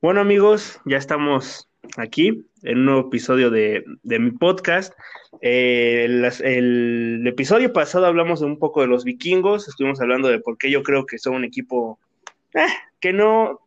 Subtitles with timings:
[0.00, 4.94] Bueno amigos, ya estamos aquí en un nuevo episodio de, mi podcast.
[5.40, 10.56] Eh, el, episodio pasado hablamos de un poco de los vikingos, estuvimos hablando de por
[10.56, 11.98] qué yo creo que son un equipo
[12.54, 12.68] eh,
[13.00, 13.58] que no...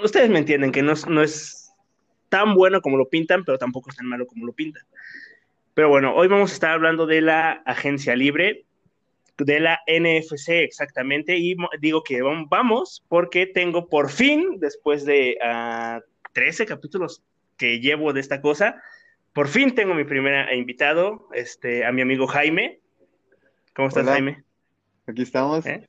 [0.00, 1.72] Ustedes me entienden, que no, no es
[2.28, 4.84] tan bueno como lo pintan, pero tampoco es tan malo como lo pintan.
[5.74, 8.64] Pero bueno, hoy vamos a estar hablando de la agencia libre
[9.38, 11.36] de la NFC exactamente.
[11.36, 15.38] Y digo que vamos porque tengo por fin, después de
[16.32, 17.22] 13 ah, capítulos
[17.56, 18.82] que llevo de esta cosa,
[19.32, 22.80] por fin tengo mi primer invitado, este, a mi amigo Jaime.
[23.74, 24.44] ¿Cómo estás, Jaime?
[25.06, 25.64] Aquí estamos.
[25.66, 25.88] ¿Eh?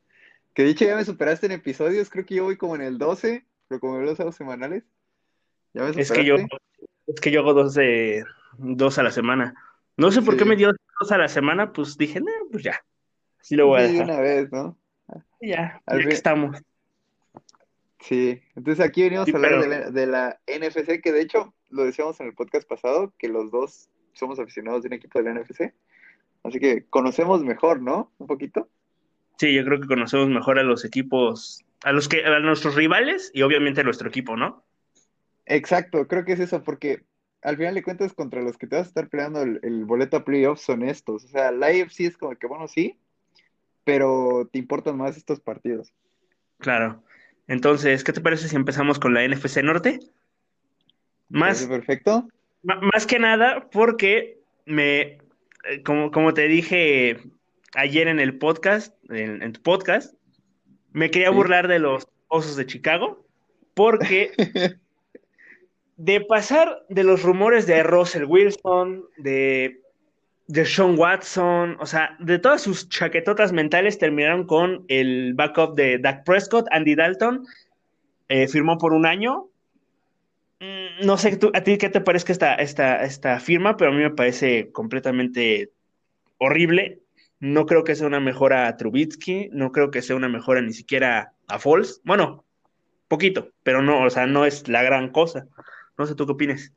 [0.54, 3.46] Que dicho ya me superaste en episodios, creo que yo voy como en el 12,
[3.68, 4.84] pero como los hago semanales.
[5.74, 6.36] ¿Ya me es que yo
[7.08, 8.24] es que yo hago dos de
[8.58, 9.54] dos a la semana.
[9.98, 12.84] No sé por qué me dio dos a la semana, pues dije, no, pues ya.
[13.44, 14.06] Sí lo voy a dejar.
[14.06, 14.78] una vez, ¿no?
[15.42, 16.58] Ya, Al estamos.
[18.00, 22.28] Sí, entonces aquí venimos a hablar de, la, NFC, que de hecho lo decíamos en
[22.28, 25.74] el podcast pasado, que los dos somos aficionados de un equipo de la NFC.
[26.44, 28.14] Así que conocemos mejor, ¿no?
[28.18, 28.70] Un poquito.
[29.38, 33.30] Sí, yo creo que conocemos mejor a los equipos, a los que, a nuestros rivales
[33.34, 34.64] y obviamente a nuestro equipo, ¿no?
[35.46, 37.04] Exacto, creo que es eso, porque
[37.42, 40.16] al final de cuentas contra los que te vas a estar peleando el, el boleto
[40.16, 41.26] a playoffs son estos.
[41.26, 42.98] O sea, la AFC es como que, bueno, sí,
[43.84, 45.94] pero te importan más estos partidos.
[46.60, 47.04] Claro.
[47.48, 50.00] Entonces, ¿qué te parece si empezamos con la NFC Norte?
[51.30, 51.66] Más.
[51.66, 52.28] Perfecto.
[52.64, 55.18] Más que nada, porque me,
[55.66, 57.20] eh, como, como te dije
[57.76, 60.14] ayer en el podcast, en, tu podcast,
[60.92, 63.26] me quería burlar de los osos de Chicago,
[63.74, 64.32] porque
[65.98, 69.82] de pasar de los rumores de Russell Wilson, de
[70.48, 75.98] de Sean Watson, o sea, de todas sus chaquetotas mentales terminaron con el backup de
[76.00, 77.46] Dak Prescott, Andy Dalton,
[78.28, 79.48] eh, firmó por un año.
[80.60, 84.02] Mm, no sé a ti qué te parece esta, esta, esta firma, pero a mí
[84.02, 85.72] me parece completamente
[86.38, 87.00] horrible.
[87.40, 90.74] No creo que sea una mejora a Trubitsky, no creo que sea una mejora ni
[90.74, 92.02] siquiera a Foles.
[92.04, 92.46] Bueno,
[93.08, 95.48] poquito, pero no, o sea, no es la gran cosa.
[95.98, 96.74] No sé tú qué opinas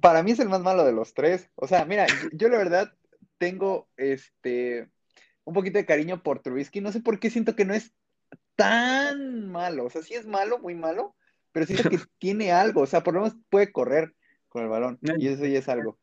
[0.00, 1.50] para mí es el más malo de los tres.
[1.54, 2.92] O sea, mira, yo la verdad
[3.38, 4.88] tengo este
[5.44, 6.80] un poquito de cariño por Trubisky.
[6.80, 7.92] No sé por qué siento que no es
[8.56, 9.86] tan malo.
[9.86, 11.14] O sea, sí es malo, muy malo,
[11.52, 12.82] pero siento que tiene algo.
[12.82, 14.14] O sea, por lo menos puede correr
[14.48, 14.98] con el balón.
[15.18, 15.98] Y eso ya es algo.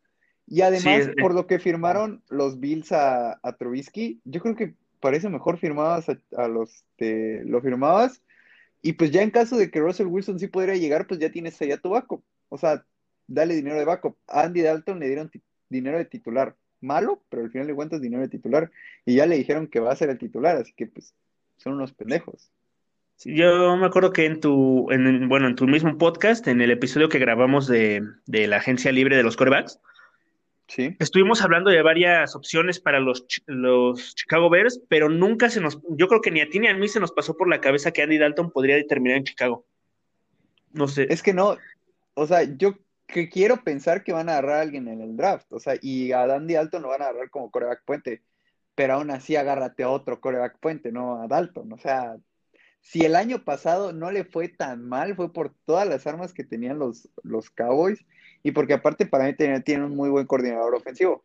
[0.46, 5.60] Y además, por lo que firmaron los Bills a, Trubisky, yo creo que parece mejor
[5.60, 8.24] firmabas a, los de, lo firmabas.
[8.82, 11.62] Y pues ya en caso de que Russell Wilson sí pudiera llegar, pues ya tienes
[11.62, 11.94] allá tu.
[12.50, 12.84] O sea,
[13.30, 14.18] dale dinero de backup.
[14.28, 15.32] A Andy Dalton le dieron
[15.70, 16.56] dinero de titular.
[16.82, 18.72] Malo, pero al final de cuentas dinero de titular.
[19.06, 21.14] Y ya le dijeron que va a ser el titular, así que pues
[21.58, 22.52] son unos pendejos.
[23.24, 27.10] yo me acuerdo que en tu, en, bueno, en tu mismo podcast, en el episodio
[27.10, 29.82] que grabamos de, la agencia libre de los corebacks,
[30.68, 30.96] sí.
[31.00, 36.08] estuvimos hablando de varias opciones para los, los Chicago Bears, pero nunca se nos, yo
[36.08, 38.02] creo que ni a ti ni a mí se nos pasó por la cabeza que
[38.02, 39.66] Andy Dalton podría terminar en Chicago.
[40.72, 41.08] No sé.
[41.10, 41.58] Es que no,
[42.14, 42.78] o sea, yo
[43.12, 46.12] que quiero pensar que van a agarrar a alguien en el draft, o sea, y
[46.12, 48.24] a Dandy Alton lo van a agarrar como coreback puente,
[48.76, 52.18] pero aún así agárrate a otro coreback puente, no a Dalton, o sea,
[52.82, 56.44] si el año pasado no le fue tan mal, fue por todas las armas que
[56.44, 58.06] tenían los, los Cowboys,
[58.44, 61.24] y porque aparte para mí tienen, un muy buen coordinador ofensivo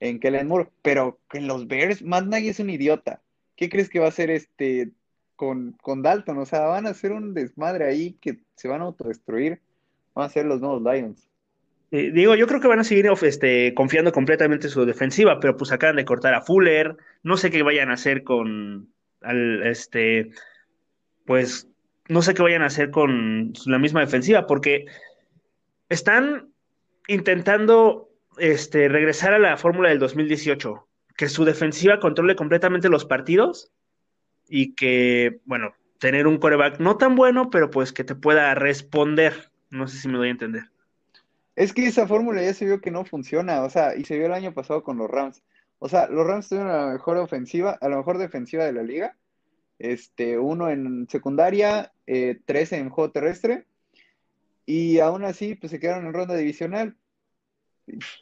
[0.00, 3.22] en Kellen Moore, pero en los Bears, Matt Nagy es un idiota.
[3.56, 4.90] ¿Qué crees que va a hacer este
[5.36, 6.38] con, con Dalton?
[6.38, 9.62] O sea, van a hacer un desmadre ahí que se van a autodestruir.
[10.14, 11.25] Van a ser los nuevos Lions.
[11.92, 15.56] Eh, digo, yo creo que van a seguir este, confiando completamente en su defensiva, pero
[15.56, 16.96] pues acaban de cortar a Fuller.
[17.22, 18.88] No sé qué vayan a hacer con
[19.64, 20.30] este,
[21.24, 21.68] pues
[22.08, 24.86] no sé qué vayan a hacer con la misma defensiva, porque
[25.88, 26.52] están
[27.08, 30.86] intentando este, regresar a la fórmula del 2018,
[31.16, 33.72] que su defensiva controle completamente los partidos
[34.48, 39.50] y que, bueno, tener un coreback no tan bueno, pero pues que te pueda responder.
[39.70, 40.64] No sé si me doy a entender.
[41.56, 44.26] Es que esa fórmula ya se vio que no funciona, o sea, y se vio
[44.26, 45.42] el año pasado con los Rams.
[45.78, 49.16] O sea, los Rams tuvieron la mejor ofensiva, a la mejor defensiva de la liga.
[49.78, 53.66] Este, uno en secundaria, eh, tres en juego terrestre.
[54.66, 56.96] Y aún así, pues se quedaron en ronda divisional.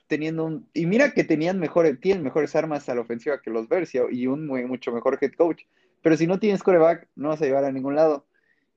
[0.08, 0.68] Teniendo un.
[0.74, 4.26] Y mira que tenían mejores, tienen mejores armas a la ofensiva que los Bears y
[4.26, 5.62] un mucho mejor head coach.
[6.02, 8.26] Pero si no tienes coreback, no vas a llegar a ningún lado.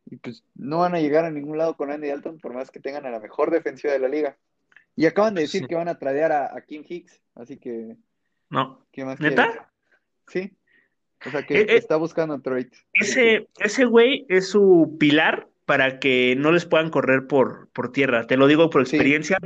[0.06, 2.80] Y pues no van a llegar a ningún lado con Andy Dalton, por más que
[2.80, 4.38] tengan a la mejor defensiva de la liga.
[4.98, 7.96] Y acaban de decir que van a tradear a, Kim Hicks, así que.
[8.50, 8.84] No.
[8.92, 9.72] ¿Qué más ¿Neta?
[10.28, 10.58] Sí.
[11.24, 12.74] O sea que eh, eh, está buscando a Detroit.
[12.94, 18.26] Ese, ese güey es su pilar para que no les puedan correr por, por tierra.
[18.26, 19.38] Te lo digo por experiencia.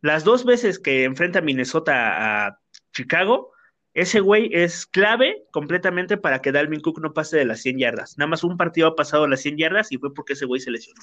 [0.00, 2.60] las dos veces que enfrenta Minnesota a
[2.92, 3.50] Chicago,
[3.94, 8.16] ese güey es clave completamente para que Dalvin Cook no pase de las 100 yardas.
[8.16, 10.70] Nada más un partido ha pasado las 100 yardas y fue porque ese güey se
[10.70, 11.00] lesionó.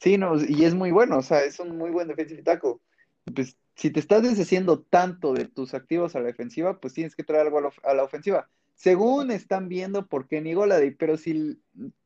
[0.00, 2.76] Sí, no, y es muy bueno, o sea, es un muy buen defensive tackle.
[3.34, 7.22] Pues si te estás deshaciendo tanto de tus activos a la defensiva, pues tienes que
[7.22, 8.48] traer algo a la ofensiva
[8.80, 11.60] según están viendo por Kenny Goladay, pero si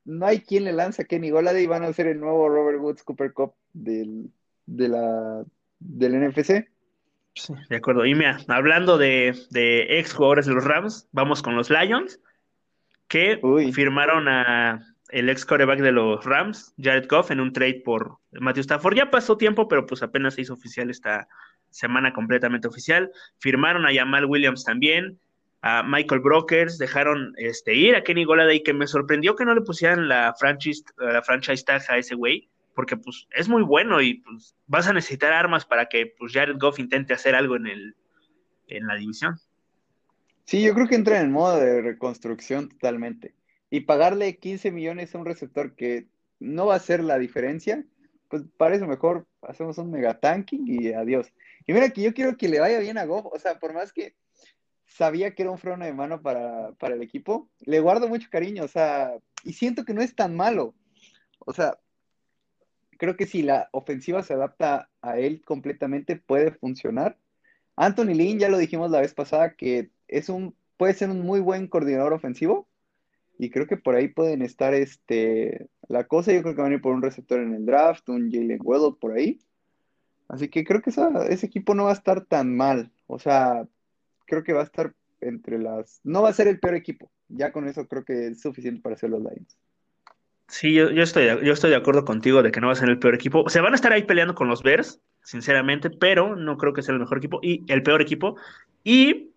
[0.04, 3.04] no hay quien le lanza a Kenny Goladay, van a ser el nuevo Robert Woods
[3.04, 4.32] Cooper Cup del,
[4.66, 5.44] de la,
[5.78, 6.68] del NFC.
[7.34, 8.04] Sí, de acuerdo.
[8.04, 12.18] Y mira, hablando de, ex jugadores de los Rams, vamos con los Lions,
[13.06, 13.38] que
[13.72, 18.62] firmaron a el ex coreback de los Rams, Jared Goff, en un trade por Matthew
[18.62, 18.96] Stafford.
[18.96, 21.28] Ya pasó tiempo, pero pues apenas se hizo oficial esta
[21.70, 23.10] semana completamente oficial.
[23.38, 25.18] Firmaron a Jamal Williams también
[25.66, 29.62] a Michael Brokers, dejaron este, ir a Kenny Goladay, que me sorprendió que no le
[29.62, 34.16] pusieran la franchise, la franchise tag a ese güey, porque pues es muy bueno y
[34.20, 37.96] pues vas a necesitar armas para que pues Jared Goff intente hacer algo en el
[38.68, 39.38] en la división.
[40.44, 43.34] Sí, yo creo que entra en modo de reconstrucción totalmente.
[43.74, 46.06] Y pagarle 15 millones a un receptor que
[46.38, 47.84] no va a ser la diferencia,
[48.28, 51.32] pues para eso mejor hacemos un mega tanking y adiós.
[51.66, 53.92] Y mira que yo quiero que le vaya bien a Goff, o sea, por más
[53.92, 54.14] que
[54.86, 57.50] sabía que era un freno de mano para, el equipo.
[57.62, 60.76] Le guardo mucho cariño, o sea, y siento que no es tan malo.
[61.40, 61.76] O sea,
[62.96, 67.18] creo que si la ofensiva se adapta a él completamente, puede funcionar.
[67.74, 71.40] Anthony Lynn, ya lo dijimos la vez pasada, que es un, puede ser un muy
[71.40, 72.68] buen coordinador ofensivo.
[73.38, 76.32] Y creo que por ahí pueden estar este, la cosa.
[76.32, 78.96] Yo creo que van a ir por un receptor en el draft, un Jalen Weddle
[79.00, 79.40] por ahí.
[80.28, 82.90] Así que creo que ese equipo no va a estar tan mal.
[83.06, 83.66] O sea,
[84.26, 86.00] creo que va a estar entre las...
[86.04, 87.10] No va a ser el peor equipo.
[87.28, 89.58] Ya con eso creo que es suficiente para hacer los Lions.
[90.48, 92.98] Sí, yo, estoy, yo estoy de acuerdo contigo de que no va a ser el
[92.98, 93.48] peor equipo.
[93.48, 96.92] Se van a estar ahí peleando con los Bears, sinceramente, pero no creo que sea
[96.92, 98.36] el mejor equipo y el peor equipo.
[98.84, 99.30] Y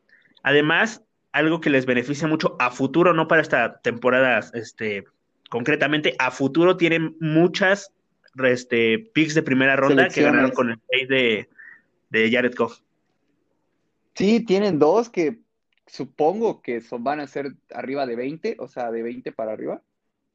[0.43, 5.05] además, algo que les beneficia mucho a futuro, no para esta temporada, este,
[5.49, 7.93] concretamente, a futuro tienen muchas
[8.43, 11.49] este, picks de primera ronda que ganaron con el play de,
[12.09, 12.79] de Jared Goff.
[14.15, 15.39] Sí, tienen dos que
[15.85, 19.81] supongo que son, van a ser arriba de 20, o sea, de 20 para arriba.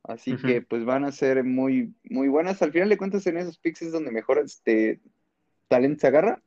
[0.05, 2.61] Así que pues van a ser muy, muy buenas.
[2.61, 5.01] Al final de cuentas, en esos picks es donde mejor este
[5.69, 6.43] talento se agarra.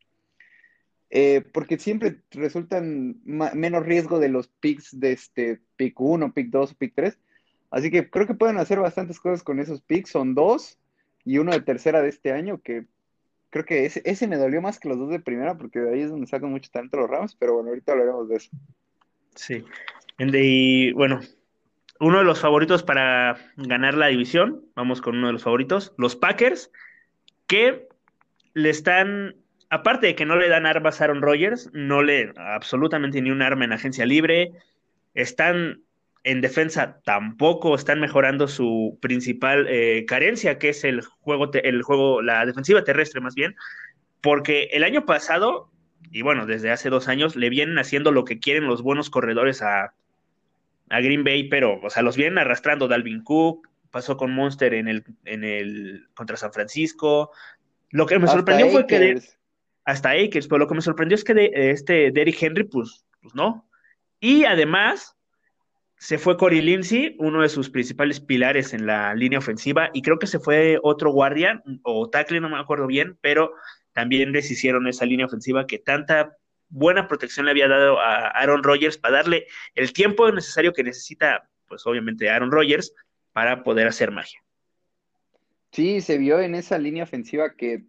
[1.10, 6.72] Eh, porque siempre resultan menos riesgo de los picks de este pick 1, pick 2
[6.72, 7.18] o pick 3.
[7.72, 10.12] Así que creo que pueden hacer bastantes cosas con esos picks.
[10.12, 10.80] Son dos
[11.24, 12.86] y uno de tercera de este año que
[13.50, 16.02] creo que ese, ese me dolió más que los dos de primera, porque de ahí
[16.02, 18.52] es donde sacan mucho talento los Rams, pero bueno, ahorita hablaremos de eso.
[19.36, 19.64] Sí.
[20.18, 21.22] Y bueno,
[22.00, 26.16] uno de los favoritos para ganar la división, vamos con uno de los favoritos, los
[26.16, 26.72] Packers,
[27.48, 27.88] que
[28.54, 29.36] le están,
[29.70, 33.42] aparte de que no le dan armas a Aaron Rodgers, no le absolutamente ni un
[33.42, 34.52] arma en agencia libre,
[35.14, 35.82] están
[36.26, 42.24] en defensa tampoco están mejorando su principal eh, carencia, que es el juego, el juego,
[42.24, 43.56] la defensiva terrestre más bien,
[44.22, 45.70] porque el año pasado,
[46.12, 49.62] y bueno, desde hace dos años, le vienen haciendo lo que quieren los buenos corredores
[49.62, 49.94] a,
[50.90, 52.88] Green Bay, pero, o sea, los vienen arrastrando.
[52.88, 57.32] Dalvin Cook, pasó con Monster en el, en el contra San Francisco.
[57.90, 59.20] Lo que me sorprendió fue que
[59.86, 63.34] hasta Akers, pero lo que me sorprendió es que de, este Derrick Henry, pues, pues
[63.36, 63.70] no.
[64.20, 65.16] Y además,
[65.98, 70.20] se fue Corey Lindsey, uno de sus principales pilares en la línea ofensiva, y creo
[70.20, 73.54] que se fue otro guardia o tackle, no me acuerdo bien, pero
[73.94, 76.36] también deshicieron esa línea ofensiva que tanta
[76.68, 81.48] buena protección le había dado a Aaron Rodgers para darle el tiempo necesario que necesita,
[81.68, 82.94] pues obviamente Aaron Rodgers,
[83.34, 84.42] para poder hacer magia.
[85.72, 87.86] Sí, se vio en esa línea ofensiva que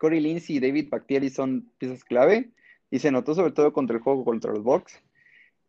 [0.00, 2.50] Corey Lindsey y David Bactieri son piezas clave,
[2.90, 5.00] y se notó sobre todo contra el juego contra los Bucks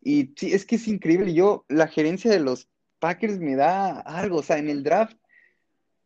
[0.02, 1.32] y sí, es que es increíble.
[1.32, 4.38] Yo, la gerencia de los Packers me da algo.
[4.38, 5.16] O sea, en el draft,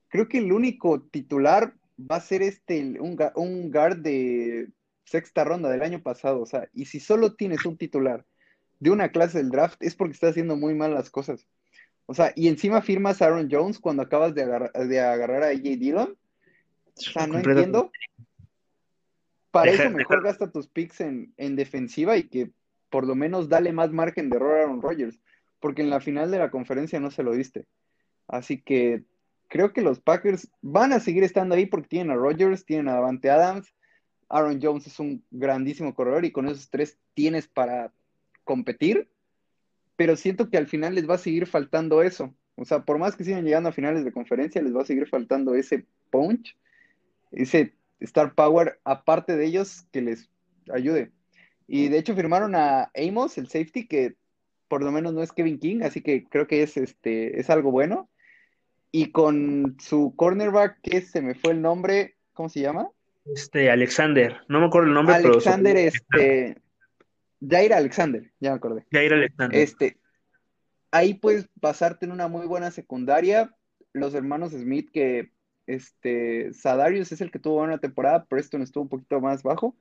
[0.09, 4.68] creo que el único titular va a ser este, un, un guard de
[5.04, 6.42] sexta ronda del año pasado.
[6.42, 8.25] O sea, y si solo tienes un titular
[8.78, 11.47] de una clase del draft, es porque estás haciendo muy mal las cosas.
[12.04, 16.16] O sea, y encima firmas Aaron Jones cuando acabas de, de agarrar a AJ Dillon.
[16.96, 17.90] O sea, no entiendo.
[19.50, 22.50] Para eso mejor gasta tus picks en, en defensiva y que
[22.90, 25.18] por lo menos dale más margen de error a Aaron Rodgers,
[25.60, 27.66] porque en la final de la conferencia no se lo diste.
[28.28, 29.04] Así que
[29.48, 32.94] creo que los Packers van a seguir estando ahí porque tienen a Rodgers, tienen a
[32.94, 33.72] Davante Adams,
[34.28, 37.92] Aaron Jones es un grandísimo corredor y con esos tres tienes para
[38.44, 39.08] competir,
[39.96, 42.34] pero siento que al final les va a seguir faltando eso.
[42.56, 45.06] O sea, por más que sigan llegando a finales de conferencia, les va a seguir
[45.08, 46.56] faltando ese punch,
[47.33, 50.30] ese star power, aparte de ellos, que les
[50.73, 51.12] ayude.
[51.66, 54.16] Y de hecho firmaron a Amos, el safety, que
[54.68, 57.71] por lo menos no es Kevin King, así que creo que es, este, es algo
[57.71, 58.11] bueno.
[58.92, 62.88] Y con su cornerback, que se me fue el nombre, ¿cómo se llama?
[63.35, 65.88] Este, Alexander, no me acuerdo el nombre, Alexander, pero...
[65.88, 66.62] este,
[67.47, 68.87] Jair Alexander, ya me acordé.
[68.92, 69.61] Jair Alexander.
[69.61, 69.99] Este,
[70.90, 73.54] ahí puedes basarte en una muy buena secundaria.
[73.92, 75.33] Los hermanos Smith, que
[75.66, 79.76] este, Sadarius es el que tuvo una temporada, Preston estuvo un poquito más bajo.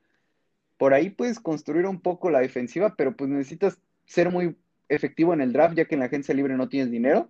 [0.77, 4.55] Por ahí puedes construir un poco la defensiva, pero pues necesitas ser muy
[4.89, 7.29] efectivo en el draft, ya que en la agencia libre no tienes dinero.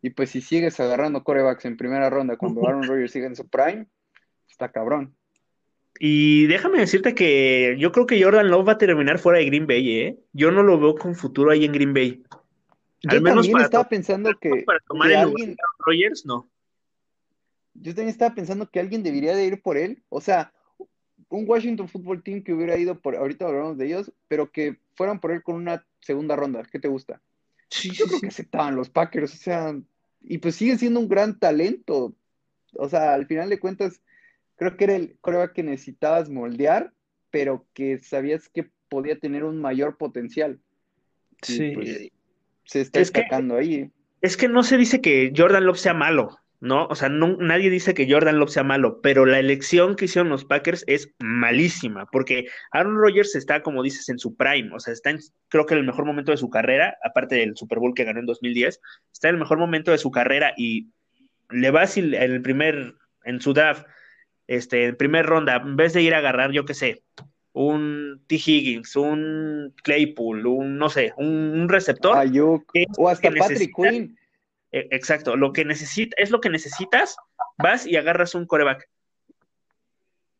[0.00, 3.48] Y pues si sigues agarrando corebacks en primera ronda cuando Aaron Rodgers sigue en su
[3.48, 3.86] prime,
[4.48, 5.14] está cabrón.
[5.98, 9.66] Y déjame decirte que yo creo que Jordan Love va a terminar fuera de Green
[9.66, 10.18] Bay, ¿eh?
[10.32, 12.24] Yo no lo veo con futuro ahí en Green Bay.
[13.06, 15.50] Al yo también estaba pensando que, para tomar el alguien...
[15.50, 16.48] lugar de Rodgers, no.
[17.74, 20.02] Yo también estaba pensando que alguien debería de ir por él.
[20.08, 20.52] O sea,
[21.28, 25.20] un Washington Football Team que hubiera ido por, ahorita hablamos de ellos, pero que fueran
[25.20, 26.62] por él con una segunda ronda.
[26.70, 27.20] ¿Qué te gusta?
[27.70, 29.74] Sí, Yo creo que aceptaban los Packers, o sea,
[30.20, 32.14] y pues sigue siendo un gran talento.
[32.74, 34.02] O sea, al final de cuentas,
[34.56, 36.92] creo que era el creo que necesitabas moldear,
[37.30, 40.60] pero que sabías que podía tener un mayor potencial.
[41.40, 41.72] Sí.
[41.74, 42.10] Pues,
[42.64, 43.90] se está destacando ahí.
[44.20, 46.38] Es que no se dice que Jordan Love sea malo.
[46.62, 46.86] ¿No?
[46.86, 50.44] O sea, nadie dice que Jordan Love sea malo, pero la elección que hicieron los
[50.44, 55.10] Packers es malísima, porque Aaron Rodgers está, como dices, en su prime, o sea, está
[55.10, 58.04] en, creo que en el mejor momento de su carrera, aparte del Super Bowl que
[58.04, 58.80] ganó en 2010,
[59.12, 60.86] está en el mejor momento de su carrera y
[61.50, 63.84] le va en el primer, en su draft,
[64.46, 67.02] este, en primer ronda, en vez de ir a agarrar, yo qué sé,
[67.54, 68.36] un T.
[68.36, 72.16] Higgins, un Claypool, un, no sé, un, receptor.
[72.98, 74.16] o hasta Patrick Quinn
[74.72, 77.16] e, exacto, lo que necesita, es lo que necesitas,
[77.58, 78.88] vas y agarras un coreback.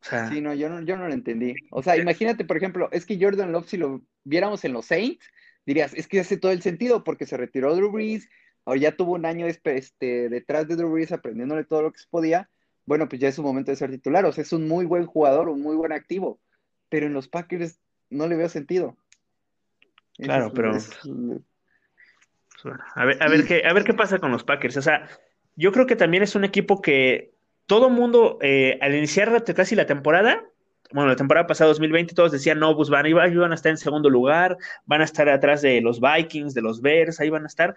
[0.01, 1.55] sí, no yo, no, yo no lo entendí.
[1.71, 5.25] O sea, imagínate, por ejemplo, es que Jordan Love, si lo viéramos en los Saints,
[5.65, 8.27] dirías, es que hace todo el sentido porque se retiró Drew Brees,
[8.65, 12.07] o ya tuvo un año este, detrás de Drew Brees aprendiéndole todo lo que se
[12.09, 12.49] podía.
[12.85, 14.25] Bueno, pues ya es su momento de ser titular.
[14.25, 16.39] O sea, es un muy buen jugador, un muy buen activo.
[16.89, 18.97] Pero en los Packers no le veo sentido.
[20.17, 20.77] Claro, pero.
[22.95, 24.77] A ver, a ver, qué, a ver qué pasa con los Packers.
[24.77, 25.07] O sea,
[25.55, 27.31] yo creo que también es un equipo que
[27.65, 30.43] todo mundo, eh, al iniciar casi la temporada,
[30.91, 33.77] bueno, la temporada pasada 2020, todos decían, no, pues van, ahí van a estar en
[33.77, 37.47] segundo lugar, van a estar atrás de los Vikings, de los Bears, ahí van a
[37.47, 37.73] estar.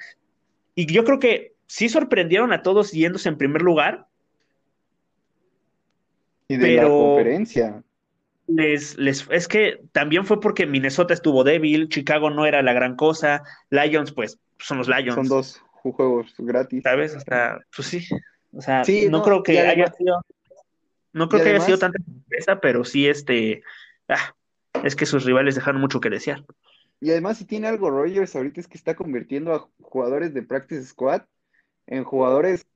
[0.75, 4.07] Y yo creo que sí sorprendieron a todos yéndose en primer lugar.
[6.49, 7.83] Y de la conferencia.
[8.49, 12.95] Les, les, es que también fue porque Minnesota estuvo débil, Chicago no era la gran
[12.95, 15.15] cosa, Lions, pues son los Lions.
[15.15, 16.83] Son dos juegos gratis.
[16.83, 17.15] ¿Sabes?
[17.17, 18.07] O sea, pues sí.
[18.53, 20.25] O sea, no, creo que haya sido.
[21.13, 23.63] No creo que haya sido tanta sorpresa, pero sí, este.
[24.09, 24.35] Ah,
[24.85, 26.45] es que sus rivales dejaron mucho que desear.
[27.01, 30.85] Y además, si tiene algo Rogers ahorita es que está convirtiendo a jugadores de Practice
[30.87, 31.23] Squad
[31.87, 32.67] en jugadores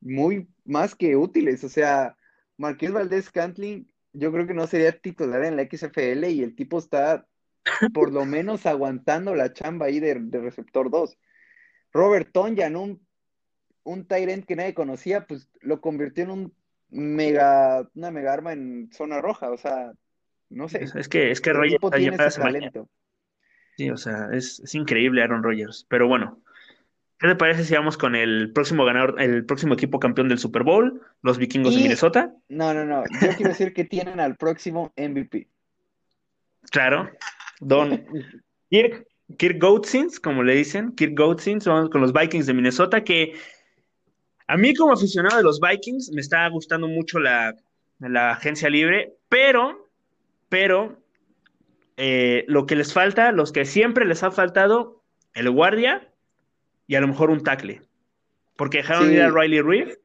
[0.00, 1.64] muy más que útiles.
[1.64, 2.16] O sea,
[2.56, 6.78] Marqués Valdés Cantling, yo creo que no sería titular en la XFL y el tipo
[6.78, 7.26] está
[7.92, 11.18] por lo menos aguantando la chamba ahí de, receptor 2.
[11.92, 13.06] Robert Tonyan, un,
[13.84, 16.54] un Tyrant que nadie conocía, pues lo convirtió en un
[16.90, 19.92] mega, una mega arma en zona roja, o sea,
[20.50, 20.84] no sé.
[20.84, 21.52] Es que, es que
[21.96, 22.88] tiene ese talento.
[23.76, 25.84] Sí, o sea, es, es, increíble Aaron Rodgers.
[25.88, 26.40] Pero bueno,
[27.18, 30.62] ¿qué te parece si vamos con el próximo ganador, el próximo equipo campeón del Super
[30.62, 32.32] Bowl, los vikingos de Minnesota?
[32.48, 33.02] No, no, no.
[33.20, 35.48] Yo quiero decir que tienen al próximo MVP.
[36.70, 37.10] Claro.
[37.60, 38.04] Don
[38.70, 39.06] Kirk,
[39.38, 39.62] Kirk
[40.22, 43.34] como le dicen, Kirk Goatsins, vamos con los Vikings de Minnesota, que
[44.46, 47.54] a mí como aficionado de los Vikings me está gustando mucho la,
[48.30, 49.88] agencia libre, pero,
[50.48, 50.98] pero,
[51.96, 56.12] eh, lo que les falta, los que siempre les ha faltado, el guardia
[56.86, 57.82] y a lo mejor un tackle.
[58.56, 59.96] Porque dejaron ir a Riley Reef.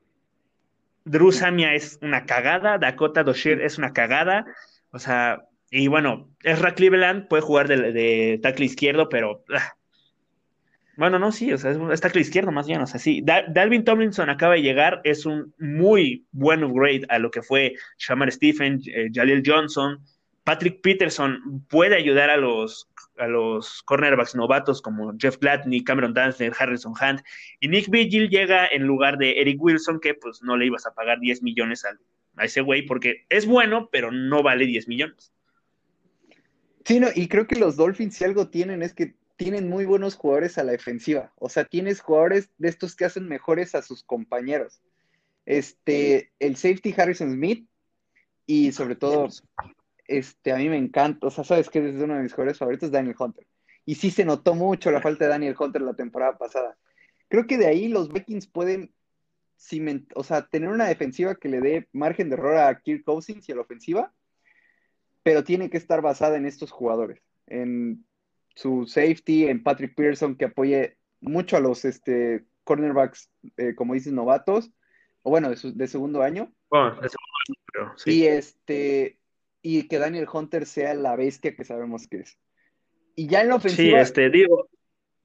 [1.05, 4.45] Drew Samia es una cagada, Dakota Doshir es una cagada.
[4.91, 9.43] O sea, y bueno, Ezra Cleveland puede jugar de, tackle izquierdo, pero.
[9.53, 9.73] Ah.
[10.97, 13.23] Bueno, no, sí, o sea, es, tackle izquierdo más bien, o sea, sí.
[13.23, 18.31] Dalvin Tomlinson acaba de llegar, es un muy buen upgrade a lo que fue Shamar
[18.31, 20.03] Stephen, eh, Jalil Johnson.
[20.43, 26.51] Patrick Peterson puede ayudar a los, a los cornerbacks novatos como Jeff Gladney, Cameron Dancer,
[26.57, 27.21] Harrison Hunt.
[27.59, 30.93] Y Nick Vigil llega en lugar de Eric Wilson, que pues no le ibas a
[30.93, 31.91] pagar 10 millones a,
[32.35, 35.31] a ese güey, porque es bueno, pero no vale 10 millones.
[36.89, 40.15] Sí, no, y creo que los Dolphins, si algo tienen, es que tienen muy buenos
[40.15, 41.31] jugadores a la defensiva.
[41.35, 44.81] O sea, tienes jugadores de estos que hacen mejores a sus compañeros.
[45.45, 47.69] Este, el safety Harrison Smith
[48.47, 49.27] y sobre todo,
[50.07, 52.89] este, a mí me encanta, o sea, sabes que es uno de mis jugadores favoritos,
[52.89, 53.45] Daniel Hunter.
[53.85, 56.75] Y sí se notó mucho la falta de Daniel Hunter la temporada pasada.
[57.27, 58.91] Creo que de ahí los Vikings pueden
[60.15, 63.51] o sea, tener una defensiva que le dé margen de error a Kirk Cousins y
[63.51, 64.11] a la ofensiva,
[65.29, 68.03] pero tiene que estar basada en estos jugadores, en
[68.55, 74.11] su safety, en Patrick Pearson, que apoye mucho a los este, cornerbacks, eh, como dices,
[74.11, 74.71] novatos,
[75.21, 76.51] o bueno, de, segundo año.
[76.71, 78.11] Bueno, de segundo año, pero sí.
[78.11, 79.19] Y, este,
[79.61, 82.39] y que Daniel Hunter sea la bestia que sabemos que es.
[83.15, 83.99] Y ya en la ofensiva.
[83.99, 84.67] Sí, este, digo.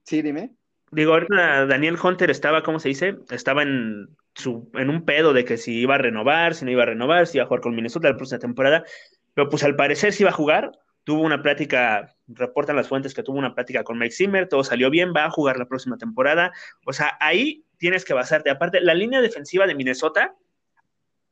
[0.02, 0.54] Sí, dime.
[0.90, 3.16] Digo, ahorita Daniel Hunter estaba, ¿cómo se dice?
[3.30, 6.82] Estaba en su, en un pedo de que si iba a renovar, si no iba
[6.82, 8.84] a renovar, si iba a jugar con Minnesota la próxima temporada.
[9.34, 10.72] Pero pues al parecer sí iba a jugar.
[11.04, 14.88] Tuvo una plática, reportan las fuentes que tuvo una plática con Mike Zimmer, todo salió
[14.88, 16.52] bien, va a jugar la próxima temporada.
[16.86, 18.48] O sea, ahí tienes que basarte.
[18.48, 20.34] Aparte, la línea defensiva de Minnesota,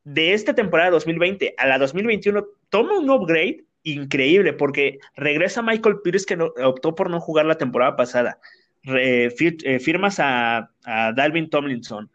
[0.05, 6.27] de esta temporada 2020 a la 2021, toma un upgrade increíble porque regresa Michael Pierce
[6.27, 8.39] que optó por no jugar la temporada pasada.
[8.85, 9.31] Eh,
[9.81, 12.11] firmas a, a Dalvin Tomlinson,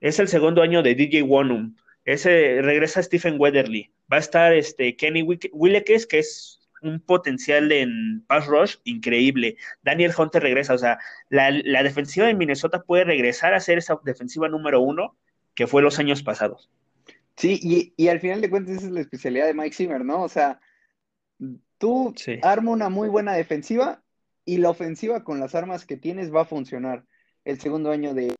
[0.00, 1.76] es el segundo año de DJ Wonum.
[2.04, 3.92] Ese regresa Stephen Weatherly.
[4.12, 9.56] Va a estar este Kenny Willekes, que es un potencial en pass rush increíble.
[9.82, 10.74] Daniel Hunter regresa.
[10.74, 15.16] O sea, la, defensiva de Minnesota puede regresar a ser esa defensiva número uno
[15.54, 16.70] que fue los años pasados.
[17.36, 20.22] Sí, y, al final de cuentas esa es la especialidad de Mike Zimmer, ¿no?
[20.22, 20.60] O sea,
[21.78, 24.02] tú arma una muy buena defensiva
[24.44, 27.06] y la ofensiva con las armas que tienes va a funcionar.
[27.44, 28.34] El segundo año de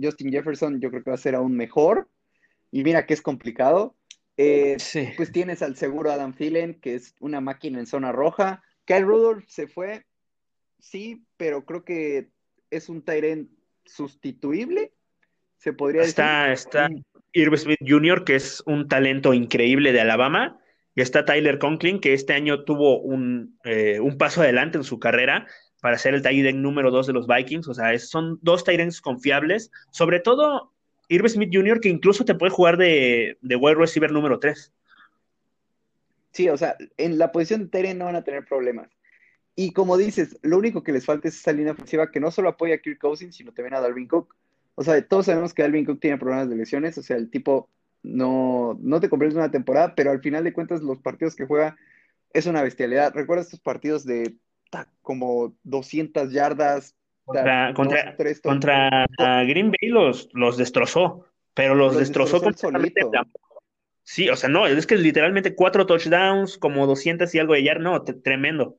[0.00, 2.08] Justin Jefferson yo creo que va a ser aún mejor.
[2.70, 3.94] Y mira que es complicado.
[4.40, 4.76] Eh,
[5.16, 8.62] pues tienes al seguro Adam Thielen, que es una máquina en zona roja.
[8.84, 10.06] Kyle Rudolph se fue,
[10.78, 12.28] sí, pero creo que
[12.70, 13.50] es un Tyrant
[13.84, 14.92] sustituible,
[15.56, 16.68] se podría está, decir.
[16.68, 16.88] Está
[17.32, 20.60] Irv Smith Jr., que es un talento increíble de Alabama,
[20.94, 25.00] y está Tyler Conklin, que este año tuvo un, eh, un paso adelante en su
[25.00, 25.48] carrera
[25.80, 27.68] para ser el tight número dos de los Vikings.
[27.68, 29.70] O sea, son dos tight confiables.
[29.90, 30.72] Sobre todo
[31.08, 34.72] Irv Smith Jr., que incluso te puede jugar de, de wide receiver número 3.
[36.32, 38.88] Sí, o sea, en la posición de Tyrion no van a tener problemas.
[39.56, 42.50] Y como dices, lo único que les falta es esa línea ofensiva que no solo
[42.50, 44.36] apoya a Kirk Cousins, sino también a Dalvin Cook.
[44.74, 47.68] O sea, todos sabemos que Dalvin Cook tiene problemas de lesiones, o sea, el tipo
[48.02, 51.76] no, no te compres una temporada, pero al final de cuentas los partidos que juega
[52.32, 53.12] es una bestialidad.
[53.14, 54.36] ¿Recuerdas estos partidos de
[55.02, 56.94] como 200 yardas.
[57.74, 57.74] Contra,
[58.42, 59.06] contra,
[59.44, 63.06] Green Bay los, los destrozó, pero los, destrozó, completamente.
[64.02, 67.82] Sí, o sea, no, es que literalmente cuatro touchdowns, como 200 y algo de yardas,
[67.82, 68.78] no, tremendo.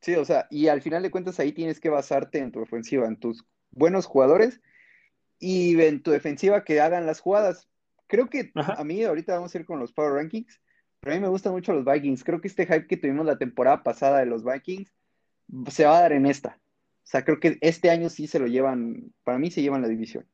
[0.00, 3.06] Sí, o sea, y al final de cuentas ahí tienes que basarte en tu ofensiva,
[3.06, 4.60] en tus buenos jugadores
[5.38, 7.68] y en tu defensiva que hagan las jugadas.
[8.08, 10.60] Creo que a mí ahorita vamos a ir con los Power Rankings.
[11.00, 12.24] Pero a mí me gustan mucho los Vikings.
[12.24, 14.92] Creo que este hype que tuvimos la temporada pasada de los Vikings
[15.70, 16.58] se va a dar en esta.
[17.08, 19.88] O sea, creo que este año sí se lo llevan, para mí se llevan la
[19.88, 20.26] división.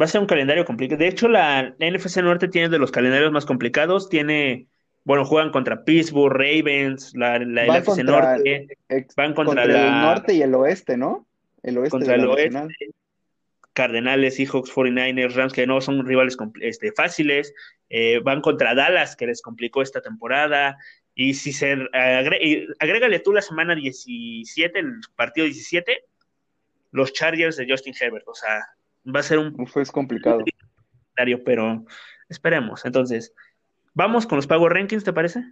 [0.00, 1.00] Va a ser un calendario complicado.
[1.00, 4.08] De hecho, la, NFC Norte tiene de los calendarios más complicados.
[4.08, 4.68] Tiene,
[5.02, 8.68] bueno, juegan contra Pittsburgh, Ravens, la, la NFC Norte.
[9.16, 11.26] van contra, el norte y el oeste, ¿no?
[11.64, 11.90] El oeste.
[11.90, 12.68] Contra el oeste.
[13.72, 17.52] Cardenales, Seahawks, 49ers, Rams, que no son rivales este, fáciles.
[17.90, 20.78] Eh, van contra Dallas, que les complicó esta temporada.
[21.18, 21.72] Y si se
[22.78, 26.04] agrégale tú la semana 17, el partido 17,
[26.90, 28.28] los Chargers de Justin Herbert.
[28.28, 28.68] O sea,
[29.04, 29.66] va a ser un.
[29.66, 30.44] Fue complicado.
[31.14, 31.86] Pero
[32.28, 32.84] esperemos.
[32.84, 33.32] Entonces,
[33.94, 35.42] vamos con los Power Rankings, ¿te parece?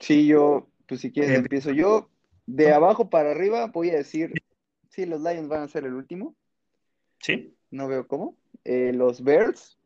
[0.00, 2.10] Sí, yo, pues si quieres, eh, empiezo yo.
[2.46, 4.32] De abajo para arriba, voy a decir:
[4.88, 6.34] sí, los Lions van a ser el último.
[7.20, 7.54] Sí.
[7.70, 8.34] No veo cómo.
[8.64, 9.78] Eh, los Bears,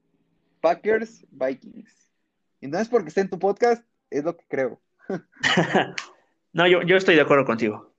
[0.61, 2.13] Packers, Vikings.
[2.61, 4.81] Y no es porque esté en tu podcast, es lo que creo.
[6.53, 7.93] no, yo, yo estoy de acuerdo contigo.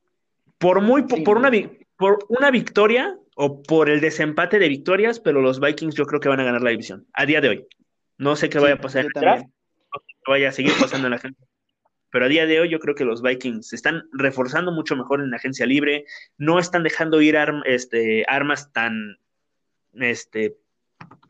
[0.57, 1.51] Por muy por, una,
[1.97, 6.29] por una victoria o por el desempate de victorias, pero los Vikings yo creo que
[6.29, 7.67] van a ganar la división a día de hoy.
[8.17, 9.45] No sé qué vaya a pasar en el draft,
[10.27, 11.43] vaya a seguir pasando en la gente.
[12.11, 15.21] Pero a día de hoy yo creo que los Vikings se están reforzando mucho mejor
[15.21, 16.05] en la agencia libre,
[16.37, 19.17] no están dejando ir este, armas tan
[19.93, 20.57] este,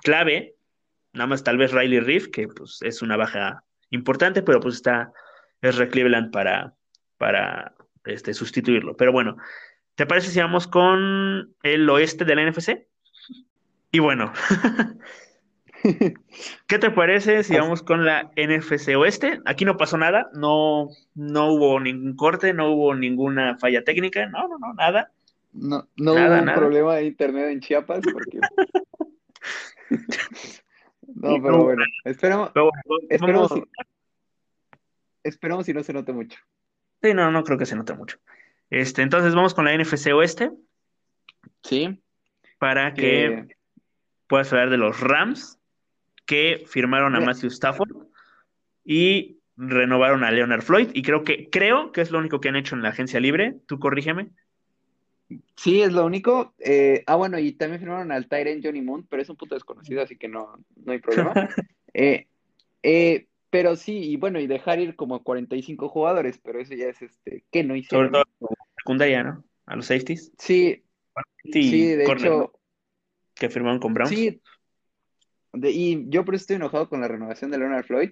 [0.04, 0.56] clave,
[1.13, 5.13] nada más tal vez Riley Reef, que pues es una baja importante, pero pues está
[5.62, 6.76] es Cleveland para,
[7.17, 8.95] para este, sustituirlo.
[8.97, 9.38] Pero bueno,
[9.95, 12.88] ¿te parece si vamos con el oeste de la NFC?
[13.91, 14.32] Y bueno,
[16.67, 19.41] ¿Qué te parece si vamos con la NFC Oeste?
[19.45, 24.47] Aquí no pasó nada, no, no hubo ningún corte, no hubo ninguna falla técnica, no,
[24.47, 25.12] no, no, nada.
[25.54, 28.39] No, no hubo un problema de internet en Chiapas porque...
[31.15, 32.52] no, pero bueno, esperemos,
[33.10, 33.52] esperemos,
[35.23, 36.39] si, esperemos si no se note mucho.
[37.01, 38.17] Sí, no, no creo que se note mucho.
[38.69, 40.51] Este, entonces vamos con la NFC Oeste.
[41.63, 42.01] Sí.
[42.57, 43.47] Para que
[44.27, 45.60] puedas hablar de los Rams
[46.25, 47.91] que firmaron a Matthew Stafford
[48.86, 50.89] y renovaron a Leonard Floyd.
[50.93, 53.57] Y creo que, creo que es lo único que han hecho en la agencia libre.
[53.65, 54.29] Tú corrígeme.
[55.55, 56.53] Sí, es lo único.
[56.60, 60.01] Eh, ah, bueno, y también firmaron al Tyrant Johnny Moon, pero es un punto desconocido,
[60.01, 61.34] así que no, no hay problema.
[61.93, 62.27] Eh,
[62.84, 67.01] eh, pero sí, y bueno, y dejar ir como 45 jugadores, pero eso ya es
[67.01, 68.07] este, ¿qué no hicieron?
[68.07, 69.43] Sobre todo secundaria, ¿no?
[69.65, 70.31] A los safeties.
[70.37, 70.83] Sí,
[71.51, 72.53] sí, de hecho.
[73.35, 74.09] Que firmaron con Browns.
[74.09, 74.41] Sí,
[75.53, 78.11] y yo por eso estoy enojado con la renovación de Leonard Floyd,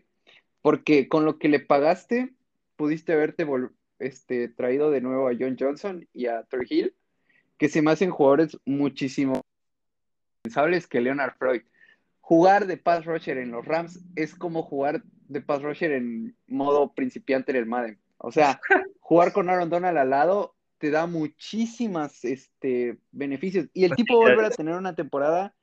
[0.62, 2.34] porque con lo que le pagaste,
[2.75, 3.47] pudiste haberte
[3.99, 6.95] este, traído de nuevo a John Johnson y a Troy Hill,
[7.58, 9.41] que se me hacen jugadores muchísimo
[10.41, 11.62] pensables que Leonard Floyd.
[12.19, 16.92] Jugar de pass rusher en los Rams es como jugar de pass rusher en modo
[16.94, 17.98] principiante en el Madden.
[18.18, 18.60] O sea,
[19.00, 23.68] jugar con Aaron Donald al lado te da muchísimas este, beneficios.
[23.74, 25.54] Y el tipo va a tener una temporada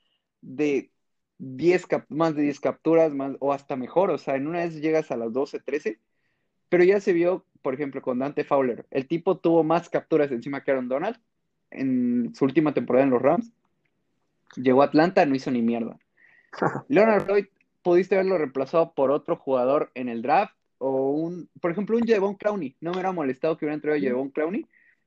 [0.40, 0.90] de
[1.38, 4.10] 10 más de 10 capturas, más, o hasta mejor.
[4.10, 5.98] O sea, en una vez llegas a las 12, 13.
[6.68, 8.86] Pero ya se vio, por ejemplo, con Dante Fowler.
[8.90, 11.18] El tipo tuvo más capturas encima que Aaron Donald
[11.70, 13.52] en su última temporada en los Rams.
[14.56, 15.98] Llegó a Atlanta, no hizo ni mierda.
[16.88, 17.46] Leonard Floyd,
[17.86, 22.34] pudiste haberlo reemplazado por otro jugador en el draft o un, por ejemplo, un Jevon
[22.34, 22.74] Clowney.
[22.80, 24.66] No me hubiera molestado que hubiera entrado Jevon Clowney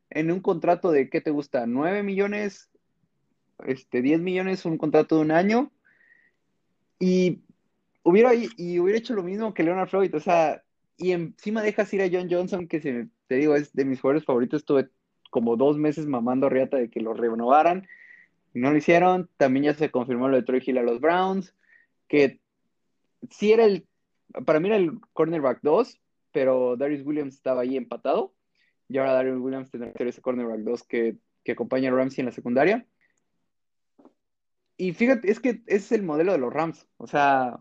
[0.10, 1.66] en un contrato de, ¿qué te gusta?
[1.66, 2.70] ¿9 millones?
[3.68, 5.74] Este, 10 millones, un contrato de un año.
[7.00, 7.42] Y
[8.04, 10.16] hubiera, y hubiera hecho lo mismo que Leonard Floyd.
[10.16, 10.64] O sea,
[10.96, 14.24] y encima dejas ir a John Johnson, que se, te digo, es de mis jugadores
[14.24, 14.62] favoritos.
[14.62, 14.88] Estuve
[15.32, 17.90] como dos meses mamando a Riata de que lo renovaran.
[18.54, 19.30] No lo hicieron.
[19.36, 21.54] También ya se confirmó lo de Troy Hill a los Browns.
[22.08, 22.40] Que
[23.30, 23.88] sí era el,
[24.46, 26.00] para mí era el cornerback 2,
[26.32, 28.34] pero Darius Williams estaba ahí empatado.
[28.88, 32.22] Y ahora Darius Williams tendrá que ser ese cornerback 2 que, que acompaña a Ramsey
[32.22, 32.86] en la secundaria.
[34.78, 36.88] Y fíjate, es que ese es el modelo de los Rams.
[36.98, 37.60] O sea,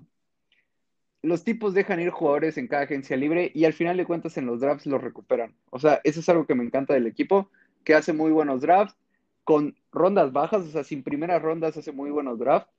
[1.22, 4.46] los tipos dejan ir jugadores en cada agencia libre y al final de cuentas en
[4.46, 5.56] los drafts los recuperan.
[5.70, 7.50] O sea, eso es algo que me encanta del equipo,
[7.84, 8.96] que hace muy buenos drafts
[9.42, 12.70] con rondas bajas, o sea, sin primeras rondas hace muy buenos drafts.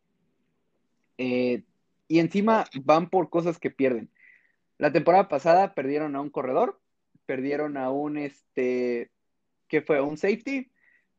[1.17, 1.63] Eh,
[2.09, 4.09] y encima van por cosas que pierden.
[4.77, 6.81] La temporada pasada perdieron a un corredor,
[7.25, 9.11] perdieron a un, este,
[9.69, 10.01] ¿qué fue?
[10.01, 10.71] Un safety,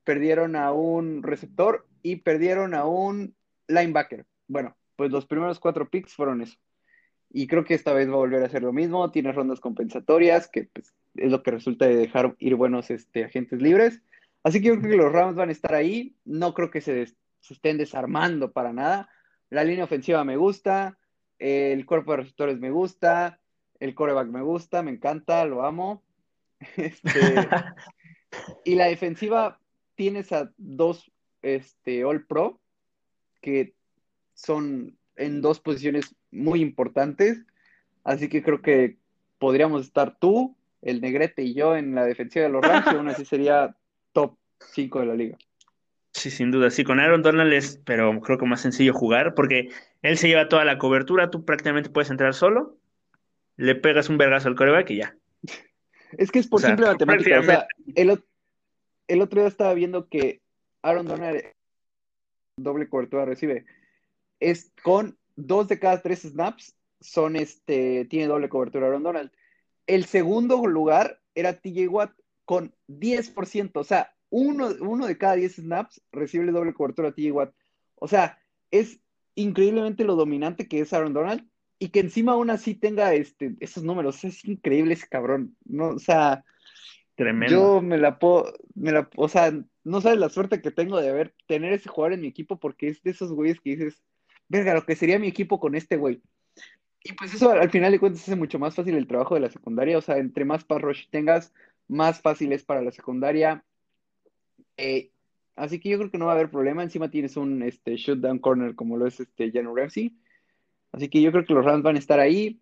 [0.04, 3.34] perdieron a un receptor y perdieron a un
[3.68, 4.26] linebacker.
[4.48, 6.58] Bueno, pues los primeros cuatro picks fueron eso.
[7.32, 9.10] Y creo que esta vez va a volver a hacer lo mismo.
[9.12, 13.62] Tiene rondas compensatorias, que pues, es lo que resulta de dejar ir buenos este, agentes
[13.62, 14.02] libres.
[14.42, 16.16] Así que yo creo que los Rams van a estar ahí.
[16.24, 17.06] No creo que se,
[17.48, 19.08] estén desarmando para nada.
[19.50, 20.98] La línea ofensiva me gusta.
[21.38, 23.40] El cuerpo de receptores me gusta.
[23.78, 26.02] El coreback me gusta, me encanta, lo amo.
[26.76, 27.48] Este,
[28.66, 29.58] y la defensiva
[29.94, 31.10] tienes a dos
[31.40, 32.60] este, All Pro,
[33.40, 33.74] que
[34.34, 37.44] son en dos posiciones muy importantes.
[38.04, 38.98] Así que creo que
[39.38, 43.08] podríamos estar tú, el Negrete y yo en la defensiva de los Rams, y aún
[43.08, 43.76] así sería
[44.12, 45.38] top 5 de la liga.
[46.12, 46.70] Sí, sin duda.
[46.70, 49.70] Sí, con Aaron Donald es, pero creo que más sencillo jugar, porque
[50.02, 52.76] él se lleva toda la cobertura, tú prácticamente puedes entrar solo,
[53.56, 55.16] le pegas un vergazo al coreback y ya.
[56.18, 57.40] Es que es por simple matemática.
[57.40, 58.22] O sea, el,
[59.06, 60.40] el otro día estaba viendo que
[60.82, 61.42] Aaron Donald
[62.56, 63.64] doble cobertura recibe.
[64.40, 69.30] Es con dos de cada tres snaps son este, tiene doble cobertura Aaron Donald.
[69.86, 72.12] El segundo lugar era TJ Watt
[72.44, 77.32] con 10%, o sea, uno, uno de cada 10 snaps recibe doble cobertura a TJ
[77.32, 77.54] Watt.
[77.96, 78.38] O sea,
[78.70, 79.00] es
[79.34, 81.46] increíblemente lo dominante que es Aaron Donald
[81.78, 84.24] y que encima aún así tenga este, esos números.
[84.24, 85.56] Es increíble ese cabrón.
[85.64, 86.44] No, o sea,
[87.16, 87.52] Tremendo.
[87.52, 89.52] yo me la puedo, me la, o sea,
[89.84, 92.88] no sabes la suerte que tengo de haber, tener ese jugador en mi equipo porque
[92.88, 94.02] es de esos güeyes que dices,
[94.48, 96.22] verga, lo que sería mi equipo con este güey.
[97.02, 99.50] Y pues eso al final de cuentas hace mucho más fácil el trabajo de la
[99.50, 101.54] secundaria, o sea, entre más pass rush tengas,
[101.88, 103.64] más fácil es para la secundaria.
[104.76, 105.12] Eh,
[105.56, 108.38] así que yo creo que no va a haber problema, encima tienes un este, down
[108.38, 110.16] corner como lo es este Janu Ramsey.
[110.92, 112.60] Así que yo creo que los Rams van a estar ahí.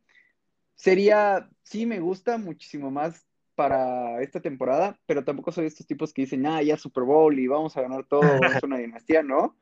[0.74, 6.12] Sería, sí me gusta muchísimo más para esta temporada, pero tampoco soy de estos tipos
[6.12, 8.20] que dicen, ah, ya Super Bowl y vamos a ganar todo,
[8.60, 9.56] es una dinastía, ¿no?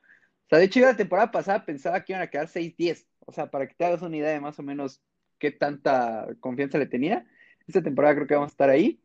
[0.47, 3.07] O sea, de hecho, yo la temporada pasada pensaba que iban a quedar 6-10.
[3.21, 5.03] O sea, para que te hagas una idea de más o menos
[5.39, 7.27] qué tanta confianza le tenía.
[7.67, 9.01] Esta temporada creo que vamos a estar ahí.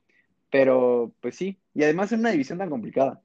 [0.52, 1.60] Pero, pues sí.
[1.74, 3.24] Y además es una división tan complicada.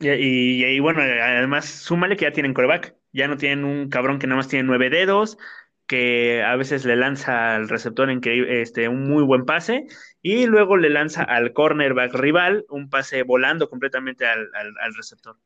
[0.00, 2.96] Y, y, y, bueno, además, súmale que ya tienen coreback.
[3.12, 5.38] Ya no tienen un cabrón que nada más tiene nueve dedos,
[5.86, 9.86] que a veces le lanza al receptor que, este, un muy buen pase,
[10.22, 15.36] y luego le lanza al cornerback rival un pase volando completamente al, al, al receptor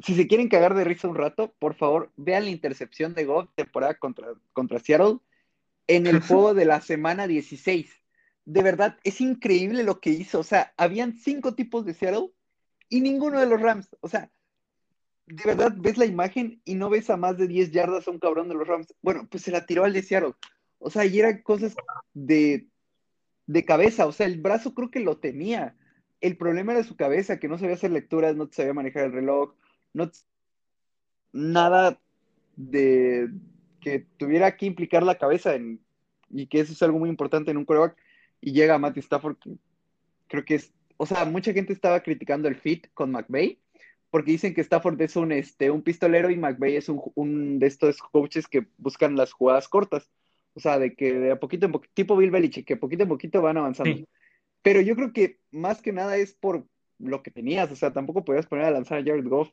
[0.00, 3.50] si se quieren cagar de risa un rato, por favor, vean la intercepción de Goff
[3.54, 5.18] temporada contra, contra Seattle
[5.86, 7.90] en el juego de la semana 16.
[8.46, 10.40] De verdad, es increíble lo que hizo.
[10.40, 12.30] O sea, habían cinco tipos de Seattle
[12.90, 13.88] y ninguno de los Rams.
[14.00, 14.30] O sea,
[15.26, 18.18] de verdad, ves la imagen y no ves a más de 10 yardas a un
[18.18, 18.94] cabrón de los Rams.
[19.00, 20.34] Bueno, pues se la tiró al de Seattle.
[20.78, 21.74] O sea, y eran cosas
[22.12, 22.66] de,
[23.46, 24.06] de cabeza.
[24.06, 25.76] O sea, el brazo creo que lo tenía.
[26.20, 29.54] El problema era su cabeza, que no sabía hacer lecturas, no sabía manejar el reloj
[29.92, 30.10] no
[31.32, 32.00] nada
[32.56, 33.30] de
[33.80, 35.54] que tuviera que implicar la cabeza
[36.28, 37.96] y que eso es algo muy importante en un coreback
[38.40, 39.36] y llega Matty Stafford
[40.28, 43.58] creo que es o sea mucha gente estaba criticando el fit con McVeigh
[44.10, 47.66] porque dicen que Stafford es un este un pistolero y McVeigh es un, un de
[47.66, 50.10] estos coaches que buscan las jugadas cortas
[50.54, 53.08] o sea de que de a poquito en poquito tipo Bill Belichick que poquito en
[53.08, 54.06] poquito van avanzando
[54.62, 56.66] pero yo creo que más que nada es por
[56.98, 59.50] lo que tenías o sea tampoco podías poner a lanzar a Jared Goff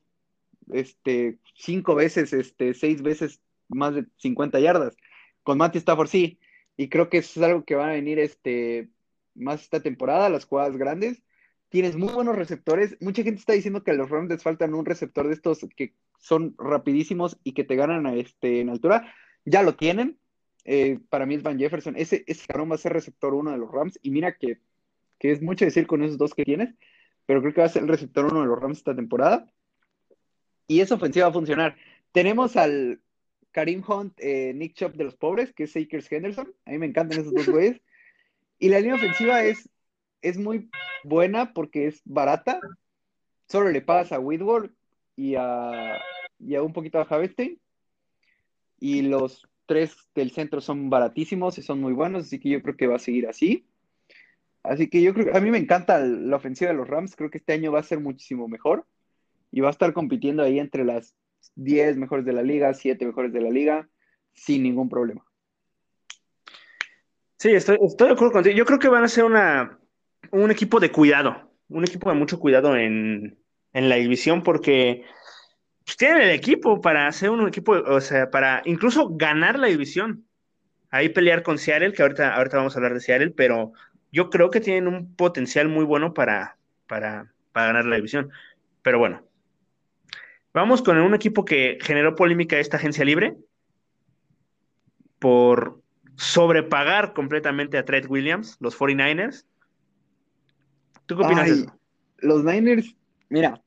[0.71, 4.95] este, cinco veces, este, seis veces más de 50 yardas.
[5.43, 6.39] Con Matty Stafford sí,
[6.75, 8.89] y creo que eso es algo que va a venir este,
[9.35, 11.21] más esta temporada, las jugadas grandes.
[11.69, 12.97] Tienes muy buenos receptores.
[13.01, 15.93] Mucha gente está diciendo que a los Rams les faltan un receptor de estos que
[16.17, 19.13] son rapidísimos y que te ganan a este, en altura.
[19.45, 20.17] Ya lo tienen.
[20.63, 21.95] Eh, para mí es Van Jefferson.
[21.97, 23.99] Ese, ese cabrón va a ser receptor uno de los Rams.
[24.01, 24.59] Y mira que,
[25.19, 26.73] que es mucho decir con esos dos que tienes,
[27.25, 29.45] pero creo que va a ser el receptor uno de los Rams esta temporada
[30.67, 31.77] y esa ofensiva va a funcionar.
[32.11, 32.99] Tenemos al
[33.51, 36.53] Karim Hunt, eh, Nick Chop de los pobres, que es Akers Henderson.
[36.65, 37.81] A mí me encantan esos dos güeyes.
[38.59, 39.69] Y la línea ofensiva es,
[40.21, 40.69] es muy
[41.03, 42.59] buena porque es barata.
[43.47, 44.71] Solo le pagas a Whitworth
[45.15, 45.99] y a,
[46.39, 47.59] y a un poquito a Javestein.
[48.79, 52.77] Y los tres del centro son baratísimos y son muy buenos, así que yo creo
[52.77, 53.65] que va a seguir así.
[54.63, 57.29] Así que yo creo que a mí me encanta la ofensiva de los Rams, creo
[57.29, 58.85] que este año va a ser muchísimo mejor
[59.51, 61.15] y va a estar compitiendo ahí entre las
[61.55, 63.89] 10 mejores de la liga, 7 mejores de la liga,
[64.33, 65.25] sin ningún problema.
[67.37, 68.55] Sí, estoy, estoy de acuerdo contigo.
[68.55, 69.79] Yo creo que van a ser una,
[70.31, 73.37] un equipo de cuidado, un equipo de mucho cuidado en,
[73.73, 75.03] en la división porque
[75.85, 80.25] pues, tienen el equipo para hacer un equipo, o sea, para incluso ganar la división.
[80.89, 83.73] Ahí pelear con Seattle, que ahorita, ahorita vamos a hablar de Seattle, pero
[84.11, 88.29] yo creo que tienen un potencial muy bueno para, para, para ganar la división.
[88.81, 89.27] Pero bueno,
[90.57, 93.37] Vamos con un equipo que generó polémica esta agencia libre
[95.19, 95.83] por
[96.15, 99.45] sobrepagar completamente a Trent Williams, los 49ers.
[101.07, 101.79] ¿Tú qué opinas de eso?
[102.19, 102.95] Los Niners,
[103.29, 103.63] mira,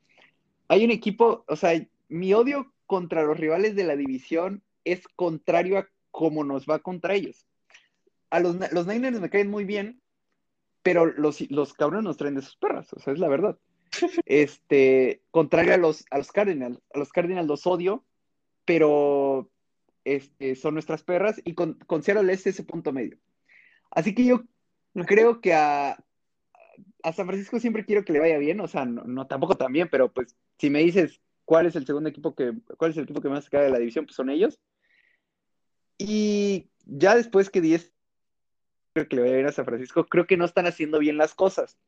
[0.68, 5.78] hay un equipo, o sea, mi odio contra los rivales de la división es contrario
[5.78, 7.46] a cómo nos va contra ellos.
[8.30, 10.00] A los, los Niners me caen muy bien,
[10.82, 13.58] pero los, los cabrones nos traen de sus perras, o sea, es la verdad.
[14.24, 16.80] Este, contrario a los, a los Cardinals.
[16.94, 18.04] A los Cardinals los odio,
[18.64, 19.50] pero
[20.04, 23.18] este, son nuestras perras y con, con Seattle es ese punto medio.
[23.90, 24.44] Así que yo
[25.06, 25.98] creo que a,
[27.02, 29.88] a San Francisco siempre quiero que le vaya bien, o sea, no, tampoco tan bien,
[29.90, 33.20] pero pues si me dices cuál es el segundo equipo que, cuál es el equipo
[33.20, 34.60] que más cae de la división, pues son ellos.
[35.98, 37.92] Y ya después que 10
[38.94, 41.34] creo que le vaya bien a San Francisco, creo que no están haciendo bien las
[41.34, 41.78] cosas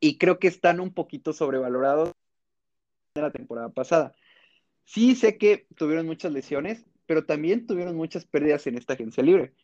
[0.00, 2.12] y creo que están un poquito sobrevalorados
[3.14, 4.14] de la temporada pasada.
[4.84, 9.54] Sí sé que tuvieron muchas lesiones, pero también tuvieron muchas pérdidas en esta agencia libre.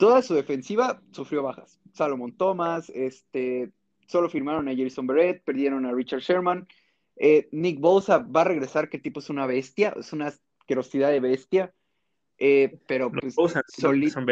[0.00, 1.78] Toda su defensiva sufrió bajas.
[1.92, 3.70] Salomon Thomas, este,
[4.06, 6.66] solo firmaron a Jason Barrett, perdieron a Richard Sherman.
[7.16, 11.20] Eh, Nick Bosa va a regresar, que tipo es una bestia, es una asquerosidad de
[11.20, 11.74] bestia.
[12.38, 13.34] Eh, pero pues,
[13.68, 14.24] solito,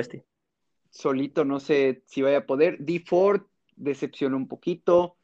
[0.89, 2.79] solito no sé si vaya a poder.
[2.79, 3.05] D.
[3.07, 3.43] Ford
[3.77, 5.17] decepcionó un poquito.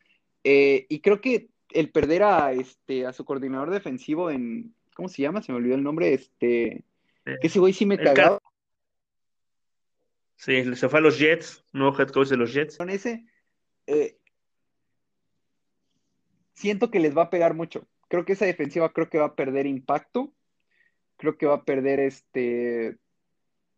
[0.45, 5.23] Eh, y creo que el perder a, este, a su coordinador defensivo en, ¿cómo se
[5.23, 5.41] llama?
[5.41, 6.85] Se me olvidó el nombre, este,
[7.25, 8.43] que ese güey sí me cagaba.
[10.37, 12.77] Sí, se fue a los Jets, nuevo head coach de los Jets.
[12.77, 13.25] Con ese,
[13.87, 14.19] eh,
[16.55, 17.87] siento que les va a pegar mucho.
[18.09, 20.33] Creo que esa defensiva creo que va a perder impacto.
[21.17, 22.99] Creo que va a perder este.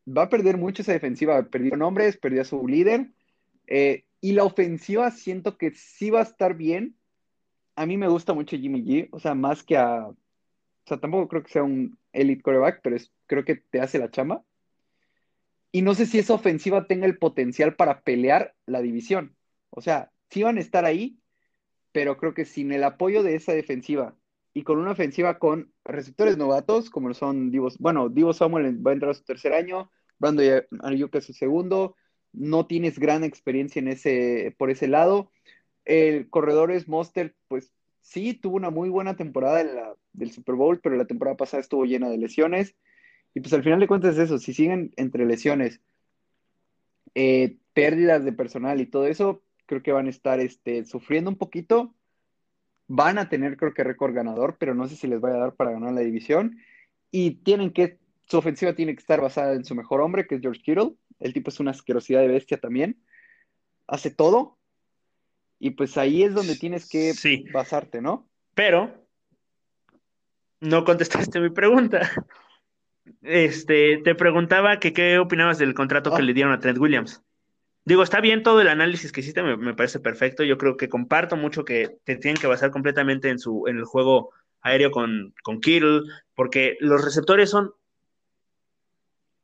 [0.09, 1.43] Va a perder mucho esa defensiva.
[1.51, 3.11] Perdió nombres, perdió a su líder.
[3.67, 6.97] Eh, y la ofensiva siento que sí va a estar bien.
[7.77, 10.17] A mí me gusta mucho Jimmy G, o sea, más que a, O
[10.87, 14.11] sea, tampoco creo que sea un elite coreback, pero es, creo que te hace la
[14.11, 14.45] chamba.
[15.77, 19.37] Y no sé si esa ofensiva tenga el potencial para pelear la división.
[19.69, 21.19] O sea, sí van a estar ahí,
[21.93, 24.17] pero creo que sin el apoyo de esa defensiva
[24.55, 28.95] y con una ofensiva con receptores novatos, como son Divo, bueno, Divo Samuel va a
[28.95, 30.43] entrar a su tercer año, Brando
[30.81, 31.95] Ayuka su segundo,
[32.33, 35.31] no tienes gran experiencia en ese, por ese lado.
[35.85, 40.97] El corredor es Monster, pues sí, tuvo una muy buena temporada del Super Bowl, pero
[40.97, 42.75] la temporada pasada estuvo llena de lesiones.
[43.37, 45.83] Y pues al final de cuentas es eso, si siguen entre lesiones,
[47.15, 51.37] eh, pérdidas de personal y todo eso, creo que van a estar este, sufriendo un
[51.37, 51.95] poquito.
[52.87, 55.55] Van a tener, creo que, récord ganador, pero no sé si les vaya a dar
[55.55, 56.57] para ganar la división.
[57.11, 60.41] Y tienen que, su ofensiva tiene que estar basada en su mejor hombre, que es
[60.41, 60.95] George Kittle.
[61.19, 63.03] El tipo es una asquerosidad de bestia también.
[63.87, 64.57] Hace todo.
[65.59, 67.13] Y pues ahí es donde tienes que
[67.53, 68.31] basarte, ¿no?
[68.55, 68.95] Pero
[70.61, 72.11] no contestaste mi pregunta.
[73.23, 76.25] Este, te preguntaba que qué opinabas del contrato que ah.
[76.25, 77.23] le dieron a Trent Williams.
[77.85, 80.43] Digo, está bien todo el análisis que hiciste, me, parece perfecto.
[80.43, 83.85] Yo creo que comparto mucho que te tienen que basar completamente en su, en el
[83.85, 86.03] juego aéreo con, con Kittle,
[86.35, 87.73] porque los receptores son,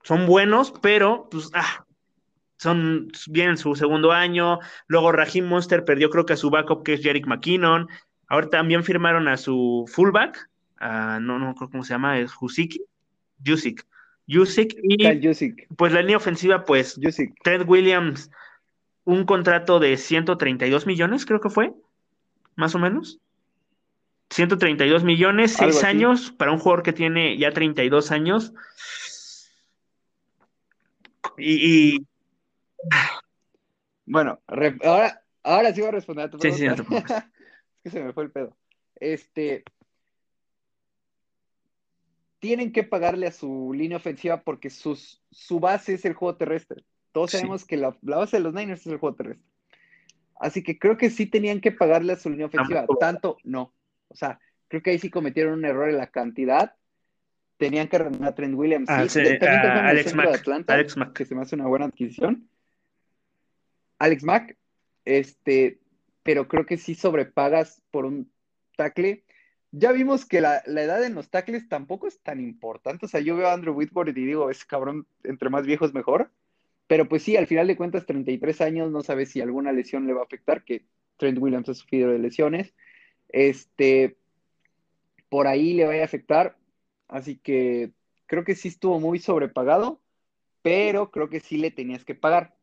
[0.03, 1.87] son buenos, pero pues, ah,
[2.57, 4.59] son bien su segundo año.
[4.89, 7.89] Luego Raheem Monster perdió, creo que a su backup, que es Jerick McKinnon.
[8.27, 10.49] Ahora también firmaron a su fullback,
[10.81, 12.85] no, no creo cómo se llama, es Husiki,
[13.45, 13.87] Jusik.
[14.27, 15.19] Yusik y
[15.77, 16.99] pues la línea ofensiva, pues
[17.43, 18.31] Ted Williams,
[19.05, 21.73] un contrato de 132 millones, creo que fue,
[22.55, 23.19] más o menos.
[24.31, 28.55] 132 millones, seis años para un jugador que tiene ya 32 años.
[31.37, 32.07] Y,
[34.07, 36.77] bueno, ahora, ahora sí voy a responder a tu pregunta.
[36.77, 37.25] Sí, sí, es
[37.85, 38.57] que se me fue el pedo.
[38.97, 39.65] Este,
[42.43, 46.83] tienen que pagarle a su línea ofensiva porque sus, su base es el juego terrestre.
[47.13, 49.47] Todos sabemos que la, base de los Niners es el juego terrestre.
[50.41, 52.85] Así que creo que sí tenían que pagarle a su línea ofensiva.
[52.99, 53.73] Tanto, no.
[54.09, 56.75] O sea, creo que ahí sí cometieron un error en la cantidad.
[57.59, 58.91] Tenían que renovar a Trent Williams.
[58.91, 60.49] Ah, sí, Alex Mack.
[60.67, 61.13] Alex Mack.
[61.13, 62.49] Que se me hace una buena adquisición.
[64.01, 64.57] Alex Mack,
[65.05, 65.79] este,
[66.25, 68.33] pero creo que sí sobrepagas por un
[68.77, 69.23] tackle
[69.73, 73.07] ya vimos que la, edad en los tackles tampoco es tan importante.
[73.07, 76.31] O sea, yo veo a Andrew Whitworth y digo, ese cabrón, entre más viejos mejor.
[76.87, 80.13] Pero pues sí, al final de cuentas, 33 años, no sabe si alguna lesión le
[80.13, 80.85] va a afectar, que
[81.17, 82.75] Trent Williams ha sufrido de lesiones.
[83.31, 84.19] Este,
[85.31, 86.59] por ahí le va a afectar.
[87.09, 87.93] Así que
[88.27, 90.03] creo que sí estuvo muy sobrepagado,
[90.61, 92.55] pero creo que sí le tenías que pagar.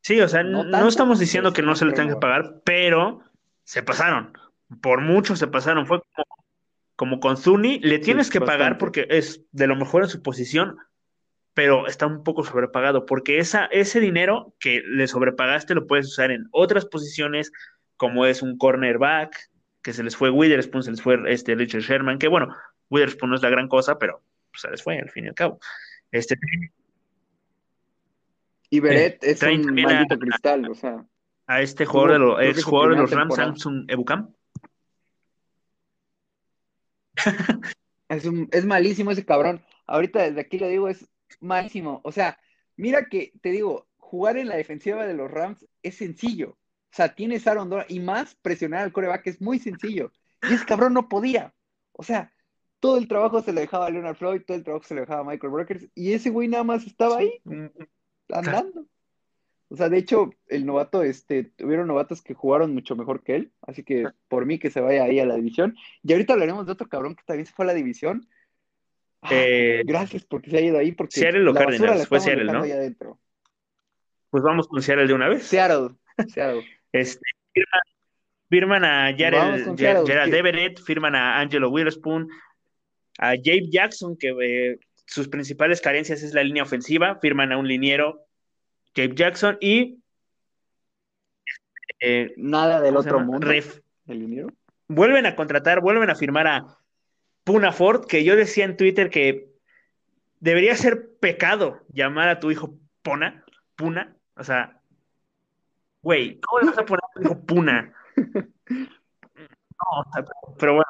[0.00, 3.20] Sí, o sea, no, estamos diciendo que no se le tenga que pagar, pero
[3.62, 4.32] se pasaron.
[4.80, 5.86] Por mucho se pasaron.
[5.86, 6.25] Fue como
[6.96, 10.76] como con Zuni, le tienes que pagar porque es de lo mejor en su posición,
[11.54, 16.30] pero está un poco sobrepagado, porque esa, ese dinero que le sobrepagaste lo puedes usar
[16.30, 17.52] en otras posiciones,
[17.96, 19.36] como es un cornerback,
[19.82, 22.54] que se les fue Witherspoon, se les fue este Richard Sherman, que bueno,
[22.90, 25.34] Witherspoon no es la gran cosa, pero pues, se les fue al fin y al
[25.34, 25.60] cabo.
[26.10, 26.36] Este,
[28.70, 31.04] y Beret eh, es un maldito cristal, o sea.
[31.46, 34.34] A este jugador de los, ex jugador de los Rams, Samsung Ebukam.
[38.08, 39.64] Es, malísimo ese cabrón.
[39.86, 41.08] Ahorita desde aquí lo digo, es
[41.40, 42.00] malísimo.
[42.04, 42.38] O sea,
[42.76, 46.50] mira que te digo, jugar en la defensiva de los Rams es sencillo.
[46.50, 50.12] O sea, tienes Aaron Donald y más presionar al coreback es muy sencillo.
[50.48, 51.54] Y ese cabrón no podía.
[51.92, 52.32] O sea,
[52.80, 55.20] todo el trabajo se le dejaba a Leonard Floyd, todo el trabajo se le dejaba
[55.20, 57.42] a Michael Brokers y ese güey nada más estaba ahí
[58.28, 58.86] andando.
[59.68, 63.52] O sea, de hecho, el novato, este, tuvieron novatos que jugaron mucho mejor que él,
[63.62, 65.76] así que por mí que se vaya ahí a la división.
[66.04, 68.28] Y ahorita hablaremos de otro cabrón que también se fue a la división.
[69.22, 72.62] Ah, eh, gracias porque se ha ido ahí, porque Seattle o Cardinals, fue Seattle, ¿no?
[74.30, 75.44] Pues vamos con Seattle de una vez.
[75.44, 75.96] Seattle,
[76.28, 76.64] Seattle.
[76.92, 77.20] Este,
[78.48, 82.28] firman, a Jared, Gerald Everett, firman a Angelo Witherspoon,
[83.18, 87.66] a Jabe Jackson, que eh, sus principales carencias es la línea ofensiva, firman a un
[87.66, 88.25] liniero
[88.96, 90.02] Gabe Jackson y.
[92.00, 93.46] Eh, Nada del otro mundo.
[94.88, 96.78] Vuelven a contratar, vuelven a firmar a
[97.44, 99.50] Puna Ford, que yo decía en Twitter que
[100.40, 103.44] debería ser pecado llamar a tu hijo Puna,
[103.76, 104.80] Puna, o sea,
[106.02, 107.92] güey, ¿cómo le vas a poner a tu hijo Puna?
[109.78, 110.24] No,
[110.58, 110.86] pero bueno.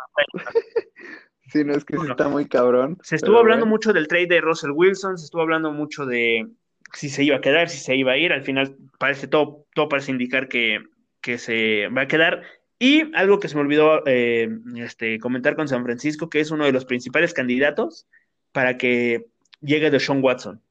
[1.48, 2.98] Sí, no es que está muy cabrón.
[3.02, 6.48] Se estuvo hablando mucho del trade de Russell Wilson, se estuvo hablando mucho de,
[6.92, 8.32] si se iba a quedar, si se iba a ir.
[8.32, 10.80] Al final parece todo, todo parece indicar que,
[11.38, 12.42] se va a quedar.
[12.78, 16.64] Y algo que se me olvidó eh, este, comentar con San Francisco, que es uno
[16.64, 18.06] de los principales candidatos
[18.52, 19.26] para que
[19.60, 20.62] llegue de Sean Watson.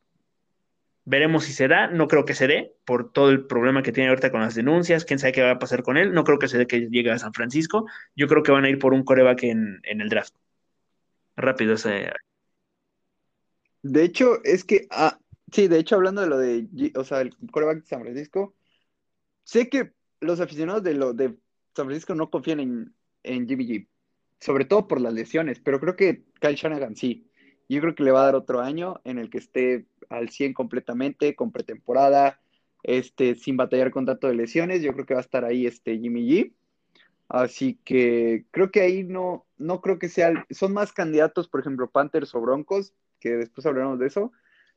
[1.03, 4.09] Veremos si se da, no creo que se dé, por todo el problema que tiene
[4.09, 6.47] ahorita con las denuncias, quién sabe qué va a pasar con él, no creo que
[6.47, 7.85] se dé que llegue a San Francisco,
[8.15, 10.33] yo creo que van a ir por un coreback en, en el draft.
[11.35, 12.11] Rápido ese.
[13.83, 15.19] De hecho, es que, ah,
[15.51, 18.55] sí, de hecho, hablando de lo de, o sea, el coreback de San Francisco,
[19.43, 21.37] sé que los aficionados de, lo, de
[21.75, 23.87] San Francisco no confían en, en Jimmy
[24.39, 27.27] sobre todo por las lesiones, pero creo que Kyle Shanahan sí.
[27.67, 30.53] Yo creo que le va a dar otro año en el que esté al 100
[30.53, 32.39] completamente, con pretemporada,
[32.83, 34.83] este, sin batallar con tanto de lesiones.
[34.83, 36.53] Yo creo que va a estar ahí este Jimmy G.
[37.27, 41.89] Así que creo que ahí no, no creo que sea, son más candidatos, por ejemplo,
[41.89, 44.31] Panthers o Broncos, que después hablaremos de eso,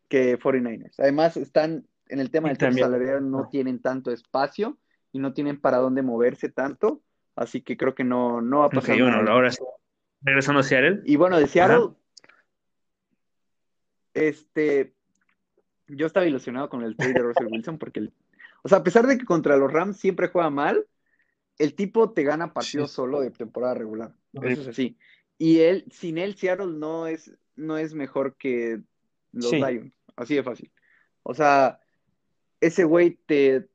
[0.09, 0.95] que 49ers.
[0.99, 4.79] Además, están en el tema del tema salarial, no tienen tanto espacio
[5.13, 7.03] y no tienen para dónde moverse tanto.
[7.37, 8.99] Así que creo que no, no va a pasar.
[8.99, 9.63] bueno, ahora sí.
[10.21, 11.03] Regresando a Seattle.
[11.05, 11.91] Y bueno, de Seattle,
[14.15, 14.95] este,
[15.87, 18.09] yo estaba ilusionado con el trade de Russell Wilson porque,
[18.63, 20.85] o sea, a pesar de que contra los Rams siempre juega mal,
[21.59, 24.15] el tipo te gana partidos solo de temporada regular.
[24.33, 24.99] Eso es así.
[25.39, 28.81] Y él, sin él, Seattle no es, no es mejor que
[29.33, 29.98] los Lions.
[30.19, 30.71] Así de fácil.
[31.23, 31.79] O sea,
[32.61, 33.69] ese güey te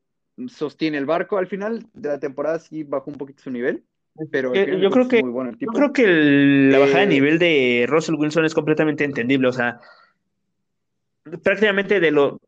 [0.48, 1.38] sostiene el barco.
[1.38, 3.84] Al final de la temporada sí bajó un poquito su nivel.
[4.30, 5.22] Pero yo creo que,
[5.58, 9.48] yo creo que la bajada de eh, nivel de Russell Wilson es completamente entendible.
[9.48, 9.80] O sea,
[11.42, 12.40] prácticamente de lo.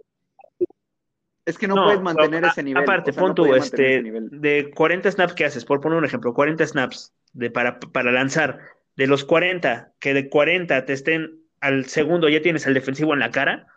[1.44, 2.82] Es que no, puedes mantener ese nivel.
[2.82, 7.12] Aparte, pon tú, este, de 40 snaps que haces, por poner un ejemplo, 40 snaps
[7.32, 8.60] de, para, para lanzar,
[8.96, 13.20] de los 40, que de 40 te estén al segundo, ya tienes al defensivo en
[13.20, 13.68] la cara,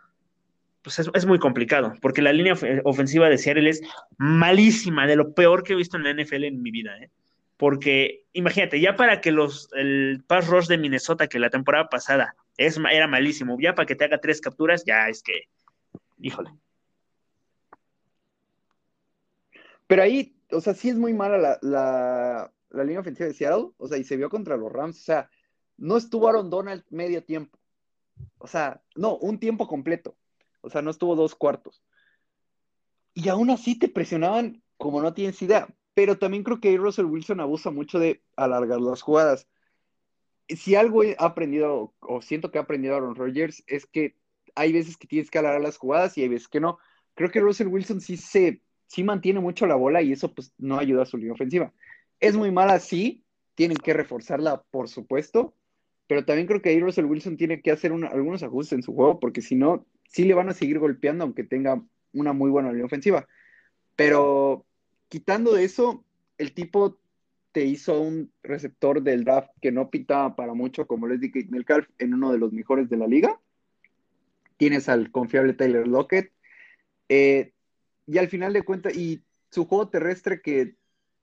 [0.82, 2.54] pues es, muy complicado, porque la línea
[2.84, 3.82] ofensiva de Seattle es
[4.16, 7.10] malísima, de lo peor que he visto en la NFL en mi vida, ¿eh?
[7.56, 12.34] Porque imagínate, ya para que los, el pass rush de Minnesota, que la temporada pasada
[12.56, 13.58] es, era malísimo.
[13.60, 15.42] Ya para que te haga tres capturas, ya es que,
[16.18, 16.50] híjole.
[19.86, 23.98] Pero ahí, o sea, sí es muy mala la, línea ofensiva de Seattle, o sea,
[23.98, 25.28] y se vio contra los Rams, o sea,
[25.76, 27.58] no estuvo Aaron Donald medio tiempo,
[28.38, 30.16] o sea, no, un tiempo completo,
[30.60, 31.82] o sea, no estuvo dos cuartos.
[33.14, 37.40] Y aún así te presionaban como no tienes idea, pero también creo que Russell Wilson
[37.40, 39.46] abusa mucho de alargar las jugadas
[40.56, 44.16] si algo he aprendido, o siento que ha aprendido Aaron Rodgers, es que
[44.54, 46.78] hay veces que tienes que alargar las jugadas y hay veces que no.
[47.14, 50.78] Creo que Russell Wilson sí se, sí mantiene mucho la bola y eso pues no
[50.78, 51.72] ayuda a su línea ofensiva.
[52.18, 55.54] Es muy mala, sí, tienen que reforzarla, por supuesto,
[56.06, 59.20] pero también creo que ahí Russell Wilson tiene que hacer algunos ajustes en su juego,
[59.20, 61.82] porque si no, sí le van a seguir golpeando aunque tenga
[62.12, 63.26] una muy buena línea ofensiva.
[63.96, 64.66] Pero
[65.08, 66.04] quitando de eso,
[66.36, 66.98] el tipo
[67.52, 71.88] te hizo un receptor del draft que no pintaba para mucho, como les dije Melcalf,
[71.98, 73.40] en uno de los mejores de la liga.
[74.56, 76.32] Tienes al confiable Taylor Lockett.
[77.08, 77.52] Eh,
[78.06, 80.74] y al final de cuentas, y su juego terrestre que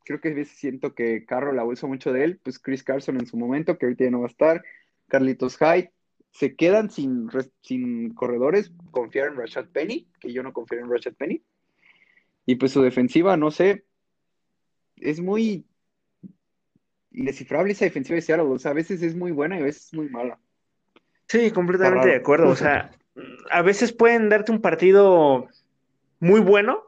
[0.04, 3.78] creo que siento que Carroll abuso mucho de él, pues Chris Carson en su momento,
[3.78, 4.64] que ahorita ya no va a estar,
[5.08, 5.92] Carlitos Hyde,
[6.32, 7.30] se quedan sin,
[7.62, 11.42] sin corredores, confiar en Rashad Penny, que yo no confío en Rashad Penny.
[12.46, 13.86] Y pues su defensiva, no sé,
[14.96, 15.66] es muy
[17.12, 18.46] indescifrable esa defensiva de Seattle.
[18.46, 20.40] O sea, a veces es muy buena y a veces es muy mala.
[21.28, 22.50] Sí, completamente de acuerdo.
[22.50, 22.92] O sea,
[23.52, 25.48] a veces pueden darte un partido
[26.20, 26.84] muy bueno,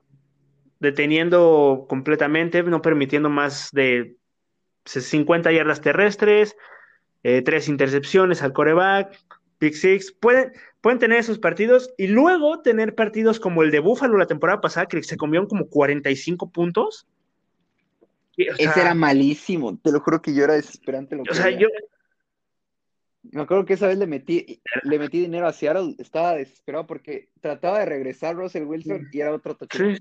[0.79, 4.15] deteniendo completamente, no permitiendo más de
[4.85, 6.55] 50 yardas terrestres,
[7.24, 9.17] eh, tres intercepciones al coreback,
[9.57, 10.11] pick six.
[10.11, 10.51] Pueden,
[10.82, 14.88] pueden tener esos partidos y luego tener partidos como el de Buffalo la temporada pasada,
[14.88, 17.07] que se comieron como 45 puntos
[18.57, 21.15] ese era malísimo, te lo juro que yo era desesperante.
[21.15, 21.67] Lo o sea, yo...
[23.32, 27.30] Me acuerdo que esa vez le metí, le metí dinero a Seattle, estaba desesperado porque
[27.41, 29.97] trataba de regresar Russell Wilson y era otro touchdown.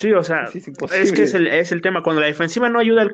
[0.00, 3.06] Sí, o sea, es, que es el, es el, tema, cuando la defensiva no ayuda,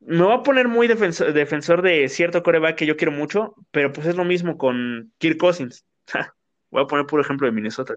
[0.00, 3.92] me voy a poner muy defensor, defensor de cierto coreback que yo quiero mucho, pero
[3.92, 5.84] pues es lo mismo con Kirk Cousins.
[6.70, 7.94] voy a poner por ejemplo de Minnesota.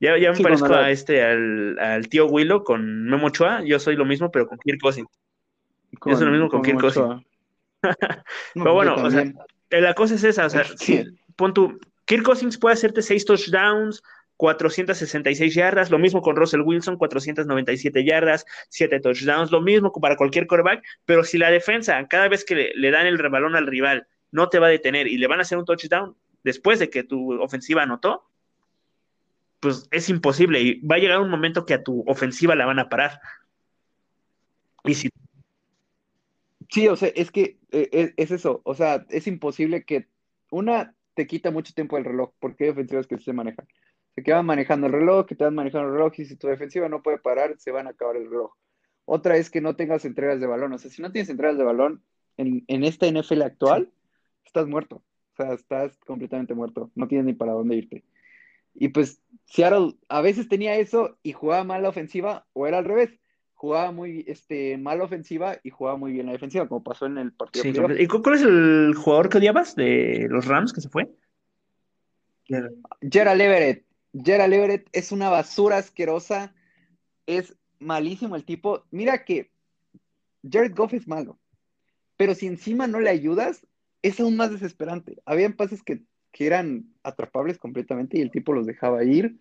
[0.00, 3.62] Ya, ya me parezco a este, al, tío Willow con Memo Ochoa.
[3.64, 5.08] Yo soy lo mismo, pero con Kirk Cousins.
[6.04, 7.22] yo soy lo mismo con, Kirk Cousins.
[8.54, 9.24] pero bueno, o sea,
[9.70, 10.46] la cosa es esa.
[10.46, 10.64] O sea,
[11.36, 11.78] pon tu.
[12.04, 14.02] Kirk Cousins puede hacerte seis touchdowns,
[14.42, 20.48] 466 yardas, lo mismo con Russell Wilson, 497 yardas, 7 touchdowns, lo mismo para cualquier
[20.48, 24.48] quarterback, pero si la defensa, cada vez que le, dan el rebalón al rival, no
[24.48, 27.40] te va a detener y le van a hacer un touchdown después de que tu
[27.40, 28.28] ofensiva anotó,
[29.60, 32.80] pues es imposible y va a llegar un momento que a tu ofensiva la van
[32.80, 33.20] a parar.
[34.82, 35.08] Y si
[36.68, 40.08] Sí, o sea, es que eh, es, es eso, o sea, es imposible que
[40.50, 43.68] una te quita mucho tiempo el reloj, porque hay ofensivas que se manejan.
[44.14, 46.88] Se quedan manejando el reloj, que te van manejando el reloj, y si tu defensiva
[46.88, 48.52] no puede parar, se van a acabar el reloj.
[49.04, 50.72] Otra es que no tengas entregas de balón.
[50.74, 52.02] O sea, si no tienes entregas de balón
[52.36, 53.90] en, en esta NFL actual,
[54.44, 54.96] estás muerto.
[54.96, 56.90] O sea, estás completamente muerto.
[56.94, 58.04] No tienes ni para dónde irte.
[58.74, 62.84] Y pues Seattle a veces tenía eso y jugaba mal la ofensiva, o era al
[62.84, 63.18] revés.
[63.54, 67.16] Jugaba muy este, mal la ofensiva y jugaba muy bien la defensiva, como pasó en
[67.18, 67.62] el partido.
[67.64, 67.72] Sí.
[67.98, 71.08] ¿Y cu- cuál es el jugador que odiabas de los Rams que se fue?
[73.10, 73.84] Gerald Everett.
[74.12, 76.54] Gerald Everett es una basura asquerosa.
[77.26, 78.84] Es malísimo el tipo.
[78.90, 79.50] Mira que
[80.48, 81.38] Jared Goff es malo.
[82.16, 83.66] Pero si encima no le ayudas,
[84.02, 85.22] es aún más desesperante.
[85.24, 86.02] Habían pases que,
[86.32, 89.38] que eran atrapables completamente y el tipo los dejaba ir.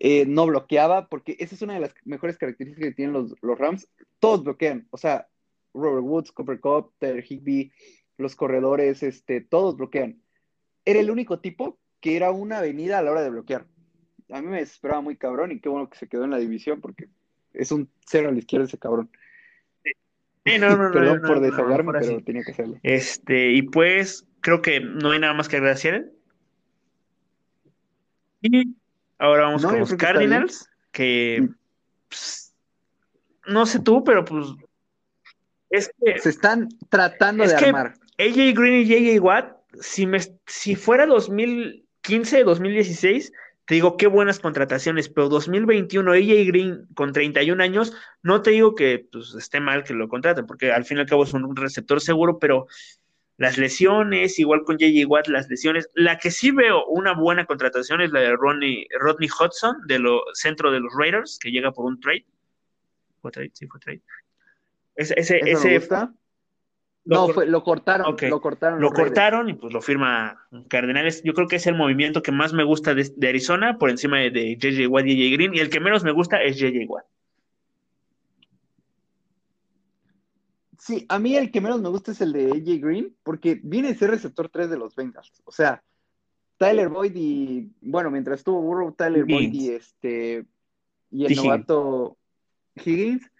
[0.00, 3.58] Eh, no bloqueaba, porque esa es una de las mejores características que tienen los, los
[3.58, 3.88] Rams.
[4.18, 4.86] Todos bloquean.
[4.90, 5.28] O sea,
[5.72, 7.72] Robert Woods, Cooper Cup, Tyler Higby,
[8.18, 10.20] los corredores, este, todos bloquean.
[10.84, 13.66] Era el único tipo que era una avenida a la hora de bloquear.
[14.30, 16.80] A mí me desesperaba muy cabrón y qué bueno que se quedó en la división
[16.80, 17.08] porque
[17.52, 19.10] es un cero a la izquierda ese cabrón.
[20.44, 22.78] Sí, no, no, no, Perdón no, por desahogarme, pero tenía que hacerlo.
[22.82, 26.12] Este, y pues creo que no hay nada más que agradecer.
[28.40, 28.74] Y
[29.18, 31.54] ahora vamos con los Cardinals, que Mm.
[32.08, 32.54] pues,
[33.46, 34.46] no sé tú, pero pues
[35.70, 37.94] es que Se están tratando Es de que- armar.
[38.18, 43.32] AJ Green y JJ Watt, si, me, si fuera 2015, 2016,
[43.66, 48.74] te digo qué buenas contrataciones, pero 2021, AJ Green con 31 años, no te digo
[48.74, 51.56] que pues, esté mal que lo contraten, porque al fin y al cabo es un
[51.56, 52.66] receptor seguro, pero
[53.36, 58.00] las lesiones, igual con JJ Watt, las lesiones, la que sí veo una buena contratación
[58.00, 61.86] es la de Rodney, Rodney Hudson, de lo centro de los Raiders, que llega por
[61.86, 62.26] un trade.
[63.22, 63.50] ¿Fue trade?
[63.54, 64.02] Sí, fue trade.
[64.94, 66.14] Ese, ese, ¿Eso me ese gusta?
[67.04, 68.22] Lo No, fue, lo cortaron, Ok.
[68.30, 68.80] lo cortaron.
[68.80, 71.22] lo cortaron y pues lo firma Cardenales.
[71.22, 74.18] Yo creo que es el movimiento que más me gusta de, de Arizona por encima
[74.18, 75.54] de, de JJ Watt y JJ Green.
[75.54, 77.04] Y el que menos me gusta es JJ Watt.
[80.84, 83.88] Sí, a mí el que menos me gusta es el de AJ Green, porque viene
[83.88, 85.32] a ser receptor 3 de los Bengals.
[85.46, 85.82] O sea,
[86.58, 90.44] Tyler Boyd y, bueno, mientras estuvo Burrow, Tyler Boyd y este
[91.10, 92.18] y el Y novato
[92.74, 93.30] Higgins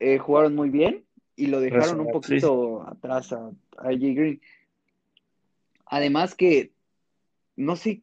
[0.00, 1.06] eh, jugaron muy bien
[1.36, 4.40] y lo dejaron un sí, poquito atrás a, a AJ Green.
[5.86, 6.72] Además que
[7.56, 8.02] no sé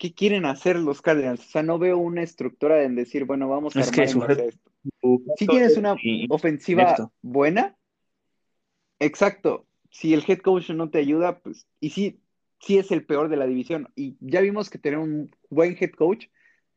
[0.00, 1.40] qué quieren hacer los Cardinals.
[1.40, 4.26] O sea, no veo una estructura en decir, bueno, vamos a Es que esto.
[5.36, 5.94] Si tienes una
[6.30, 7.76] ofensiva buena,
[8.98, 9.66] exacto.
[9.90, 12.20] Si el head coach no te ayuda, pues, y sí,
[12.60, 13.88] sí es el peor de la división.
[13.94, 16.26] Y ya vimos que tener un buen head coach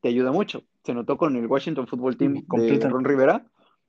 [0.02, 0.66] te ayuda mucho.
[0.84, 2.90] Se notó con el Washington Football Team de.
[2.90, 3.46] Ron Rivera,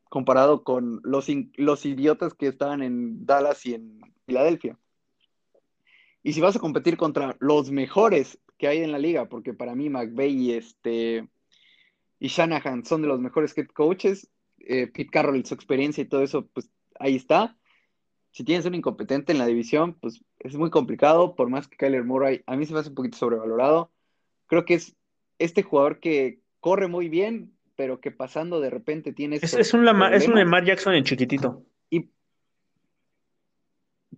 [0.09, 4.78] comparado con los, los idiotas que estaban en Dallas y en Filadelfia.
[6.22, 9.74] Y si vas a competir contra los mejores que hay en la liga, porque para
[9.74, 11.28] mí McVay y este
[12.18, 14.30] y Shanahan son de los mejores head coaches,
[14.61, 17.59] eh, Pete Carroll, su experiencia y todo eso, pues ahí está.
[18.30, 22.05] Si tienes un incompetente en la división, pues es muy complicado, por más que Kyler
[22.05, 23.92] Murray, a mí se me hace un poquito sobrevalorado.
[24.46, 24.96] Creo que es
[25.38, 30.14] este jugador que corre muy bien, pero que pasando de repente tiene Es, un Lamar,
[30.14, 30.34] es un.
[30.36, 31.62] Lamar Jackson en chiquitito.
[31.90, 32.10] Y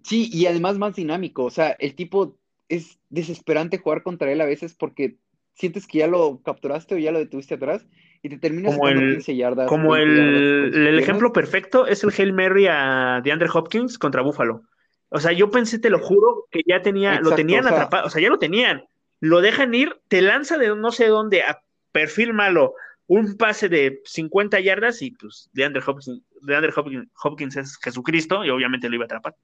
[0.02, 1.44] sí, y además más dinámico.
[1.44, 2.38] O sea, el tipo
[2.68, 5.16] es desesperante jugar contra él a veces porque
[5.54, 7.86] sientes que ya lo capturaste o ya lo detuviste atrás
[8.22, 9.68] y te terminas Como el- 15 yardas.
[9.68, 10.32] Como 20 yardas
[10.72, 14.62] con el, el ejemplo perfecto es el Hail Mary a DeAndre Hopkins contra Buffalo.
[15.09, 18.07] O sea, yo pensé, te lo juro, que ya tenía, lo tenían o sea- atrapado,
[18.09, 18.84] o sea, ya lo tenían.
[19.20, 22.74] Lo dejan ir, te lanza de no sé dónde, a perfil malo,
[23.09, 28.50] un pase de 50 yardas y pues DeAndre Hopkins, DeAndre Hopkins, Hopkins es Jesucristo y
[28.50, 29.36] obviamente lo iba a atrapar.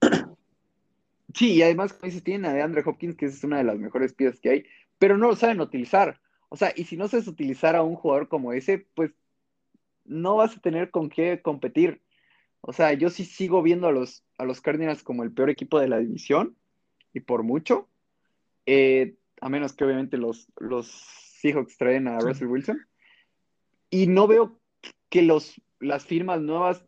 [1.32, 4.12] Sí, y además, como dices, tienen a DeAndre Hopkins, que es una de las mejores
[4.14, 4.64] piezas que hay,
[4.98, 6.20] pero no lo saben utilizar.
[6.48, 9.12] O sea, y si no sabes utilizar a un jugador como ese, pues
[10.04, 12.02] no vas a tener con qué competir.
[12.62, 15.78] O sea, yo sí sigo viendo a los, a los Cardinals como el peor equipo
[15.78, 16.56] de la división,
[17.12, 17.88] y por mucho,
[18.66, 22.18] eh, a menos que obviamente los, los Seahawks traen a.
[22.18, 22.86] Russell Wilson.
[23.90, 24.60] Y no veo
[25.08, 26.84] que los, las firmas nuevas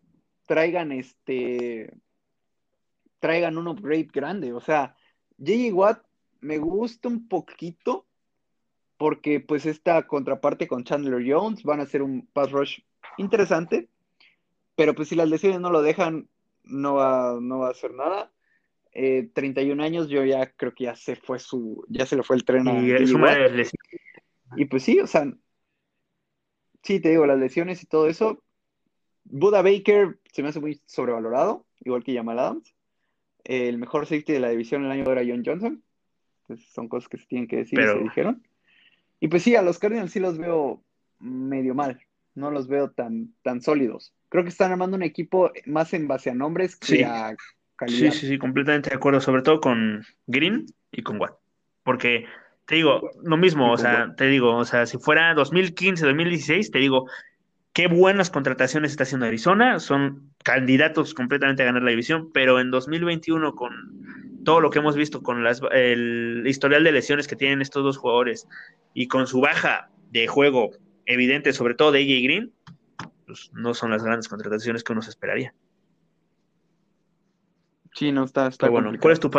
[0.46, 1.92] traigan este
[3.18, 4.52] traigan un upgrade grande.
[4.52, 4.96] O sea,
[5.38, 5.74] J.J.
[5.74, 6.04] Watt
[6.40, 8.06] me gusta un poquito
[8.96, 12.80] porque pues esta contraparte con Chandler Jones van a ser un pass rush
[13.18, 13.88] interesante,
[14.76, 16.28] pero pues si las lesiones no lo dejan,
[16.64, 18.32] no va, no va a hacer nada.
[18.92, 22.36] Eh, 31 años, yo ya creo que ya se fue su, ya se le fue
[22.36, 23.02] el tren a Y J.J.
[23.04, 23.36] es una.
[24.56, 25.30] Y pues sí, o sea,
[26.82, 28.42] sí, te digo, las lesiones y todo eso.
[29.24, 32.74] Buda Baker se me hace muy sobrevalorado, igual que Jamal Adams.
[33.44, 35.82] El mejor safety de la división el año era John Johnson.
[36.42, 38.46] Entonces son cosas que se tienen que decir y se dijeron.
[39.20, 40.82] Y pues sí, a los Cardinals sí los veo
[41.18, 42.00] medio mal.
[42.34, 44.14] No los veo tan, tan sólidos.
[44.28, 47.36] Creo que están armando un equipo más en base a nombres que a
[47.76, 48.12] calidad.
[48.12, 49.20] Sí, sí, sí, completamente de acuerdo.
[49.20, 51.36] Sobre todo con Green y con Watt.
[51.84, 52.26] Porque
[52.72, 56.78] te digo, lo mismo, o sea, te digo, o sea, si fuera 2015, 2016, te
[56.78, 57.06] digo,
[57.74, 62.70] qué buenas contrataciones está haciendo Arizona, son candidatos completamente a ganar la división, pero en
[62.70, 63.74] 2021 con
[64.46, 67.98] todo lo que hemos visto, con las, el historial de lesiones que tienen estos dos
[67.98, 68.48] jugadores
[68.94, 70.70] y con su baja de juego
[71.04, 72.52] evidente, sobre todo de AJ Green,
[73.26, 75.52] pues no son las grandes contrataciones que uno se esperaría.
[77.92, 78.92] Sí, no está, está bueno.
[78.98, 79.30] ¿Cuál es tu,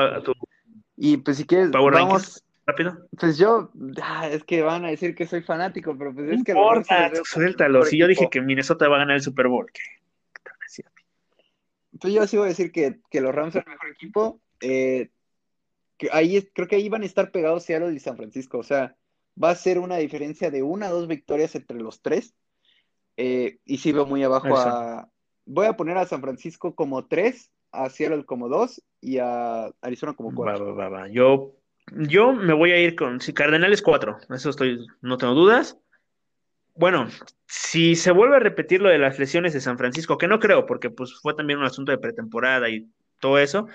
[0.98, 3.08] y pues si quieres, vamos, rápido.
[3.20, 6.52] Pues yo, ah, es que van a decir que soy fanático, pero pues es que...
[6.52, 7.84] importa, suéltalo.
[7.86, 9.82] Si yo dije que Minnesota va a ganar el Super Bowl, ¿qué?
[11.94, 14.42] Entonces yo sí voy a decir que, los Rams son el mejor equipo.
[14.60, 15.10] Eh,
[15.98, 18.58] que ahí creo que ahí van a estar pegados Seattle y San Francisco.
[18.58, 18.98] O sea,
[19.42, 22.36] va a ser una diferencia de una o dos victorias entre los tres.
[23.16, 25.10] Eh, y sí veo muy abajo a...
[25.46, 30.14] Voy a poner a San Francisco como tres, a Seattle como dos y a Arizona
[30.14, 30.76] como cuatro.
[31.08, 31.54] Yo
[31.92, 35.78] yo me voy a ir con si Cardenales 4, eso estoy, no tengo dudas.
[36.76, 37.08] Bueno,
[37.46, 40.66] si se vuelve a repetir lo de las lesiones de San Francisco, que no creo,
[40.66, 42.88] porque pues fue también un asunto de pretemporada y
[43.20, 43.68] todo eso,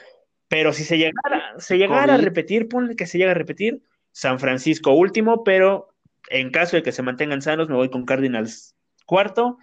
[0.49, 3.83] pero si se llegara, se llegara a repetir, ponle que se llegue a repetir,
[4.13, 5.89] San Francisco último, pero
[6.31, 8.75] en caso de que se mantengan sanos, me voy con Cardinals
[9.07, 9.59] cuarto,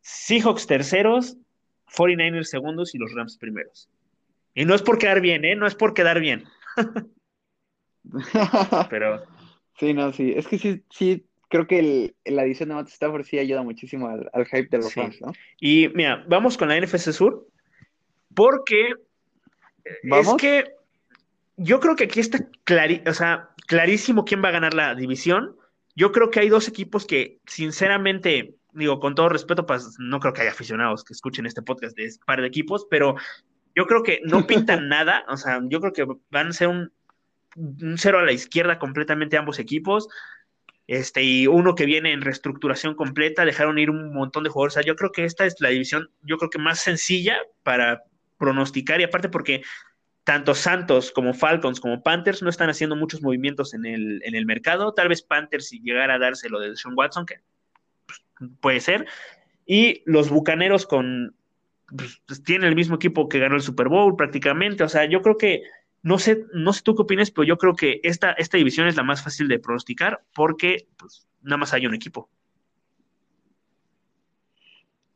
[0.00, 1.36] Seahawks terceros,
[1.94, 3.90] 49ers segundos y los Rams primeros.
[4.54, 5.54] Y no es por quedar bien, ¿eh?
[5.54, 6.44] No es por quedar bien.
[8.90, 9.22] Pero.
[9.78, 10.32] sí, no, sí.
[10.36, 14.46] Es que sí, sí, creo que la edición de Matt Stafford sí ayuda muchísimo al,
[14.46, 15.32] hype de los fans, ¿no?
[15.60, 17.46] Y mira, vamos con la NFC Sur,
[18.34, 18.94] porque
[20.02, 20.72] es que
[21.56, 22.38] yo creo que aquí está
[23.06, 25.56] o sea, clarísimo quién va a ganar la división.
[25.96, 30.32] Yo creo que hay dos equipos que, sinceramente, digo, con todo respeto, pues no creo
[30.32, 33.16] que haya aficionados que escuchen este podcast de par de equipos, pero
[33.74, 35.24] yo creo que no pintan nada.
[35.28, 36.92] O sea, yo creo que van a ser un
[37.56, 40.08] un cero a la izquierda completamente ambos equipos.
[40.86, 44.84] Este, y uno que viene en reestructuración completa, dejaron ir un montón de jugadores.
[44.84, 48.02] Yo creo que esta es la división, yo creo que más sencilla para
[48.38, 49.62] pronosticar, y aparte porque
[50.24, 54.46] tanto Santos como Falcons como Panthers no están haciendo muchos movimientos en el, en el
[54.46, 54.92] mercado.
[54.92, 57.36] Tal vez Panthers si llegara a darse lo de Sean Watson, que
[58.06, 58.22] pues,
[58.60, 59.06] puede ser.
[59.66, 61.34] Y los Bucaneros con
[61.96, 64.84] pues, tienen el mismo equipo que ganó el Super Bowl prácticamente.
[64.84, 65.62] O sea, yo creo que
[66.02, 68.96] no sé, no sé tú qué opinas, pero yo creo que esta, esta división es
[68.96, 72.30] la más fácil de pronosticar porque pues, nada más hay un equipo.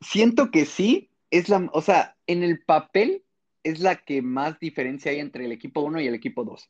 [0.01, 3.23] Siento que sí, es la, o sea, en el papel
[3.63, 6.69] es la que más diferencia hay entre el equipo 1 y el equipo 2.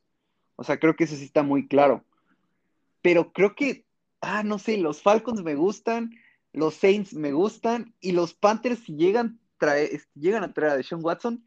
[0.55, 2.05] O sea, creo que eso sí está muy claro.
[3.01, 3.85] Pero creo que,
[4.21, 6.15] ah, no sé, los Falcons me gustan,
[6.53, 9.41] los Saints me gustan y los Panthers si llegan,
[10.13, 11.43] llegan a traer a Deshaun Watson,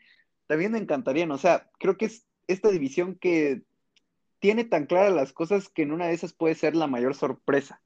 [0.47, 1.31] también me encantarían.
[1.31, 3.62] O sea, creo que es esta división que
[4.40, 7.80] tiene tan claras las cosas que en una de esas puede ser la mayor sorpresa.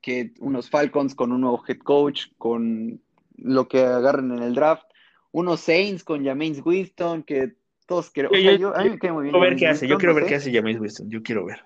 [0.00, 3.02] Que unos Falcons con un nuevo head coach, con
[3.36, 4.84] lo que agarren en el draft,
[5.32, 7.54] unos Saints con James Winston, que
[7.86, 8.30] todos quieren.
[8.58, 11.64] yo, quiero ver qué hace, yo quiero ver qué hace James Winston, yo quiero ver.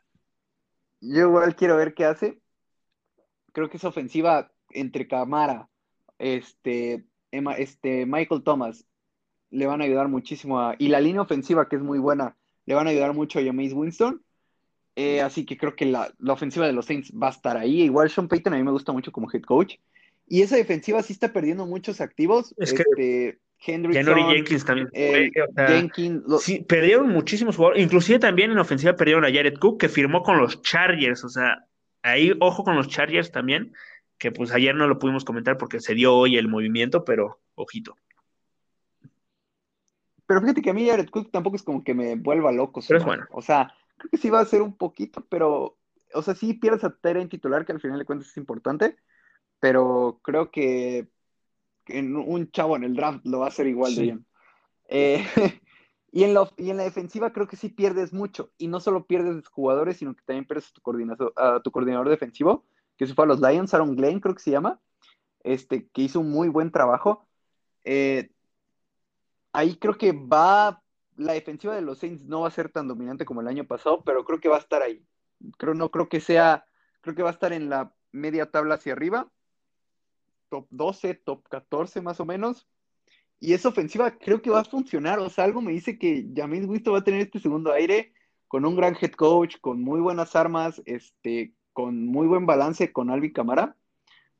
[1.00, 2.40] Yo igual quiero ver qué hace.
[3.52, 5.68] Creo que es ofensiva entre Camara,
[6.18, 8.86] este, este, Michael Thomas
[9.54, 10.74] le van a ayudar muchísimo a...
[10.78, 12.36] Y la línea ofensiva, que es muy buena,
[12.66, 14.22] le van a ayudar mucho a James Winston.
[14.96, 17.82] Eh, así que creo que la, ofensiva de los Saints va a estar ahí.
[17.82, 19.76] Igual Sean Payton a mí me gusta mucho como head coach.
[20.26, 22.54] Y esa defensiva sí está perdiendo muchos activos.
[22.56, 24.88] Es que este, Jenkins también.
[26.40, 27.82] Sí, perdieron muchísimos jugadores.
[27.82, 31.24] Inclusive también en ofensiva perdieron a Jared Cook, que firmó con los Chargers.
[31.24, 31.66] O sea,
[32.02, 33.72] ahí ojo con los Chargers también,
[34.18, 37.96] que pues ayer no lo pudimos comentar porque se dio hoy el movimiento, pero ojito.
[40.26, 42.80] Pero fíjate que a mí Jared Cook tampoco es como que me vuelva loco.
[42.86, 43.26] Pero es bueno.
[43.32, 45.76] O sea, creo que sí va a ser un poquito, pero,
[46.12, 48.96] o sea, sí pierdes a en titular, que al final de cuentas es importante,
[49.60, 51.08] pero creo que
[51.86, 54.26] en un chavo en el draft lo va a hacer igual de bien.
[54.88, 55.24] Eh,
[56.12, 59.06] y, en la, y en la defensiva creo que sí pierdes mucho, y no solo
[59.06, 62.64] pierdes jugadores, sino que también pierdes tu, coordinador, a tu coordinador defensivo,
[62.96, 64.80] que se fue a los Lions, Aaron Glenn creo que se llama,
[65.42, 67.26] este, que hizo un muy buen trabajo.
[67.84, 68.30] Eh,
[69.54, 70.82] ahí creo que va,
[71.16, 74.02] la defensiva de los Saints no va a ser tan dominante como el año pasado,
[74.04, 75.02] pero creo que va a estar ahí.
[75.56, 76.66] Creo, no creo que sea,
[77.00, 79.30] creo que va a estar en la media tabla hacia arriba,
[80.50, 82.66] top 12, top 14 más o menos.
[83.40, 85.18] y esa ofensiva creo que va a funcionar.
[85.18, 88.12] O sea, algo me dice que James Winston va a tener este segundo aire
[88.48, 93.10] con un gran head coach, con muy buenas armas, este, con muy buen balance con
[93.10, 93.76] Alvin Camara.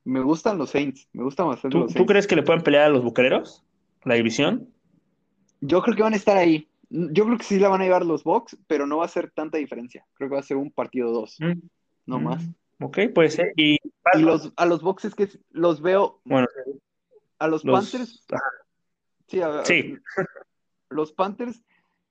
[0.04, 2.10] Me gustan los Saints, me gustan bastante ¿Tú, los ¿Tú Saints.
[2.10, 3.64] crees que le pueden pelear a los bucaneros?
[4.04, 4.73] ¿La división?
[5.66, 6.68] Yo creo que van a estar ahí.
[6.90, 9.30] Yo creo que sí la van a llevar los Bucks, pero no va a ser
[9.30, 10.06] tanta diferencia.
[10.14, 11.60] Creo que va a ser un partido dos, Mm,
[12.06, 12.44] no mm, más.
[12.80, 13.52] Ok, puede ser.
[13.56, 13.78] Y,
[14.14, 16.46] Y los, a los Bucks es que los veo, bueno,
[17.38, 18.44] a los, los- Panthers, ajá,
[19.26, 19.96] sí, a- Sí.
[20.90, 21.62] los Panthers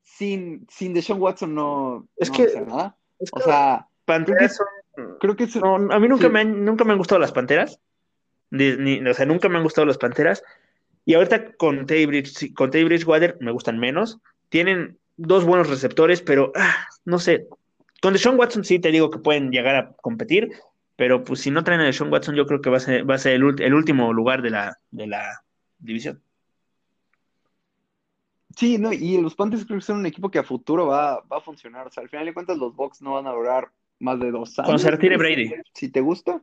[0.02, 2.98] sin, sin Deshaun Watson no, Es no que- hacer nada.
[3.20, 6.34] es O que sea, Panteras son- creo que es, no, a mí nunca, Sí.
[6.34, 7.80] me han, nunca me han gustado las Panteras.
[8.50, 10.44] Ni- ni- o sea, nunca me han gustado las Panteras.
[11.06, 14.20] Y ahorita con Teddy, Bridge- con Teddy Bridgewater me gustan menos.
[14.50, 17.48] Tienen dos buenos receptores, pero ah, no sé.
[18.02, 20.52] Con Deshaun Watson sí te digo que pueden llegar a competir,
[20.96, 23.16] pero pues si no traen a Deshaun Watson, yo creo que va a ser, va
[23.16, 25.44] a ser el, último lugar de la, de la
[25.80, 26.22] división.
[28.56, 31.38] Sí, no, y los Panthers creo que son un equipo que a futuro va, va
[31.38, 31.88] a funcionar.
[31.88, 34.60] O sea, al final de cuentas, los Bucks no van a durar más de dos
[34.60, 34.68] años.
[34.68, 35.52] Cuando se retire Brady.
[35.74, 36.42] Si te gusta.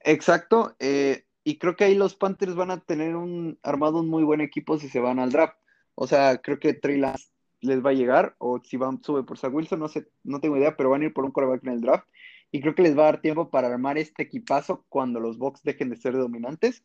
[0.00, 0.74] Exacto.
[0.78, 4.40] eh, y creo que ahí los Panthers van a tener un armado un muy buen
[4.40, 5.56] equipo si se van al draft.
[5.94, 7.28] O sea, creo que Trey Lance
[7.60, 10.56] les va a llegar, o si van, sube por Zach Wilson, no sé, no tengo
[10.56, 12.08] idea, pero van a ir por un quarterback en el draft.
[12.50, 15.62] Y creo que les va a dar tiempo para armar este equipazo cuando los Bucks
[15.62, 16.82] dejen de ser dominantes.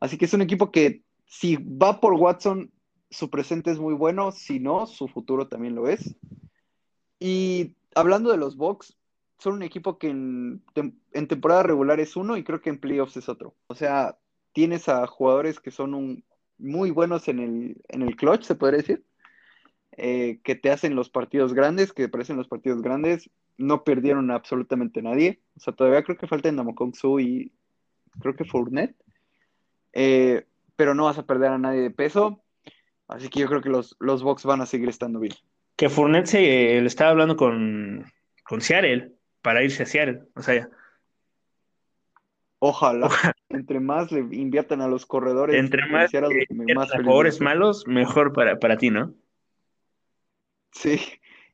[0.00, 2.70] Así que es un equipo que si va por Watson,
[3.10, 6.16] su presente es muy bueno, si no, su futuro también lo es.
[7.18, 8.96] Y hablando de los Bucks,
[9.38, 10.62] son un equipo que en,
[11.12, 13.54] en temporada regular es uno y creo que en playoffs es otro.
[13.68, 14.18] O sea,
[14.52, 16.24] tienes a jugadores que son un-
[16.58, 19.04] muy buenos en el, en el clutch, se podría decir,
[19.92, 24.34] eh, que te hacen los partidos grandes, que parecen los partidos grandes, no perdieron a
[24.34, 25.40] absolutamente nadie.
[25.56, 27.52] O sea, todavía creo que falta Namokong Su y
[28.20, 28.96] creo que Fournette.
[29.92, 32.42] Eh, pero no vas a perder a nadie de peso.
[33.08, 35.34] Así que yo creo que los, los Bucks van a seguir estando bien.
[35.76, 38.04] Que Fournette se eh, le estaba hablando con,
[38.44, 39.12] con Seattle
[39.48, 40.24] para irse a Seattle.
[40.34, 40.68] O sea,
[42.58, 43.08] Ojalá.
[43.48, 46.90] Entre más le inviertan a los corredores, entre más, eh, más
[47.40, 49.14] malos, mejor para, para ti, ¿no?
[50.72, 51.00] Sí.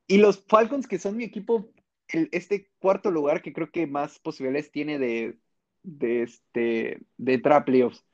[0.08, 1.70] Y los Falcons, que son mi equipo,
[2.08, 5.38] el- este cuarto lugar que creo que más posibilidades tiene de,
[5.84, 8.04] de, este, de a playoffs.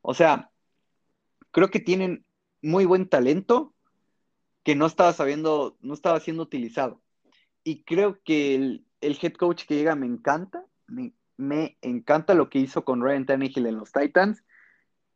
[0.00, 0.50] O sea,
[1.50, 2.24] creo que tienen
[2.62, 3.74] muy buen talento
[4.62, 7.02] que no estaba sabiendo, no estaba siendo utilizado.
[7.62, 12.50] Y creo que el, el head coach que llega me encanta, me, me encanta lo
[12.50, 14.44] que hizo con Ryan Tannehill en los Titans.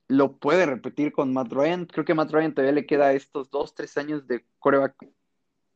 [0.08, 1.86] Lo puede repetir con Matt Ryan.
[1.86, 4.94] Creo que a Matt Ryan todavía le queda estos dos, tres años de coreback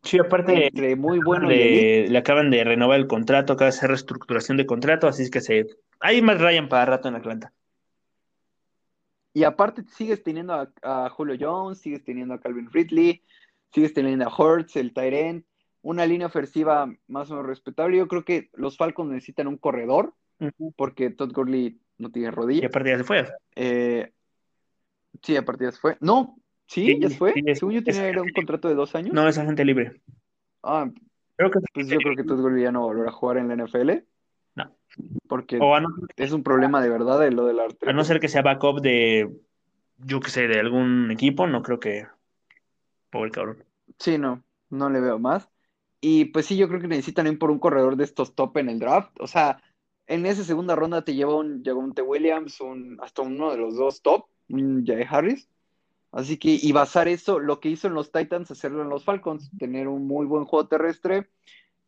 [0.06, 3.90] Sí, aparte entre muy bueno le, le acaban de renovar el contrato, acaba de hacer
[3.90, 5.66] reestructuración de contrato, así es que se
[5.98, 7.52] hay más Ryan para rato en Atlanta.
[9.32, 13.22] Y aparte sigues teniendo a, a Julio Jones, sigues teniendo a Calvin Ridley,
[13.72, 15.44] sigues teniendo a Hurts, el Tyrant,
[15.86, 17.96] una línea ofensiva más o menos respetable.
[17.96, 20.14] Yo creo que los Falcons necesitan un corredor,
[20.76, 22.66] porque Todd Gurley no tiene Y rodilla.
[22.66, 23.26] aparte ya se fue.
[23.54, 24.12] Eh,
[25.22, 25.96] sí, aparte ya se fue.
[26.00, 27.32] No, sí, Sí, ya se fue.
[27.34, 29.14] sí, Según yo tenía era un contrato de dos años.
[29.14, 30.00] No, es agente libre.
[30.62, 30.90] Ah,
[31.36, 33.36] Creo que pues yo creo que Todd Gurley ya no va a volver a jugar
[33.36, 34.04] en la NFL.
[34.56, 34.74] No.
[35.28, 37.88] Porque o a no, es un problema de verdad de lo del arte.
[37.88, 39.30] a no ser que sea backup de,
[39.98, 42.06] yo que sé, de algún equipo, no creo que.
[43.10, 43.62] Pobre cabrón.
[43.98, 45.48] Sí, no, no le veo más.
[46.00, 48.68] Y pues sí, yo creo que necesitan ir por un corredor de estos top en
[48.68, 49.10] el draft.
[49.20, 49.62] O sea,
[50.06, 54.02] en esa segunda ronda te lleva un Javonte Williams, un, hasta uno de los dos
[54.02, 55.48] top, un Jae Harris.
[56.12, 59.50] Así que, y basar eso, lo que hizo en los Titans, hacerlo en los Falcons,
[59.58, 61.28] tener un muy buen juego terrestre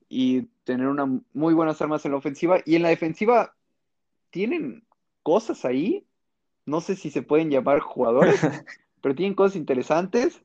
[0.09, 2.61] y tener una muy buenas armas en la ofensiva.
[2.65, 3.55] Y en la defensiva
[4.31, 4.85] tienen
[5.23, 6.07] cosas ahí,
[6.67, 8.41] no sé si se pueden llamar jugadores,
[9.01, 10.43] pero tienen cosas interesantes.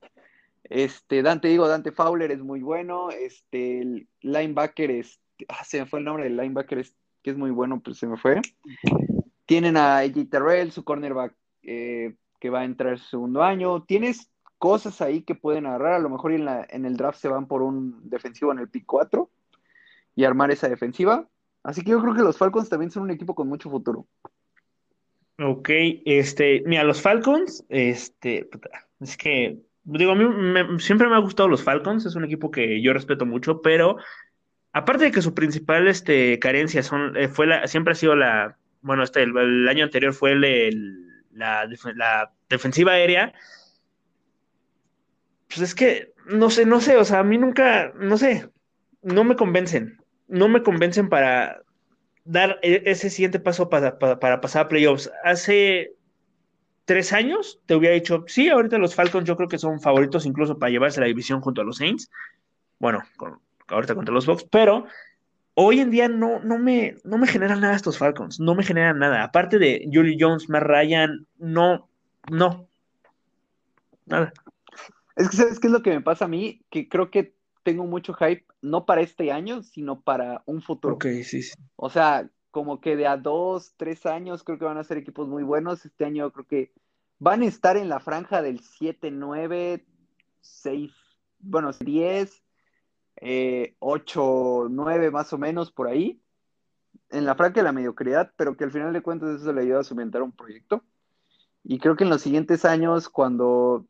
[0.64, 3.10] Este, Dante, digo, Dante Fowler es muy bueno.
[3.10, 7.38] Este, el linebacker es, ah, se me fue el nombre del linebacker, es, que es
[7.38, 8.42] muy bueno, pero se me fue.
[9.46, 13.84] Tienen a AJ Terrell, su cornerback, eh, que va a entrar su segundo año.
[13.84, 15.94] Tienes cosas ahí que pueden agarrar.
[15.94, 18.70] A lo mejor en, la, en el draft se van por un defensivo en el
[18.70, 19.30] pick 4
[20.16, 21.28] y armar esa defensiva.
[21.64, 24.06] Así que yo creo que los Falcons también son un equipo con mucho futuro.
[25.40, 25.70] Ok,
[26.06, 28.50] este, mira, los Falcons, este,
[29.00, 32.52] es que, digo, a mí me- siempre me ha gustado los Falcons, es un equipo
[32.52, 33.98] que yo respeto mucho, pero
[34.74, 38.58] aparte de que su principal, este, carencia son, eh, fue la, siempre ha sido la,
[38.82, 43.34] bueno, este, el, año anterior fue la defensiva aérea,
[45.48, 48.50] pues es que, no sé, no sé, o sea, a mí nunca, no sé,
[49.02, 51.62] no me convencen, no me convencen para
[52.26, 55.12] dar e- ese siguiente paso para, para, para pasar a playoffs.
[55.24, 55.94] Hace
[56.86, 60.58] tres años, te hubiera dicho, sí, ahorita los Falcons yo creo que son favoritos incluso
[60.58, 62.10] para llevarse la división junto a los Saints.
[62.80, 63.02] Bueno,
[63.68, 64.86] ahorita contra los Bucks, pero
[65.54, 69.00] hoy en día no, no, me, no me generan nada estos Falcons, no me generan
[69.00, 69.24] nada.
[69.24, 71.88] Aparte de Julie Jones, Matt Ryan, no,
[72.30, 72.68] no,
[74.06, 74.34] nada.
[75.16, 76.62] Es que, ¿sabes qué es lo que me pasa a mí?
[76.70, 80.96] Que creo que tengo mucho hype, no para este año, sino para un futuro.
[80.96, 81.54] Ok, sí, sí.
[81.76, 85.28] O sea, como que de a dos, tres años creo que van a ser equipos
[85.28, 85.86] muy buenos.
[85.86, 86.72] Este año creo que
[87.18, 89.84] van a estar en la franja del 7, 9,
[90.40, 90.92] 6,
[91.40, 92.44] bueno, 10,
[93.22, 96.22] eh, 8, 9 más o menos por ahí.
[97.10, 99.80] En la franja de la mediocridad, pero que al final de cuentas eso le ayuda
[99.80, 100.84] a cimentar un proyecto.
[101.64, 103.88] Y creo que en los siguientes años, cuando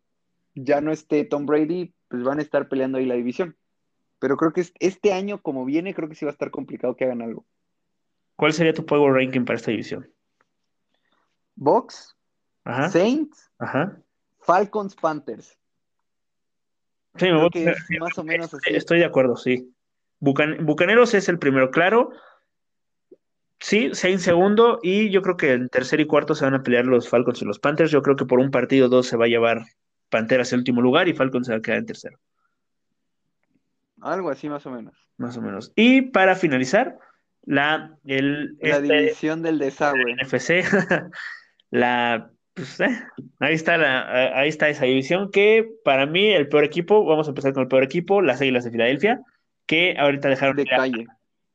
[0.56, 3.58] ya no esté Tom Brady, pues van a estar peleando ahí la división.
[4.20, 7.04] Pero creo que este año, como viene, creo que sí va a estar complicado que
[7.04, 7.46] hagan algo.
[8.36, 10.10] ¿Cuál sería tu power ranking para esta división?
[11.56, 12.16] Box,
[12.92, 13.52] Saints,
[14.40, 15.58] Falcons, Panthers.
[17.16, 17.50] Sí, me voy
[18.00, 18.76] más o menos así.
[18.76, 19.72] Estoy de acuerdo, sí.
[20.20, 22.12] Bucaneros es el primero, claro.
[23.60, 26.86] Sí, Saints segundo y yo creo que en tercer y cuarto se van a pelear
[26.86, 27.92] los Falcons y los Panthers.
[27.92, 29.64] Yo creo que por un partido dos se va a llevar
[30.10, 32.20] Panteras el último lugar y Falcons se va a quedar en tercero.
[34.02, 34.96] Algo así más o menos.
[35.18, 35.72] Más o menos.
[35.76, 37.00] Y para finalizar,
[37.46, 40.16] la, el, la este, división del desagüe.
[40.16, 40.64] NFC,
[41.72, 43.04] la, pues, eh,
[43.40, 47.32] ahí, está la, ahí está esa división que para mí el peor equipo, vamos a
[47.32, 49.22] empezar con el peor equipo, las Águilas de Filadelfia,
[49.66, 51.08] que ahorita dejaron de calle.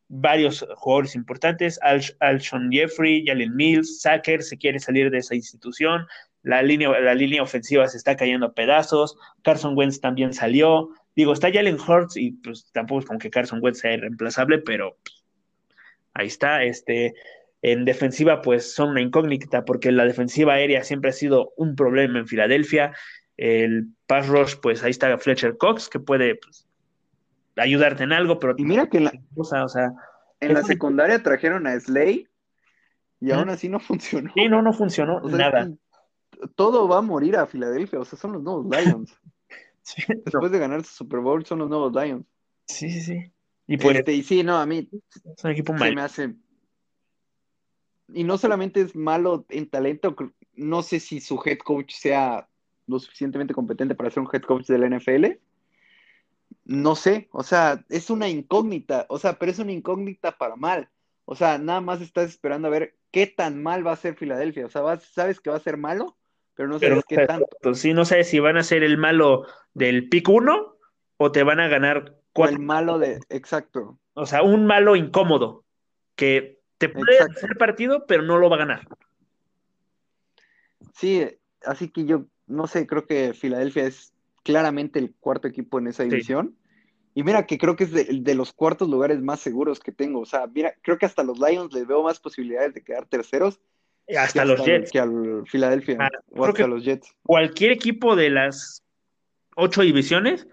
[0.09, 6.07] varios jugadores importantes, Al, Alshon Jeffrey, Jalen Mills, Sacker se quiere salir de esa institución,
[6.43, 11.33] la línea, la línea ofensiva se está cayendo a pedazos, Carson Wentz también salió, Digo,
[11.33, 14.99] está Jalen Hurts y pues tampoco es como que Carson Wentz sea irreemplazable, pero
[16.19, 16.63] ahí está.
[16.63, 17.15] Este,
[17.63, 22.19] en defensiva, pues son una incógnita porque la defensiva aérea siempre ha sido un problema
[22.19, 22.95] en Filadelfia.
[23.37, 26.67] El pass rush, pues ahí está Fletcher Cox, que puede pues,
[27.57, 28.55] ayudarte en algo, pero.
[28.57, 29.93] Y mira que en la, o sea,
[30.41, 32.29] en la secundaria trajeron a Slay
[33.21, 34.33] y aún así no funcionó.
[34.35, 35.71] Sí, no, no funcionó nada.
[36.55, 39.17] Todo va a morir a Filadelfia, o sea, son los nuevos Lions.
[40.25, 42.27] Después de ganar su Super Bowl son los nuevos Lions.
[42.67, 43.33] Sí, sí, sí.
[43.69, 46.35] Y, pues, este, y sí, no, a mí es un equipo se me hace.
[48.15, 50.17] Y no solamente es malo en talento,
[50.55, 52.49] no sé si su head coach sea
[52.87, 55.27] lo suficientemente competente para ser un head coach del NFL.
[56.65, 60.89] No sé, o sea, es una incógnita, o sea, pero es una incógnita para mal.
[61.27, 64.65] O sea, nada más estás esperando a ver qué tan mal va a ser Filadelfia.
[64.65, 66.17] O sea, sabes que va a ser malo,
[66.55, 67.75] pero no sabes qué tanto.
[67.75, 70.77] Sí, no sabes si van a ser el malo del pick 1
[71.19, 72.57] o te van a ganar cuatro.
[72.57, 73.99] el malo de, exacto.
[74.15, 75.65] O sea, un malo incómodo
[76.17, 78.89] que te puede hacer partido, pero no lo va a ganar.
[80.95, 81.25] Sí,
[81.65, 84.13] así que yo no sé, creo que Filadelfia es
[84.43, 86.57] claramente el cuarto equipo en esa división.
[87.15, 90.21] Y mira que creo que es de, los cuartos lugares más seguros que tengo.
[90.21, 93.61] O sea, mira, creo que hasta los Lions les veo más posibilidades de quedar terceros.
[94.17, 94.91] Hasta, los Jets.
[94.91, 95.99] Que al Filadelfia.
[96.01, 97.15] Ah, o hasta los Jets.
[97.25, 98.83] Cualquier equipo de las
[99.57, 100.47] ocho divisiones,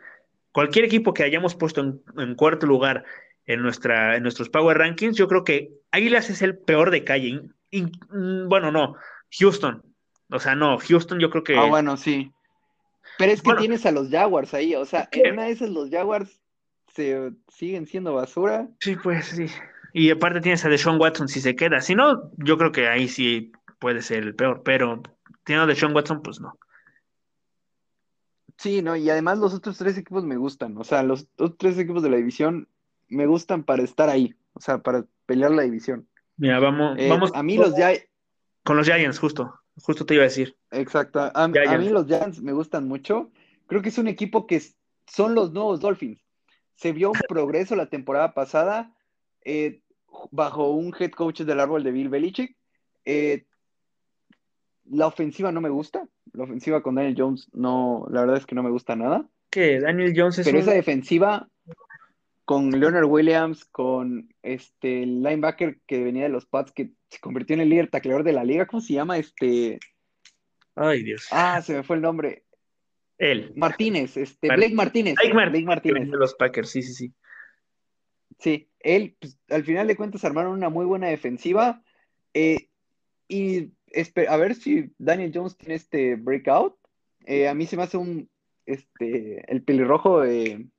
[0.55, 3.03] cualquier equipo que hayamos puesto en, cuarto lugar
[3.45, 7.41] en, nuestra, en nuestros Power Rankings, yo creo que Águilas es el peor de calle.
[7.73, 8.95] Mm, bueno, no,
[9.37, 9.83] Houston.
[10.31, 11.57] O sea, no, Houston yo creo que...
[11.57, 12.31] Ah, bueno, sí.
[13.17, 15.89] Pero es que tienes a los Jaguars ahí, o sea, en una de esas los
[15.89, 16.39] Jaguars
[16.87, 18.69] se siguen siendo basura.
[18.79, 19.47] Sí, pues sí.
[19.91, 21.81] Y aparte tienes a Deshaun Watson si se queda.
[21.81, 25.03] Si no, yo creo que ahí sí puede ser el peor, pero
[25.43, 26.57] teniendo a Deshaun Watson, pues no.
[28.57, 30.77] Sí, no, y además los otros tres equipos me gustan.
[30.77, 32.67] O sea, los otros tres equipos de la división
[33.07, 34.35] me gustan para estar ahí.
[34.53, 36.07] O sea, para pelear la división.
[36.37, 37.31] Mira, vamos, eh, vamos.
[37.33, 38.07] A mí los Giants.
[38.63, 39.53] Con los Giants, justo.
[39.81, 40.55] Justo te iba a decir.
[40.71, 41.31] Exacto.
[41.33, 43.31] A, mí los Giants me gustan mucho.
[43.67, 44.61] Creo que es un equipo que
[45.07, 46.21] son los nuevos Dolphins.
[46.75, 48.95] Se vio un progreso la temporada pasada
[49.41, 49.81] eh,
[50.31, 52.55] bajo un head coach del árbol de Bill Belichick.
[53.03, 53.45] Eh,
[54.89, 56.07] la ofensiva no me gusta.
[56.33, 59.27] La ofensiva con Daniel Jones no, la verdad es que no me gusta nada.
[59.49, 61.47] Que Daniel Jones es Pero esa defensiva
[62.45, 67.61] con Leonard Williams, con este linebacker que venía de los Pats, que se convirtió en
[67.61, 69.17] el líder tacleador de la liga, ¿cómo se llama?
[69.17, 69.79] Este.
[70.75, 71.27] Ay, Dios.
[71.31, 72.43] Ah, se me fue el nombre.
[73.17, 73.53] Él.
[73.55, 75.15] Martínez, este, Blake Martínez.
[75.15, 76.11] Blake, Martínez.
[76.11, 77.13] De los Packers, sí, sí, sí.
[78.37, 81.81] Sí, él, pues, al final de cuentas, armaron una muy buena defensiva.
[82.33, 82.67] Eh,
[83.27, 83.71] y
[84.27, 86.75] a ver si Daniel Jones tiene este breakout.
[87.25, 88.29] Eh, a mí se me hace un,
[88.65, 90.69] este, el pelirrojo, el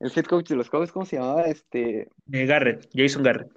[0.00, 1.44] head coach de los Cowboys, ¿cómo se llamaba?
[1.44, 2.08] Este...
[2.26, 3.50] Garrett, Jason Garrett.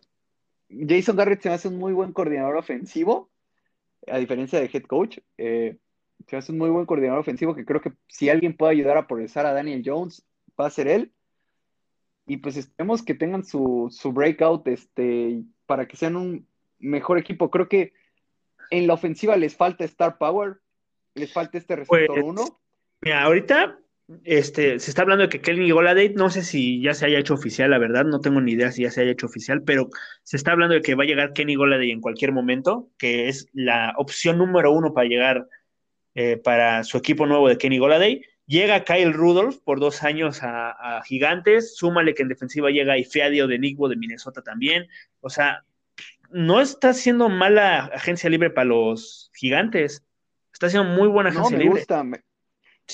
[0.69, 3.29] Jason Garrett se me hace un muy buen coordinador ofensivo.
[4.07, 5.19] a diferencia de head coach.
[5.37, 5.77] Eh,
[6.25, 9.45] es un muy buen coordinador ofensivo que creo que si alguien puede ayudar a progresar
[9.45, 10.25] a Daniel Jones,
[10.59, 11.11] va a ser él.
[12.25, 16.47] Y pues esperemos que tengan su, su breakout este, para que sean un
[16.79, 17.49] mejor equipo.
[17.49, 17.93] Creo que
[18.69, 20.57] en la ofensiva les falta Star Power,
[21.15, 22.35] les falta este receptor 1.
[22.35, 22.51] Pues,
[23.01, 23.79] mira, ahorita
[24.23, 27.33] este, se está hablando de que Kenny Goladay, no sé si ya se haya hecho
[27.33, 29.89] oficial, la verdad, no tengo ni idea si ya se haya hecho oficial, pero
[30.23, 33.49] se está hablando de que va a llegar Kenny Goladay en cualquier momento, que es
[33.53, 35.47] la opción número uno para llegar
[36.15, 38.21] eh, para su equipo nuevo de Kenny Goladay.
[38.47, 43.59] Llega Kyle Rudolph por dos años a, Gigantes, súmale que en defensiva llega Ifeadio de
[43.59, 44.87] Nickbo de Minnesota también.
[45.19, 45.65] O sea,
[46.31, 50.03] no está siendo mala agencia libre para los Gigantes.
[50.53, 52.03] Está siendo muy buena agencia no, me Gusta,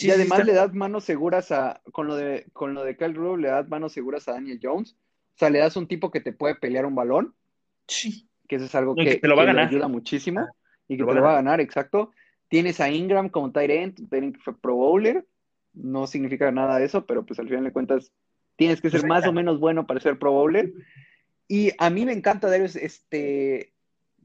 [0.01, 3.49] y además le das manos seguras a, con lo de, con lo de Kyle le
[3.49, 4.95] das manos seguras a Daniel Jones.
[5.35, 7.35] O sea, le das un tipo que te puede pelear un balón.
[7.87, 8.27] Sí.
[8.47, 9.67] Que eso es algo que, te lo va a ganar.
[9.67, 10.41] ayuda muchísimo.
[10.41, 10.51] Ah,
[10.87, 12.11] y que te lo va a ganar, exacto.
[12.47, 15.25] Tienes a Ingram como tight end, que fue pro bowler.
[15.73, 18.11] No significa nada de eso, pero pues al final de cuentas
[18.55, 20.71] tienes que ser pues más o menos bueno para ser pro bowler.
[21.53, 23.73] Y a mí me encanta Darius, este,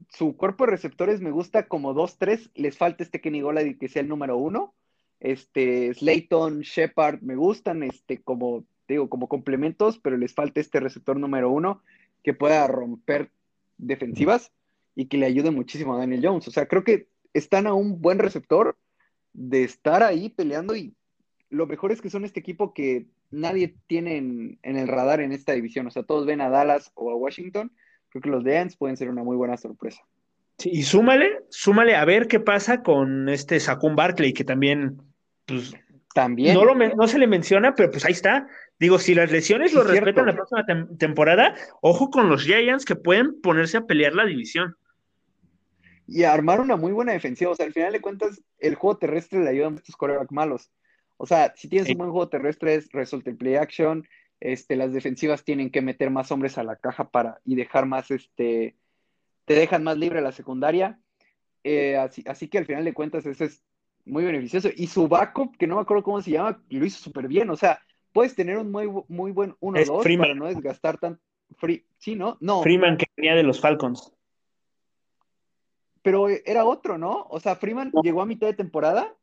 [0.07, 2.49] su cuerpo de receptores me gusta como dos, tres.
[2.55, 4.73] Les falta este Kenny Golladay que sea el número uno
[5.19, 11.19] este, Slayton, Shepard, me gustan, este, como, digo, como complementos, pero les falta este receptor
[11.19, 11.83] número uno
[12.23, 13.29] que pueda romper
[13.77, 14.51] defensivas
[14.95, 16.47] y que le ayude muchísimo a Daniel Jones.
[16.47, 18.75] O sea, creo que están a un buen receptor
[19.33, 20.95] de estar ahí peleando y
[21.51, 25.53] lo mejor es que son este equipo que nadie tiene en, el radar en esta
[25.53, 25.87] división.
[25.87, 27.71] O sea, todos ven a Dallas o a Washington.
[28.09, 30.01] Creo que los Giants pueden ser una muy buena sorpresa.
[30.57, 35.01] Sí, y súmale, súmale a ver qué pasa con este Saquon Barkley, que también
[35.45, 35.73] pues
[36.13, 36.55] también.
[36.55, 38.47] No, no se le menciona, pero pues ahí está.
[38.79, 40.65] Digo, si las lesiones lo respetan la próxima
[40.97, 44.75] temporada, ojo con los Giants que pueden ponerse a pelear la división.
[46.07, 47.51] Y armar una muy buena defensiva.
[47.51, 50.71] O sea, al final de cuentas, el juego terrestre le ayuda a estos corebacks malos.
[51.21, 54.07] O sea, si tienes un buen juego terrestre, es el play action.
[54.39, 58.09] Este, las defensivas tienen que meter más hombres a la caja para y dejar más,
[58.09, 58.77] este,
[59.43, 60.97] te dejan más libre la secundaria.
[61.65, 63.61] Eh, así, así que al final de cuentas, ese es
[64.05, 64.69] muy beneficioso.
[64.73, 67.49] Y su backup, que no me acuerdo cómo se llama, lo hizo súper bien.
[67.49, 67.81] O sea,
[68.13, 71.19] puedes tener un muy, muy buen 1-2 para no desgastar tan.
[71.57, 71.85] Free...
[71.97, 72.37] Sí, ¿no?
[72.39, 72.63] No.
[72.63, 74.13] Freeman que venía de los Falcons.
[76.01, 77.27] Pero era otro, ¿no?
[77.29, 79.13] O sea, Freeman llegó a mitad de temporada,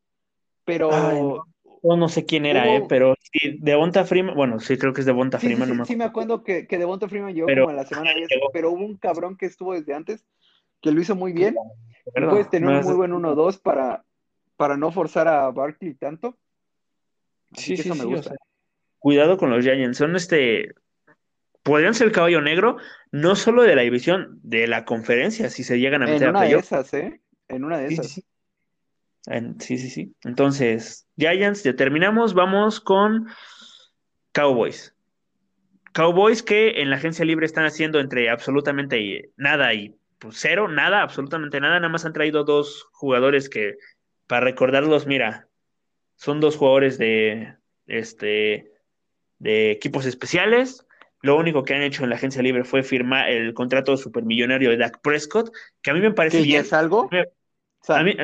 [0.63, 0.91] pero.
[0.91, 1.43] no.
[1.83, 5.39] No sé quién era, eh, pero sí, Devonta Freeman, bueno, sí, creo que es Devonta
[5.39, 5.69] Freeman.
[5.69, 8.29] Sí, sí, sí, me acuerdo que, que Devonta Freeman llegó como en la semana 10,
[8.53, 10.25] pero hubo un cabrón que estuvo desde antes
[10.81, 11.55] que lo hizo muy bien.
[12.13, 14.05] puedes tener un muy buen 1-2 para,
[14.55, 16.37] para no forzar a Barkley tanto.
[17.53, 18.35] sí, sí, eso me gusta.
[18.99, 20.73] cuidado con los Giants, son este
[21.63, 22.77] podrían ser el caballo negro,
[23.11, 26.41] no solo de la división, de la conferencia, si se llegan a meter en una
[26.43, 27.21] de esas, ¿eh?
[27.49, 28.23] En una de esas.
[29.59, 30.15] Sí, sí, sí.
[30.23, 33.27] Entonces, Giants, ya terminamos, vamos con
[34.31, 34.95] Cowboys.
[35.93, 41.01] Cowboys que en la agencia libre están haciendo entre absolutamente nada y pues cero, nada,
[41.01, 43.77] absolutamente nada, nada más han traído dos jugadores que
[44.27, 45.47] para recordarlos, mira,
[46.15, 47.55] son dos jugadores de,
[47.85, 48.71] este,
[49.39, 50.85] de equipos especiales.
[51.21, 54.77] Lo único que han hecho en la agencia libre fue firmar el contrato supermillonario de
[54.77, 55.51] Dak Prescott,
[55.81, 56.61] que a mí me parece bien.
[56.61, 57.09] es algo?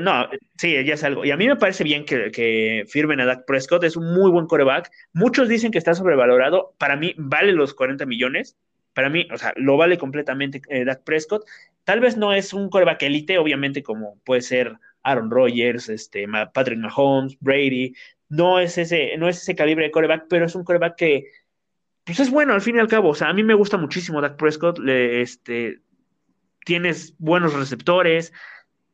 [0.01, 1.25] No, sí, ya es algo.
[1.25, 3.83] Y a mí me parece bien que, firmen a Dak Prescott.
[3.83, 4.91] Es un muy buen coreback.
[5.13, 6.75] Muchos dicen que está sobrevalorado.
[6.77, 8.57] Para mí, vale los 40 millones.
[8.93, 11.45] Para mí, o sea, lo vale completamente eh, Dak Prescott.
[11.83, 16.79] Tal vez no es un coreback elite, obviamente, como puede ser Aaron Rodgers, este, Patrick
[16.79, 17.93] Mahomes, Brady.
[18.29, 21.25] No es ese, no es ese calibre de coreback, pero es un coreback que
[22.03, 23.09] pues es bueno al fin y al cabo.
[23.09, 24.79] O sea, a mí me gusta muchísimo Dak Prescott.
[24.79, 25.79] Le, este,
[26.65, 28.33] tienes buenos receptores.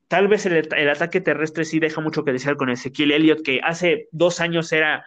[0.09, 4.07] Tal vez el, ataque terrestre sí deja mucho que desear con Ezequiel Elliott, que hace
[4.11, 5.05] dos años era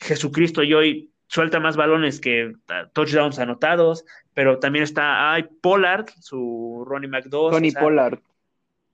[0.00, 2.52] Jesucristo y hoy suelta más balones que
[2.92, 7.52] touchdowns anotados, pero también está ay, Pollard, su Ronnie McDowell.
[7.52, 8.18] Tony Pollard.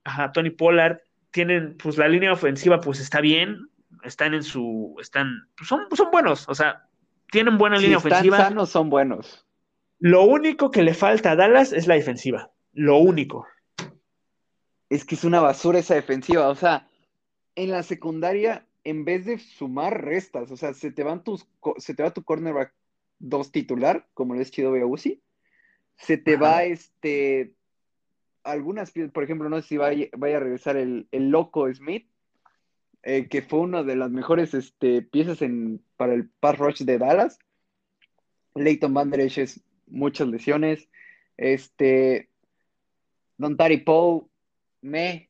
[0.03, 0.99] Ajá, Tony Pollard
[1.31, 3.67] tienen, pues la línea ofensiva pues está bien,
[4.03, 6.85] están en su, están, pues, son, son buenos, o sea,
[7.31, 8.37] tienen buena línea están ofensiva.
[8.37, 9.43] sanos, son buenos.
[9.97, 13.47] Lo único que le falta a Dallas es la defensiva, lo único.
[14.89, 16.89] Es que es una basura esa defensiva, o sea,
[17.55, 21.93] en la secundaria, en vez de sumar restas, o sea, se te van tus, se
[21.93, 22.73] te va tu cornerback
[23.19, 25.21] dos titular, como lo es Chido Beausi,
[25.97, 27.57] se te va este
[28.47, 32.07] algunas por ejemplo, no sé si vaya, a regresar el, loco Smith,
[33.03, 36.97] eh, que fue una de las mejores este, piezas en, para el pass rush de
[36.97, 37.39] Dallas.
[38.55, 40.89] Leighton Van Der es muchas lesiones.
[41.35, 42.29] Este,
[43.37, 44.25] Don Tari Poe,
[44.81, 45.29] me.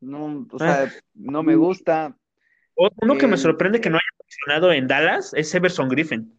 [0.00, 2.16] No, o sea, no me gusta.
[2.76, 6.38] Uno que me sorprende que no haya funcionado en Dallas es Everson Griffin.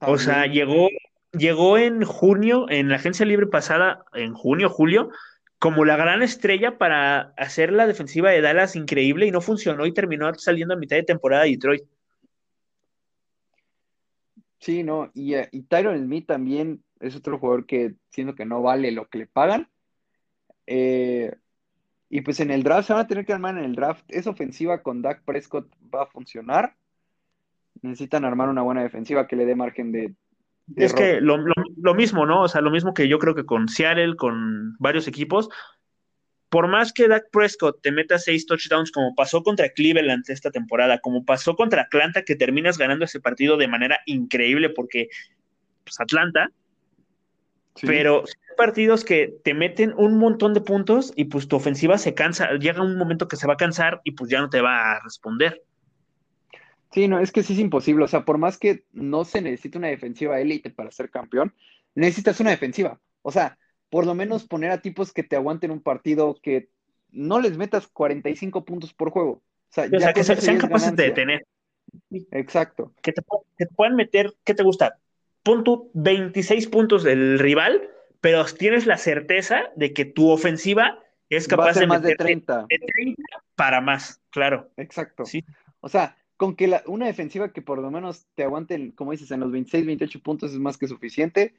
[0.00, 0.88] O sea, llegó,
[1.32, 5.10] llegó en junio, en la agencia libre pasada, en junio, julio,
[5.58, 9.94] como la gran estrella para hacer la defensiva de Dallas increíble y no funcionó y
[9.94, 11.82] terminó saliendo a mitad de temporada de Detroit.
[14.60, 18.62] Sí, no, y, eh, y Tyron Smith también es otro jugador que siendo que no
[18.62, 19.68] vale lo que le pagan.
[20.70, 21.34] Eh,
[22.10, 24.04] y pues en el draft se van a tener que armar en el draft.
[24.08, 26.74] Esa ofensiva con Dak Prescott va a funcionar.
[27.80, 30.14] Necesitan armar una buena defensiva que le dé margen de.
[30.76, 31.38] es que lo,
[31.94, 32.42] mismo, ¿no?
[32.42, 35.48] O sea, lo mismo que yo creo que con Seattle, con varios equipos.
[36.50, 40.98] Por más que Dak Prescott te meta seis touchdowns, como pasó contra Cleveland esta temporada,
[40.98, 45.08] como pasó contra Atlanta, que terminas ganando ese partido de manera increíble, porque
[45.84, 46.50] pues, Atlanta
[47.82, 48.24] pero
[48.58, 52.82] partidos que te meten un montón de puntos y pues tu ofensiva se cansa, llega
[52.82, 55.62] un momento que se va a cansar y pues ya no te va a responder.
[56.90, 58.04] Sí, no, es que sí es imposible.
[58.04, 61.54] O sea, por más que no se necesite una defensiva élite para ser campeón,
[61.94, 63.00] necesitas una defensiva.
[63.22, 63.56] O sea,
[63.90, 66.68] por lo menos poner a tipos que te aguanten un partido que
[67.10, 69.30] no les metas 45 puntos por juego.
[69.30, 71.46] O sea, ya que sean capaces de detener.
[72.32, 72.92] Exacto.
[73.02, 73.22] Que te,
[73.56, 74.98] que te, puedan meter, ¿qué te gusta?
[75.42, 77.88] punto 26 puntos del rival,
[78.20, 80.98] pero tienes la certeza de que tu ofensiva
[81.28, 82.66] es capaz de más de 30.
[83.54, 84.70] para más, claro.
[84.76, 85.24] Exacto.
[85.24, 85.44] Sí.
[85.80, 89.30] O sea, con que la, una defensiva que por lo menos te aguante, como dices,
[89.30, 91.54] en los 26, 28 puntos es más que suficiente.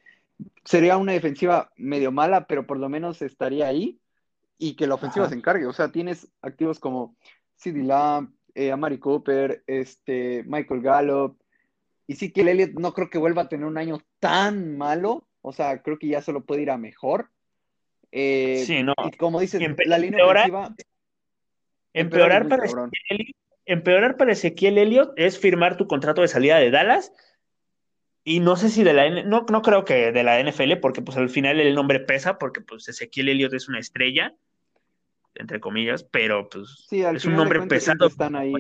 [0.63, 3.99] Sería una defensiva medio mala, pero por lo menos estaría ahí
[4.57, 5.65] y que la ofensiva se encargue.
[5.65, 7.15] O sea, tienes activos como
[7.55, 11.39] CD Lamb, eh, Amari Cooper, este, Michael Gallup,
[12.07, 15.28] y sí que el Elliott no creo que vuelva a tener un año tan malo.
[15.41, 17.29] O sea, creo que ya solo puede ir a mejor.
[18.11, 18.93] Eh, sí, no.
[19.05, 20.75] Y como dices, la línea ofensiva.
[21.93, 23.35] Empeorar, para Ezequiel
[23.65, 27.13] empeorar para Ezequiel Elliott es firmar tu contrato de salida de Dallas.
[28.23, 31.17] Y no sé si de la no, no creo que de la NFL, porque pues
[31.17, 34.35] al final el nombre pesa, porque pues Ezequiel Elliott es una estrella,
[35.35, 38.53] entre comillas, pero pues es un nombre pesado están ahí.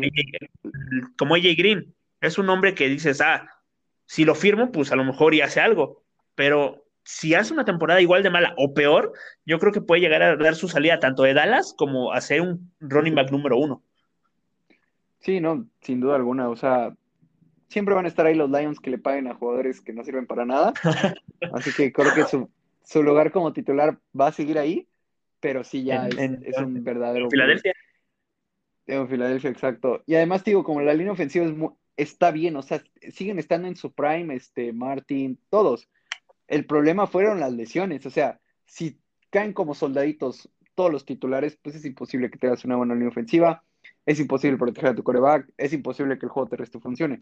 [1.17, 1.93] como AJ Green.
[2.21, 3.47] Es un hombre que dices, ah,
[4.05, 6.03] si lo firmo, pues a lo mejor y hace algo.
[6.39, 9.11] Pero si hace una temporada igual de mala o peor,
[9.45, 12.39] yo creo que puede llegar a dar su salida tanto de Dallas como a ser
[12.39, 13.83] un running back número uno.
[15.19, 16.47] Sí, no, sin duda alguna.
[16.47, 16.95] O sea,
[17.67, 20.27] siempre van a estar ahí los Lions que le paguen a jugadores que no sirven
[20.27, 20.71] para nada.
[21.53, 24.87] Así que creo que su, lugar como titular va a seguir ahí,
[25.41, 27.29] pero sí ya es, un verdadero.
[27.29, 27.73] Filadelfia.
[28.87, 30.03] En Filadelfia, exacto.
[30.05, 32.81] Y además, digo, como la línea ofensiva es muy, está bien, o sea,
[33.11, 35.89] siguen estando en su prime, este, Martin, todos.
[36.49, 41.75] El problema fueron las lesiones, o sea, si caen como soldaditos todos los titulares, pues
[41.75, 43.63] es imposible que tengas una buena línea ofensiva,
[44.05, 47.21] es imposible proteger a tu coreback, es imposible que el juego terrestre funcione.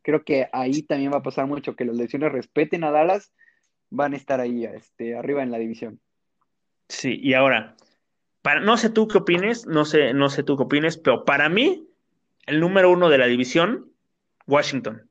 [0.00, 3.30] Creo que ahí también va a pasar mucho, que las lesiones respeten a Dallas,
[3.90, 6.00] van a estar ahí, este, arriba en la división.
[6.88, 7.76] Sí, y ahora,
[8.40, 11.50] para, no sé tú qué opines, no sé, no sé tú qué opines, pero para
[11.50, 11.86] mí,
[12.46, 13.92] el número uno de la división,
[14.46, 15.07] Washington.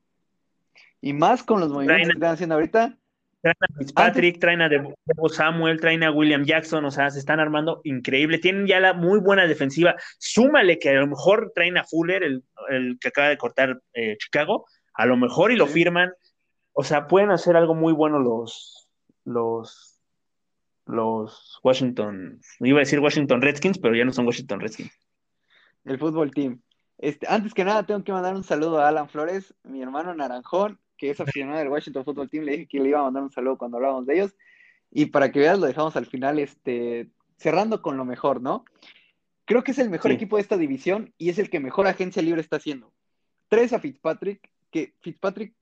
[1.00, 2.98] Y más con los movimientos que están haciendo ahorita.
[3.40, 7.38] Traen a Fitzpatrick, traen a Debo Samuel, traen a William Jackson, o sea, se están
[7.38, 8.38] armando increíble.
[8.38, 9.94] Tienen ya la muy buena defensiva.
[10.18, 14.66] Súmale que a lo mejor traen a Fuller, el, que acaba de cortar eh, Chicago,
[14.94, 16.12] a lo mejor y lo firman.
[16.72, 18.88] O sea, pueden hacer algo muy bueno los,
[19.24, 20.00] los,
[20.86, 24.92] los Washington, iba a decir Washington Redskins, pero ya no son Washington Redskins.
[25.84, 26.60] El fútbol team.
[26.98, 30.80] Este, antes que nada, tengo que mandar un saludo a Alan Flores, mi hermano Naranjón,
[30.98, 32.44] que es aficionado del Washington Football Team.
[32.44, 34.34] Le dije que le iba a mandar un saludo cuando hablábamos de ellos.
[34.90, 38.64] Y para que veas, lo dejamos al final, este, cerrando con lo mejor, ¿no?
[39.44, 42.20] Creo que es el mejor equipo de esta división y es el que mejor agencia
[42.20, 42.92] libre está haciendo.
[43.48, 45.54] Tres a Fitzpatrick, que Fitzpatrick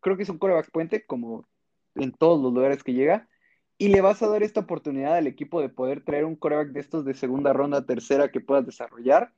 [0.00, 1.48] creo que es un coreback puente, como
[1.94, 3.28] en todos los lugares que llega,
[3.78, 6.80] y le vas a dar esta oportunidad al equipo de poder traer un coreback de
[6.80, 9.32] estos de segunda ronda, tercera que puedas desarrollar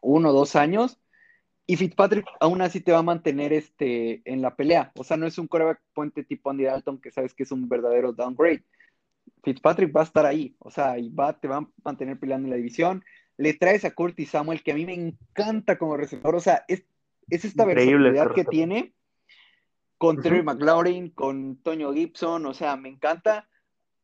[0.00, 0.98] uno o dos años.
[1.66, 4.92] Y Fitzpatrick aún así te va a mantener este, en la pelea.
[4.96, 7.68] O sea, no es un coreback puente tipo Andy Dalton que sabes que es un
[7.68, 8.64] verdadero downgrade.
[9.42, 10.54] Fitzpatrick va a estar ahí.
[10.60, 13.04] O sea, y va, te va a mantener peleando en la división.
[13.36, 16.36] Le traes a Curtis Samuel, que a mí me encanta como receptor.
[16.36, 16.84] O sea, es,
[17.28, 18.94] esta versatilidad que tiene
[19.98, 22.46] con Terry McLaurin, con Toño Gibson.
[22.46, 23.48] O sea, me encanta.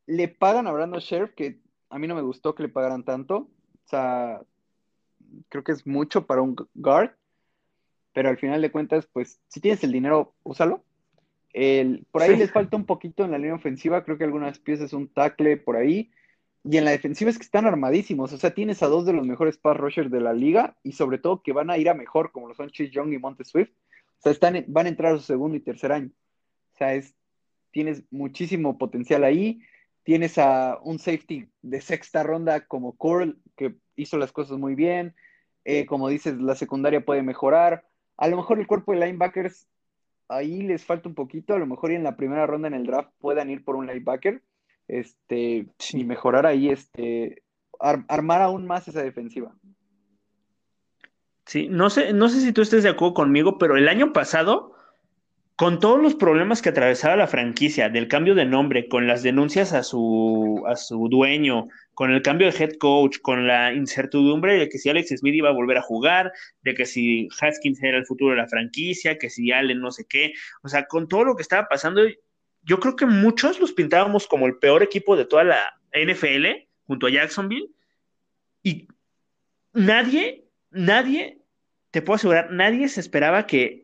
[0.05, 3.35] Le pagan a Brandon Sheriff, que a mí no me gustó que le pagaran tanto.
[3.37, 4.41] O sea,
[5.49, 7.11] creo que es mucho para un guard,
[8.13, 10.83] pero al final de cuentas, pues si tienes el dinero, úsalo.
[11.51, 14.93] El, por ahí les falta un poquito en la línea ofensiva, creo que algunas piezas
[14.93, 16.11] un tackle por ahí,
[16.63, 18.31] y en la defensiva es que están armadísimos.
[18.31, 21.17] O sea, tienes a dos de los mejores pass rushers de la liga y sobre
[21.17, 23.71] todo que van a ir a mejor, como lo son Chase Young y Monte Swift.
[24.19, 26.09] O sea, están, van a entrar a su segundo y tercer año.
[26.73, 27.13] O sea, es,
[27.71, 29.61] tienes muchísimo potencial ahí.
[30.03, 35.15] Tienes a un safety de sexta ronda como Curl, que hizo las cosas muy bien.
[35.65, 37.85] Eh, como dices, la secundaria puede mejorar.
[38.17, 39.67] A lo mejor el cuerpo de linebackers
[40.29, 41.53] ahí les falta un poquito.
[41.53, 44.41] A lo mejor en la primera ronda en el draft puedan ir por un linebacker
[44.87, 47.43] este, y mejorar ahí, este,
[47.79, 49.55] armar aún más esa defensiva.
[51.45, 54.72] Sí, no sé, no sé si tú estés de acuerdo conmigo, pero el año pasado,
[55.55, 59.71] con todos los problemas que atravesaba la franquicia, del cambio de nombre, con las denuncias
[59.73, 64.67] a su, a su dueño, con el cambio de head coach, con la incertidumbre de
[64.67, 66.31] que si Alex Smith iba a volver a jugar,
[66.63, 70.05] de que si Haskins era el futuro de la franquicia, que si Allen no sé
[70.09, 72.01] qué, o sea, con todo lo que estaba pasando,
[72.63, 76.47] yo creo que muchos los pintábamos como el peor equipo de toda la NFL,
[76.87, 77.69] junto a Jacksonville,
[78.63, 78.87] y
[79.73, 81.37] nadie, nadie,
[81.91, 83.83] te puedo asegurar, nadie se esperaba que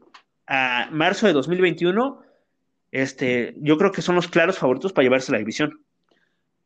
[0.50, 2.22] a marzo de 2021,
[2.92, 5.86] este, yo creo que son los claros favoritos para llevarse la división.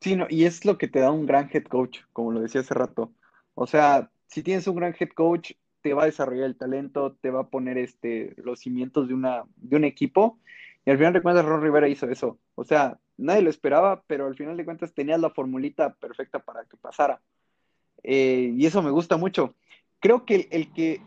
[0.01, 2.61] Sí, no, y es lo que te da un gran head coach, como lo decía
[2.61, 3.11] hace rato.
[3.53, 5.51] O sea, si tienes un gran head coach,
[5.81, 9.43] te va a desarrollar el talento, te va a poner este, los cimientos de, una,
[9.57, 10.39] de un equipo
[10.85, 12.39] y al final de cuentas, Ron Rivera hizo eso.
[12.55, 16.65] O sea, nadie lo esperaba, pero al final de cuentas tenías la formulita perfecta para
[16.65, 17.21] que pasara.
[18.03, 19.55] Eh, y eso me gusta mucho.
[19.99, 21.01] Creo que el, que,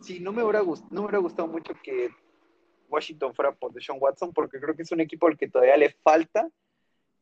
[0.00, 2.10] sí, no me, hubiera gustado, no me hubiera gustado mucho que
[2.88, 5.90] Washington fuera por Deshaun Watson, porque creo que es un equipo al que todavía le
[5.90, 6.48] falta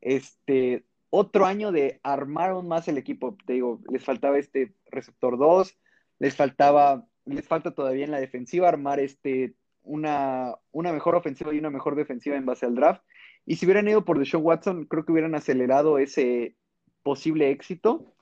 [0.01, 3.37] este, otro año de armar aún más el equipo.
[3.47, 5.77] Te digo, les faltaba este receptor 2,
[6.19, 11.59] les faltaba, les falta todavía en la defensiva armar este una, una mejor ofensiva y
[11.59, 13.03] una mejor defensiva en base al draft.
[13.47, 16.57] Y si hubieran ido por Deshaun Watson, creo que hubieran acelerado ese
[17.03, 18.13] posible éxito.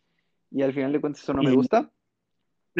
[0.51, 1.91] Y al final de cuentas eso no me gusta.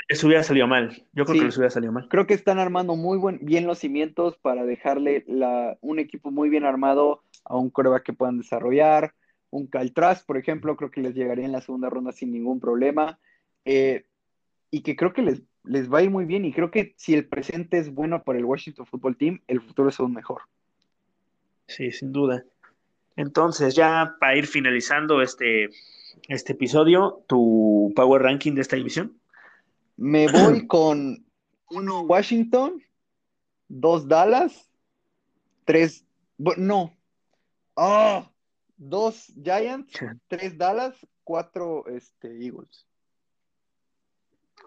[0.09, 0.91] Les hubiera salido mal.
[1.13, 2.09] Yo creo que les hubiera salido mal.
[2.09, 6.49] Creo que están armando muy buen, bien los cimientos para dejarle la, un equipo muy
[6.49, 9.15] bien armado a un coreback que puedan desarrollar.
[9.51, 13.19] Un Caltraz, por ejemplo, creo que les llegaría en la segunda ronda sin ningún problema.
[13.65, 14.05] Eh,
[14.71, 17.15] y que creo que les les va a ir muy bien y creo que si
[17.15, 20.43] el presente es bueno para el Washington Football Team, el futuro es aún mejor.
[21.67, 22.45] Sí, sin duda.
[23.17, 25.71] Entonces, ya para ir finalizando este,
[26.29, 29.17] este episodio, tu Power Ranking de esta división.
[29.97, 31.25] Me voy con
[31.71, 32.83] uno Washington,
[33.69, 34.71] dos Dallas,
[35.65, 36.05] tres,
[36.39, 36.97] no,
[37.77, 38.31] ah,
[38.77, 39.93] dos Giants,
[40.29, 40.95] tres Dallas,
[41.25, 42.87] cuatro este, Eagles.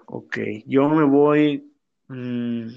[0.05, 1.71] Ok, yo me voy.
[2.07, 2.67] Mm,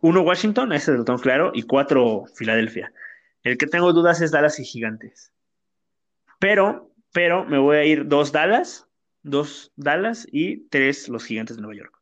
[0.00, 2.92] uno Washington, ese lo tengo claro, y cuatro Filadelfia.
[3.42, 5.32] El que tengo dudas es Dallas y Gigantes.
[6.38, 8.88] Pero, pero me voy a ir dos Dallas,
[9.24, 12.00] dos Dallas y tres los Gigantes de Nueva York.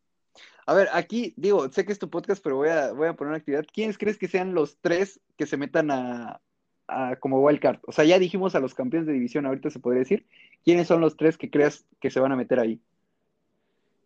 [0.67, 3.31] A ver, aquí digo, sé que es tu podcast, pero voy a, voy a poner
[3.31, 3.65] una actividad.
[3.73, 6.41] ¿Quiénes crees que sean los tres que se metan a,
[6.87, 7.81] a como wildcard?
[7.87, 10.27] O sea, ya dijimos a los campeones de división, ahorita se podría decir.
[10.65, 12.81] ¿Quiénes son los tres que creas que se van a meter ahí?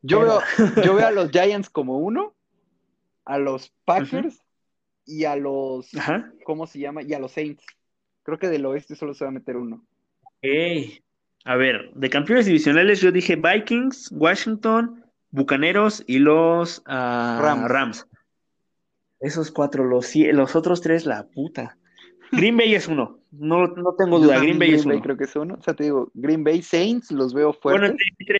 [0.02, 0.40] Yo, veo,
[0.84, 2.34] yo veo a los Giants como uno,
[3.24, 4.40] a los Packers
[5.04, 5.90] y a los,
[6.44, 7.02] ¿cómo se llama?
[7.02, 7.64] Y a los Saints.
[8.22, 9.84] Creo que del oeste solo se va a meter uno.
[10.38, 11.02] Okay.
[11.46, 18.08] A ver, de campeones divisionales yo dije Vikings, Washington, Bucaneros y los ah, Rams.
[19.20, 21.78] Esos cuatro, los, los otros tres, la puta.
[22.32, 25.00] Green Bay es uno, no, no tengo duda, Green Bay es uno.
[25.00, 27.90] creo que es uno, o sea, te digo, Green Bay Saints los veo fuertes.
[27.90, 28.38] Bueno, entre,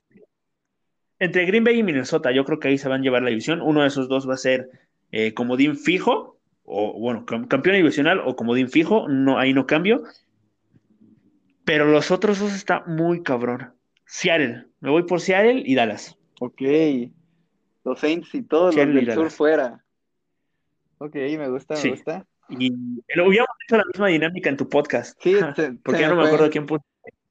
[1.20, 3.62] entre Green Bay y Minnesota, yo creo que ahí se van a llevar la división.
[3.62, 4.69] Uno de esos dos va a ser
[5.12, 10.03] eh, comodín fijo, o bueno, campeón divisional o comodín fijo, no, ahí no cambio.
[11.66, 13.74] Pero los otros dos está muy cabrón.
[14.06, 16.16] Seattle, me voy por Seattle y Dallas.
[16.40, 16.62] Ok,
[17.84, 19.84] los Saints y todos los del sur fuera.
[20.98, 22.24] Ok, me gusta, me gusta.
[22.48, 22.70] Y
[23.16, 25.20] lo hubiéramos hecho la misma dinámica en tu podcast.
[25.20, 25.34] Sí,
[25.82, 26.84] porque ya no me acuerdo quién puso.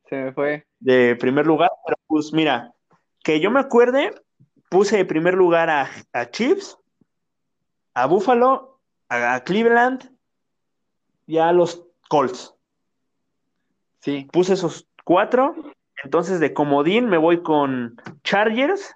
[0.09, 0.67] Se me fue.
[0.79, 2.73] De primer lugar, pero pues mira,
[3.23, 4.13] que yo me acuerde,
[4.69, 6.77] puse de primer lugar a, a Chiefs,
[7.93, 10.11] a Buffalo, a, Cleveland
[11.25, 12.54] y a los Colts.
[14.05, 14.27] Sí.
[14.31, 15.55] Puse esos cuatro.
[16.03, 18.93] Entonces, de comodín me voy con Chargers,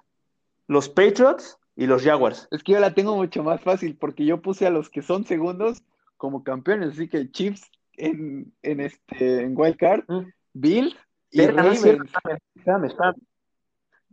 [0.68, 2.46] los Patriots y los Jaguars.
[2.52, 5.24] Es que yo la tengo mucho más fácil porque yo puse a los que son
[5.24, 5.82] segundos
[6.16, 10.32] como campeones, así que Chiefs en, en este en Wild Card, mm.
[10.52, 10.96] Bills
[11.32, 11.84] y Ravens.
[11.84, 13.14] espérame, espérame.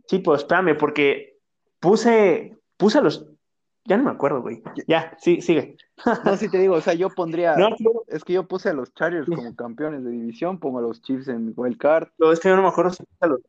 [0.08, 1.38] Sí, pues espérame, porque
[1.78, 3.24] puse, puse a los,
[3.88, 4.62] Ya no me acuerdo, güey.
[4.86, 5.76] Ya, sí, sigue.
[6.24, 7.54] No, sí te digo, o sea, yo pondría.
[7.58, 10.82] No, no, Es que yo puse a los Chargers como campeones de división, pongo a
[10.82, 12.08] los Chiefs en wild card.
[12.18, 13.40] no, es que yo no me acuerdo si puse a los.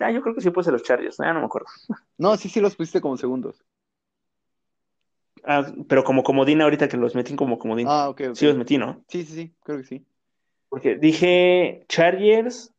[0.00, 1.68] Ah, yo creo que sí puse a los Chargers, ya no me acuerdo.
[2.18, 3.64] No, sí, sí los pusiste como segundos.
[5.44, 7.86] Ah, pero como comodín ahorita que los metí como comodín.
[7.88, 8.34] Ah, ok, ok.
[8.34, 9.04] Sí los metí, ¿no?
[9.06, 10.04] Sí, sí, sí, creo que sí.
[10.68, 12.74] Porque dije Chargers.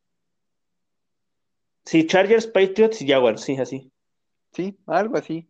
[1.86, 3.92] Sí, Chargers, Patriots y Jaguars, sí, así.
[4.52, 5.49] Sí, algo así.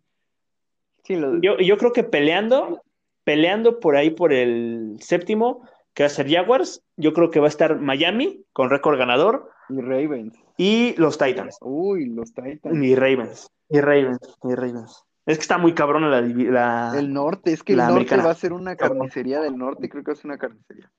[1.10, 1.42] Sí, lo...
[1.42, 2.84] Yo, yo creo que peleando,
[3.24, 7.48] peleando por ahí por el séptimo, que va a ser Jaguars, yo creo que va
[7.48, 10.38] a estar Miami con récord ganador Y Ravens.
[10.56, 11.58] y los Titans.
[11.62, 12.78] Uy, los Titans.
[12.82, 13.50] Y Ravens.
[13.70, 14.20] Y Ravens.
[14.44, 15.04] Y Ravens.
[15.26, 18.24] Es que está muy cabrona la, la- El norte, es que el norte americana.
[18.26, 20.92] va a ser una carnicería del norte, creo que es una carnicería.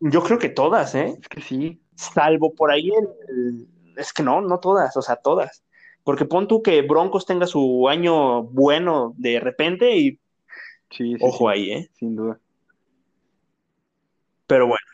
[0.00, 1.16] Yo creo que todas, ¿eh?
[1.18, 1.80] Es que sí.
[1.94, 5.62] Salvo por ahí el, el- Es que no, no todas, o sea, todas.
[6.06, 10.20] Porque pon tú que Broncos tenga su año bueno de repente y
[10.88, 11.90] Sí, sí, ojo sí, ahí, ¿eh?
[11.98, 12.38] sin duda.
[14.46, 14.84] Pero bueno.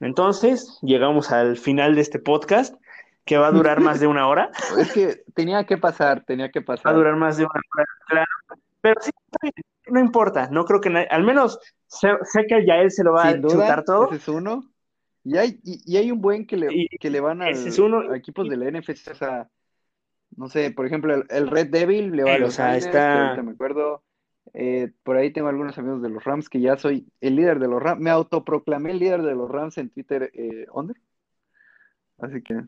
[0.00, 2.74] Entonces, llegamos al final de este podcast,
[3.24, 4.50] que va a durar más de una hora.
[4.78, 6.94] Es que tenía que pasar, tenía que Va a pasar.
[6.94, 8.60] durar más de una hora, claro.
[8.82, 9.10] Pero sí,
[9.88, 13.12] no importa, no creo que nadie, al menos sé, sé que ya él se lo
[13.12, 14.06] va Sin a duda, chutar todo.
[14.08, 14.70] ese es uno.
[15.24, 17.78] Y hay, y, y hay un buen que le, Y que le van al- es
[17.78, 18.00] uno.
[18.10, 19.48] a equipos de la NFC, o sea,
[20.36, 22.86] no sé, por ejemplo, el, el Red Devil le va a o los sea, Raiders,
[22.86, 24.02] está- ahorita me acuerdo.
[24.54, 27.68] Eh, por ahí tengo algunos amigos de los Rams que ya soy el líder de
[27.68, 28.00] los Rams.
[28.00, 30.96] Me autoproclamé el líder de los Rams en Twitter, eh, under.
[32.18, 32.62] Así que,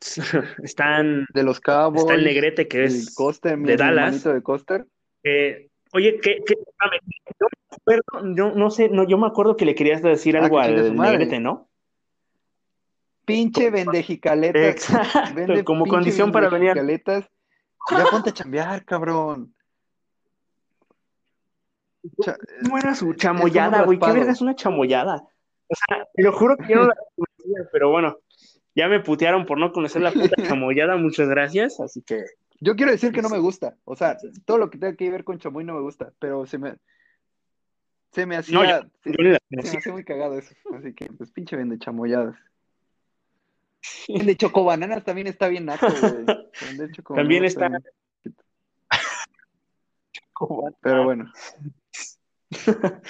[0.62, 4.04] Están, de los Cowboys, está el Negrete que el es Coster, mi de Dallas.
[4.06, 4.86] hermanito de Coster.
[5.22, 7.00] Eh, oye, que, que- espérame,
[7.38, 10.44] yo me acuerdo, yo no sé, no, yo me acuerdo que le querías decir Ah,
[10.44, 10.96] algo al.
[10.96, 11.68] Negrete, ¿no?
[13.24, 14.90] Pinche vendejicaletas.
[14.90, 16.74] Exacto, Vende como condición para venir.
[17.90, 19.54] Ya ponte a chambear, cabrón.
[22.22, 23.98] Cha- ¿Cómo era su chamoyada, güey?
[23.98, 25.22] ¿Qué verga es una chamoyada?
[25.68, 28.18] O sea, te lo juro que yo no la conocía, pero bueno,
[28.74, 32.24] ya me putearon por no conocer la puta chamoyada, muchas gracias, así que
[32.60, 33.76] Yo quiero decir que no me gusta.
[33.84, 34.16] O sea,
[34.46, 36.76] todo lo que tenga que ver con chamoy no me gusta, pero se me
[38.12, 40.52] se me hacía No, yo- se, yo se me hacía muy cagado eso.
[40.74, 42.36] Así que, pues pinche vende chamoyadas.
[44.08, 46.24] El de chocobananas también está bien naco, güey.
[47.14, 47.82] También está- bien.
[50.82, 51.30] Pero bueno,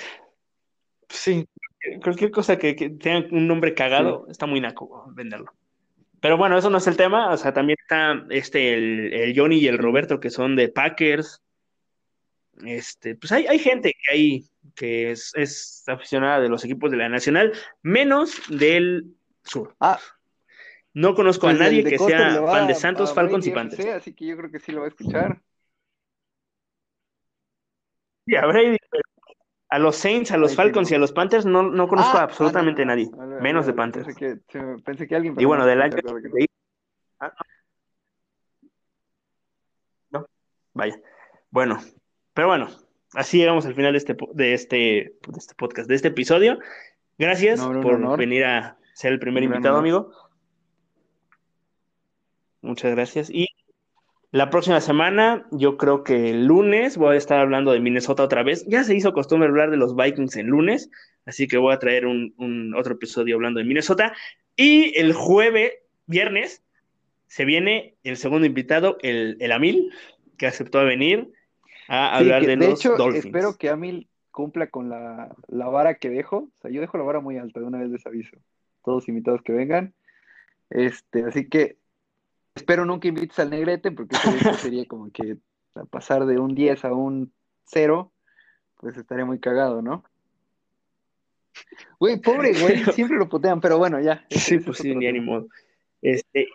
[1.08, 1.48] Sí,
[2.02, 5.52] cualquier cosa que, que tenga un nombre cagado está muy naco venderlo.
[6.20, 7.30] Pero bueno, eso no es el tema.
[7.32, 11.42] O sea, también está este el, el Johnny y el Roberto que son de Packers.
[12.64, 14.44] Este, pues hay, hay gente que hay
[14.74, 17.52] que es, es aficionada de los equipos de la Nacional,
[17.82, 19.74] menos del sur.
[19.80, 19.98] ah,
[20.92, 23.86] No conozco pues a nadie que sea fan de Santos, Falcons y Panthers.
[23.86, 25.40] Así que yo creo que sí lo va a escuchar.
[28.26, 28.76] Sí, a Brady,
[29.70, 30.94] a los Saints, a los sí, Falcons no.
[30.94, 33.10] y a los Panthers no, no conozco Ah, a absolutamente ah, no, no, nadie.
[33.16, 34.06] Vale, menos de Panthers.
[34.06, 35.34] Pensé que, pensé alguien.
[35.38, 36.46] Y bueno, no, del de año que
[37.20, 37.32] Ah,
[40.10, 40.26] no.
[40.74, 41.00] Vaya.
[41.50, 41.78] Bueno,
[42.34, 42.68] pero bueno,
[43.14, 46.58] así llegamos al final de este, de este, de este podcast, de este episodio.
[47.18, 49.80] Gracias por venir a ser el primer invitado, honor.
[49.80, 50.29] amigo.
[52.62, 53.30] Muchas gracias.
[53.30, 53.48] Y
[54.32, 58.42] la próxima semana, yo creo que el lunes voy a estar hablando de Minnesota otra
[58.42, 58.64] vez.
[58.68, 60.90] Ya se hizo costumbre hablar de los Vikings en lunes,
[61.26, 64.14] así que voy a traer un, un otro episodio hablando de Minnesota.
[64.56, 65.72] Y el jueves,
[66.06, 66.62] viernes,
[67.26, 69.90] se viene el segundo invitado, el, el Amil,
[70.36, 71.32] que aceptó venir
[71.88, 73.24] a Sí, hablar que, de, de los hecho, Dolphins.
[73.26, 76.36] espero que Amil cumpla con la, la vara que dejo.
[76.36, 78.36] O sea, yo dejo la vara muy alta, de una vez les aviso.
[78.84, 79.92] Todos invitados que vengan.
[80.70, 81.78] Este, así que
[82.54, 84.16] espero nunca invites al negrete, porque
[84.72, 85.38] sería como que
[85.74, 87.32] a pasar de un 10 a un
[87.64, 88.12] 0,
[88.76, 90.04] pues estaría muy cagado, ¿no?
[91.98, 94.24] Güey, pobre güey, siempre lo putean, pero bueno, ya.
[94.30, 95.48] Sí, pues es sí, ni modo.
[96.02, 96.48] Este.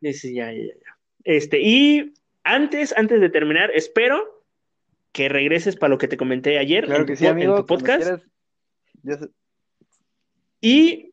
[0.00, 0.98] Sí, ya, ya, ya.
[1.24, 2.14] Este, y
[2.44, 4.44] antes, antes de terminar, espero
[5.12, 7.56] que regreses para lo que te comenté ayer Claro en que tu, sí, amigo.
[7.56, 8.02] en tu podcast.
[8.02, 8.22] quieras,
[9.02, 9.28] ya sé-
[10.60, 11.12] Y,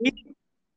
[0.00, 0.25] y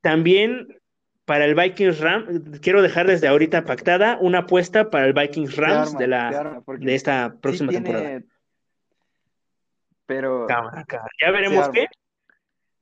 [0.01, 0.79] también
[1.25, 5.89] para el Vikings Rams, quiero dejar desde ahorita pactada una apuesta para el Vikings Rams
[5.89, 8.21] arma, de la arma, de esta sí próxima tiene- temporada.
[10.05, 11.09] Pero Cámara, cámara.
[11.21, 11.85] Ya veremos qué.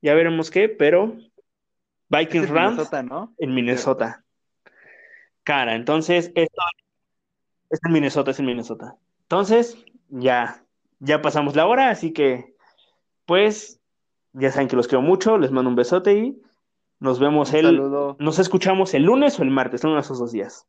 [0.00, 1.16] Ya veremos qué, pero
[2.08, 3.34] Vikings en Rams Minnesota, ¿no?
[3.38, 4.24] en Minnesota.
[5.44, 6.62] Cara, entonces esto
[7.70, 8.96] es en Minnesota, es en Minnesota.
[9.22, 9.76] Entonces,
[10.08, 10.64] ya,
[11.00, 12.54] ya pasamos la hora, así que,
[13.26, 13.80] pues,
[14.32, 16.42] ya saben que los quiero mucho, les mando un besote y
[17.00, 18.16] nos vemos Un el, saludo.
[18.18, 20.66] nos escuchamos el lunes o el martes, uno de esos dos días.